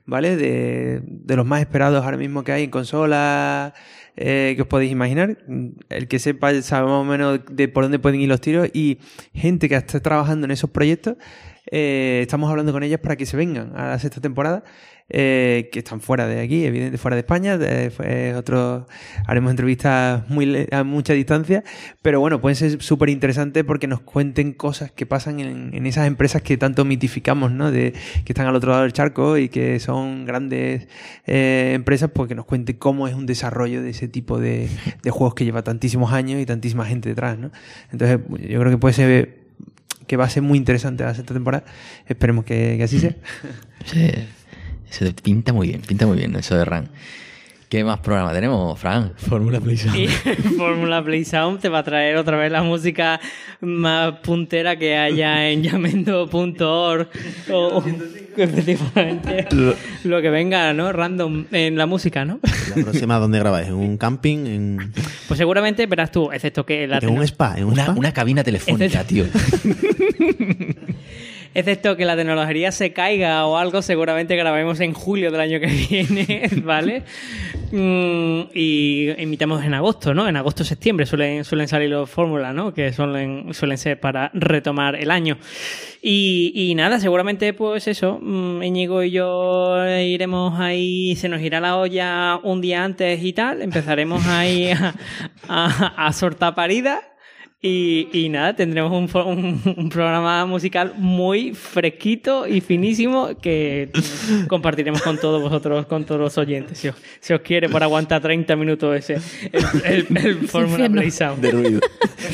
[0.07, 0.37] ¿vale?
[0.37, 3.73] De, los más esperados ahora mismo que hay en consolas,
[4.17, 5.39] eh, que os podéis imaginar.
[5.89, 8.99] El que sepa sabe más o menos de por dónde pueden ir los tiros y
[9.33, 11.17] gente que está trabajando en esos proyectos,
[11.71, 14.65] eh, estamos hablando con ellas para que se vengan a la sexta temporada.
[15.11, 17.93] Eh, que están fuera de aquí, evidentemente fuera de España, de,
[19.27, 21.65] haremos entrevistas muy a mucha distancia,
[22.01, 26.07] pero bueno, pueden ser súper interesantes porque nos cuenten cosas que pasan en, en esas
[26.07, 27.71] empresas que tanto mitificamos, ¿no?
[27.71, 27.93] De,
[28.25, 30.87] que están al otro lado del charco y que son grandes
[31.27, 34.69] eh, empresas, pues que nos cuenten cómo es un desarrollo de ese tipo de,
[35.03, 37.51] de juegos que lleva tantísimos años y tantísima gente detrás, ¿no?
[37.91, 39.41] Entonces, yo creo que puede ser
[40.07, 41.65] que va a ser muy interesante la sexta temporada.
[42.07, 43.15] Esperemos que, que así sea.
[43.85, 44.11] Sí,
[44.91, 46.89] se pinta muy bien, pinta muy bien eso de RAN.
[47.69, 49.13] ¿Qué más programa tenemos, Fran?
[49.17, 50.09] Fórmula Play Y
[50.59, 53.21] Fórmula Play Sound te va a traer otra vez la música
[53.61, 57.09] más puntera que haya en llamendo.org
[57.49, 57.85] o, o-
[58.37, 59.47] efectivamente
[60.03, 60.91] lo, que venga, ¿no?
[60.93, 62.41] Random en la música, ¿no?
[62.75, 63.69] La próxima, ¿dónde grabáis?
[63.69, 64.47] ¿En un camping?
[64.47, 64.93] ¿En,
[65.29, 67.55] Pues seguramente verás tú, excepto que la en un spa?
[67.57, 67.93] ¿En un Una, spa?
[67.97, 69.25] una cabina telefónica, Este- tío.
[71.55, 75.67] excepto que la tecnología se caiga o algo, seguramente grabemos en julio del año que
[75.67, 77.03] viene, ¿vale?
[77.73, 80.29] Mm, y imitamos en agosto, ¿no?
[80.29, 82.73] En agosto-septiembre suelen, suelen salir los fórmulas, ¿no?
[82.73, 85.39] Que suelen, suelen ser para retomar el año.
[86.03, 91.61] Y, y nada, seguramente pues eso, mm, Íñigo y yo iremos ahí, se nos irá
[91.61, 94.95] la olla un día antes y tal, empezaremos ahí a,
[95.49, 97.10] a, a sortar paridas
[97.63, 103.91] y, y nada, tendremos un, fo- un- un programa musical muy fresquito y finísimo que
[104.49, 106.79] compartiremos con todos vosotros, con todos los oyentes.
[106.79, 109.19] Si os, si os quiere, por aguantar 30 minutos ese,
[109.53, 110.89] el, el, el Fórmula.
[110.89, 111.43] Play Sound.
[111.43, 111.81] De ruido.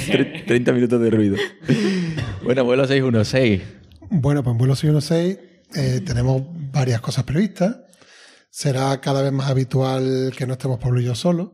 [0.06, 1.36] Tre- 30 minutos de ruido.
[2.44, 3.62] Bueno, vuelo 616.
[4.08, 5.38] Bueno, pues en vuelo 616
[5.74, 6.42] eh, tenemos
[6.72, 7.78] varias cosas previstas.
[8.48, 11.48] Será cada vez más habitual que no estemos Pablo y yo solos,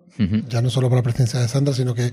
[0.49, 2.13] ya no solo por la presencia de Sandra, sino que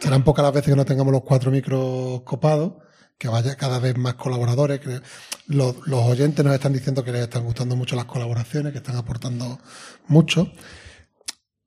[0.00, 2.74] serán pocas las veces que no tengamos los cuatro micros copados,
[3.18, 4.80] que vaya cada vez más colaboradores.
[5.46, 9.58] los, oyentes nos están diciendo que les están gustando mucho las colaboraciones, que están aportando
[10.08, 10.52] mucho.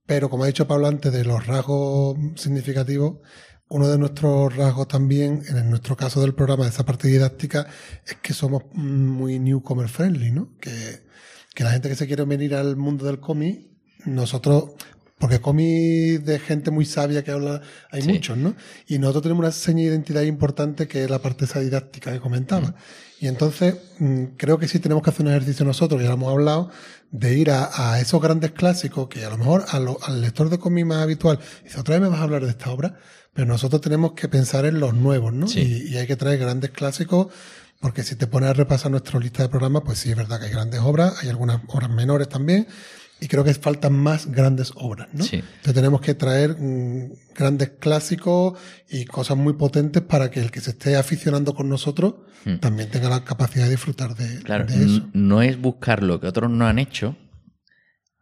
[0.06, 3.18] Pero como ha dicho Pablo antes de los rasgos significativos,
[3.70, 7.68] uno de nuestros rasgos también, en nuestro caso del programa, de esa parte didáctica,
[8.06, 10.58] es que somos muy newcomer friendly, ¿no?
[10.60, 11.06] Que,
[11.54, 13.70] que la gente que se quiere venir al mundo del cómic,
[14.06, 14.72] nosotros,
[15.20, 18.08] porque cómic de gente muy sabia que habla, hay Sí.
[18.14, 18.56] muchos, ¿no?
[18.88, 22.20] Y nosotros tenemos una seña de identidad importante que es la parte esa didáctica que
[22.20, 22.74] comentaba.
[23.20, 26.32] Y entonces, mm, creo que sí tenemos que hacer un ejercicio nosotros, ya lo hemos
[26.32, 26.72] hablado,
[27.12, 30.50] de ir a, a esos grandes clásicos que a lo mejor a lo- al lector
[30.50, 32.98] de cómic más habitual dice, otra vez me vas a hablar de esta obra,
[33.34, 35.48] pero nosotros tenemos que pensar en los nuevos, ¿no?
[35.48, 35.60] Sí.
[35.90, 37.28] Y, y hay que traer grandes clásicos,
[37.82, 40.46] porque si te pones a repasar nuestra lista de programas, pues sí, es verdad que
[40.48, 42.68] hay grandes obras, hay algunas obras menores también,
[43.22, 45.24] y creo que faltan más grandes obras, ¿no?
[45.24, 45.38] Sí.
[45.38, 48.58] Entonces tenemos que traer mm, grandes clásicos
[48.90, 52.16] y cosas muy potentes para que el que se esté aficionando con nosotros
[52.62, 55.10] también tenga la capacidad de disfrutar de, Claro, de eso.
[55.14, 57.18] no es buscar lo que otros no han hecho,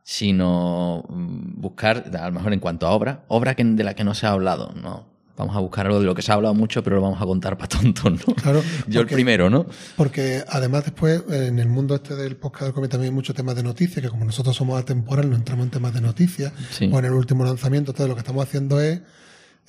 [0.04, 4.04] sino mm, buscar, a lo mejor en cuanto a obra, obra que, de la que
[4.04, 5.17] no se ha hablado, ¿no?
[5.38, 7.26] Vamos a buscar algo de lo que se ha hablado mucho, pero lo vamos a
[7.26, 8.34] contar para tontos, ¿no?
[8.34, 9.68] Claro, Yo el primero, ¿no?
[9.96, 13.56] Porque además después en el mundo este del podcast del cómic también hay muchos temas
[13.56, 16.54] de noticias, que como nosotros somos atemporal, no entramos en temas de noticias.
[16.72, 16.90] Sí.
[16.92, 19.02] O en el último lanzamiento, todo lo que estamos haciendo es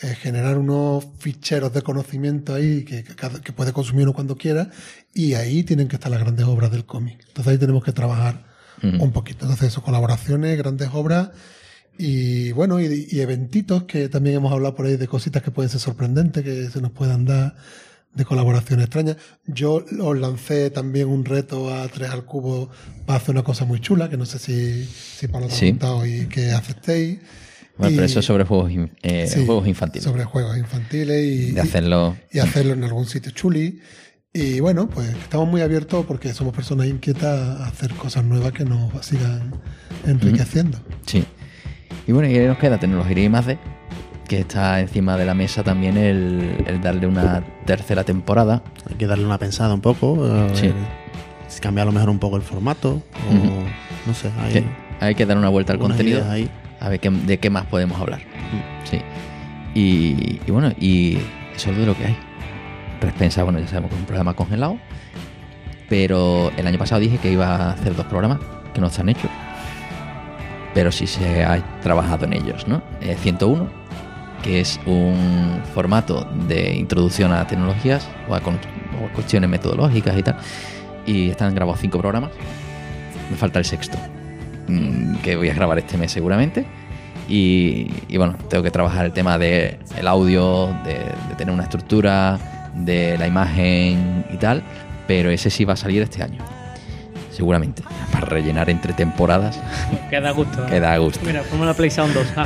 [0.00, 3.14] eh, generar unos ficheros de conocimiento ahí que, que
[3.44, 4.70] que puede consumir uno cuando quiera,
[5.12, 7.24] y ahí tienen que estar las grandes obras del cómic.
[7.28, 8.48] Entonces ahí tenemos que trabajar
[8.82, 9.44] un poquito.
[9.44, 11.30] Entonces eso, colaboraciones, grandes obras.
[11.98, 15.68] Y bueno, y, y eventitos que también hemos hablado por ahí de cositas que pueden
[15.68, 17.56] ser sorprendentes, que se nos puedan dar
[18.14, 19.16] de colaboración extraña.
[19.46, 22.70] Yo os lancé también un reto a tres al cubo
[23.06, 25.68] para hacer una cosa muy chula, que no sé si, si Pablo te ha Sí.
[25.70, 27.18] contado y que aceptéis.
[27.76, 28.72] Bueno, Y- pero eso es sobre juegos,
[29.02, 30.04] eh, sí, juegos infantiles.
[30.04, 32.16] Sobre juegos infantiles y, de hacerlo.
[32.32, 33.80] y hacerlo en algún sitio chuli.
[34.32, 38.64] Y bueno, pues estamos muy abiertos porque somos personas inquietas a hacer cosas nuevas que
[38.64, 39.52] nos sigan
[40.06, 40.78] enriqueciendo.
[41.06, 41.24] Sí.
[42.06, 43.58] Y bueno, y ahí nos queda tecnología y más de
[44.26, 48.62] que está encima de la mesa también el, el darle una tercera temporada.
[48.88, 50.18] Hay que darle una pensada un poco.
[50.26, 50.72] eh, Sí.
[51.48, 53.02] si cambiar a lo mejor un poco el formato.
[53.30, 54.30] O no sé.
[54.42, 54.66] Hay
[55.00, 56.28] hay que dar una vuelta al contenido.
[56.30, 56.48] ahí.
[56.80, 58.20] A ver qué- de qué más podemos hablar.
[58.84, 59.00] Sí.
[59.74, 61.18] Y, y bueno, y
[61.56, 62.16] eso es de lo que hay.
[63.00, 64.76] Respensa, bueno, ya sabemos que es un programa congelado.
[65.88, 68.38] Pero el año pasado dije que iba a hacer dos programas
[68.74, 69.30] que no están hechos.
[70.74, 72.82] Pero sí se ha trabajado en ellos, ¿no?
[73.00, 73.68] Eh, 101,
[74.42, 78.40] que es un formato de introducción a tecnologías o a,
[79.14, 80.36] cuestiones metodológicas y tal.
[81.06, 82.30] Y están grabados cinco programas.
[83.30, 83.98] Me falta el sexto
[84.68, 86.66] mm, que voy a grabar este mes seguramente.
[87.30, 92.38] Y, bueno, tengo que trabajar el tema del el audio, de tener una estructura,
[92.74, 94.62] de la imagen y tal,
[95.06, 96.38] pero ese sí va a salir este año,
[97.30, 97.82] seguramente,
[98.20, 99.60] para rellenar entre temporadas,
[100.10, 100.64] Queda gusto.
[100.64, 100.70] ¿eh?
[100.70, 101.20] que da gusto.
[101.24, 102.26] Mira, Fórmula Play Sound 2.
[102.36, 102.44] ah.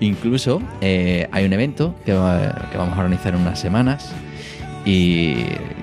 [0.00, 4.12] Incluso eh, hay un evento que, va- que vamos a organizar en unas semanas
[4.84, 5.30] y,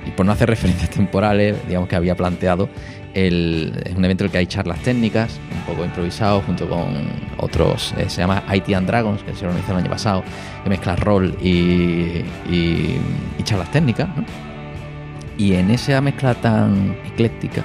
[0.06, 2.70] y por no hacer referencias temporales, digamos que había planteado,
[3.14, 7.08] el, es un evento en el que hay charlas técnicas, un poco improvisado, junto con
[7.38, 10.24] otros, eh, se llama IT and Dragons, que se organizó el año pasado,
[10.64, 12.98] que mezcla rol y, y-
[13.38, 14.24] y charlas técnicas, ¿no?
[15.38, 17.64] Y en esa mezcla tan ecléctica,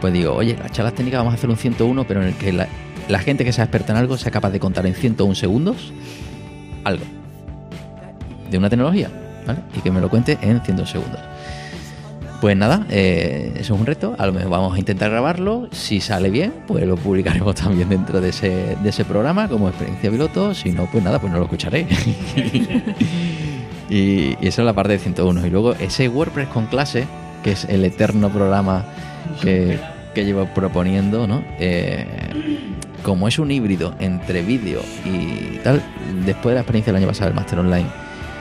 [0.00, 2.52] pues digo, oye, las charlas técnicas vamos a hacer un 101, pero en el que
[2.52, 5.92] la, gente que sea experta en algo sea capaz de contar en 101 segundos
[6.84, 7.04] algo
[8.50, 9.10] de una tecnología,
[9.46, 9.60] ¿vale?
[9.76, 11.20] Y que me lo cuente en 101 segundos.
[12.40, 14.16] Pues nada, eh, eso es un reto.
[14.18, 15.68] A lo mejor vamos a intentar grabarlo.
[15.72, 20.10] Si sale bien, pues lo publicaremos también dentro de ese, de ese programa como experiencia
[20.10, 20.54] piloto.
[20.54, 21.86] Si no, pues nada, pues no lo escucharé.
[23.90, 25.46] Y, y eso es la parte de 101.
[25.48, 27.08] Y luego ese WordPress con clase,
[27.42, 28.84] que es el eterno programa
[29.42, 29.78] que,
[30.14, 31.42] que llevo proponiendo, ¿no?
[31.58, 32.06] Eh,
[33.02, 35.82] como es un híbrido entre vídeo y tal,
[36.24, 37.86] después de la experiencia del año pasado del Master Online,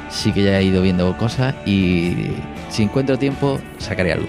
[0.09, 2.31] sí que ya he ido viendo cosas y
[2.69, 4.27] si encuentro tiempo sacaré algo.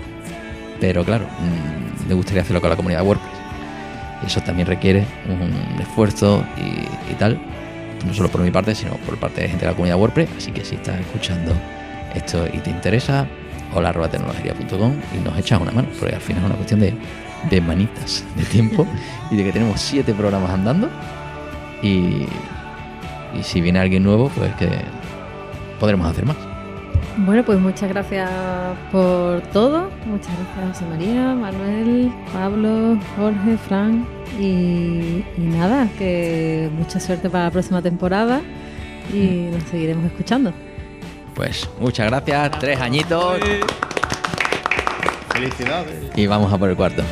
[0.81, 3.41] Pero claro, mm, me gustaría hacerlo con la comunidad WordPress.
[4.27, 7.41] Eso también requiere un esfuerzo y, y tal,
[8.07, 10.29] no solo por mi parte, sino por parte de gente de la comunidad WordPress.
[10.37, 11.53] Así que si estás escuchando
[12.15, 13.27] esto y te interesa,
[13.75, 16.95] hola arroba tecnología.com y nos echas una mano, porque al final es una cuestión de,
[17.49, 18.87] de manitas, de tiempo
[19.31, 20.89] y de que tenemos siete programas andando.
[21.83, 22.27] Y,
[23.39, 24.69] y si viene alguien nuevo, pues que
[25.79, 26.37] podremos hacer más.
[27.19, 28.31] Bueno, pues muchas gracias
[28.93, 29.91] por todo.
[30.07, 34.07] Muchas gracias José María, Manuel, Pablo, Jorge, Fran.
[34.39, 38.41] Y, y nada, que mucha suerte para la próxima temporada
[39.13, 40.53] y nos seguiremos escuchando.
[41.41, 43.39] Pues muchas gracias, tres añitos
[45.33, 46.11] Felicidades.
[46.15, 47.03] y vamos a por el cuarto.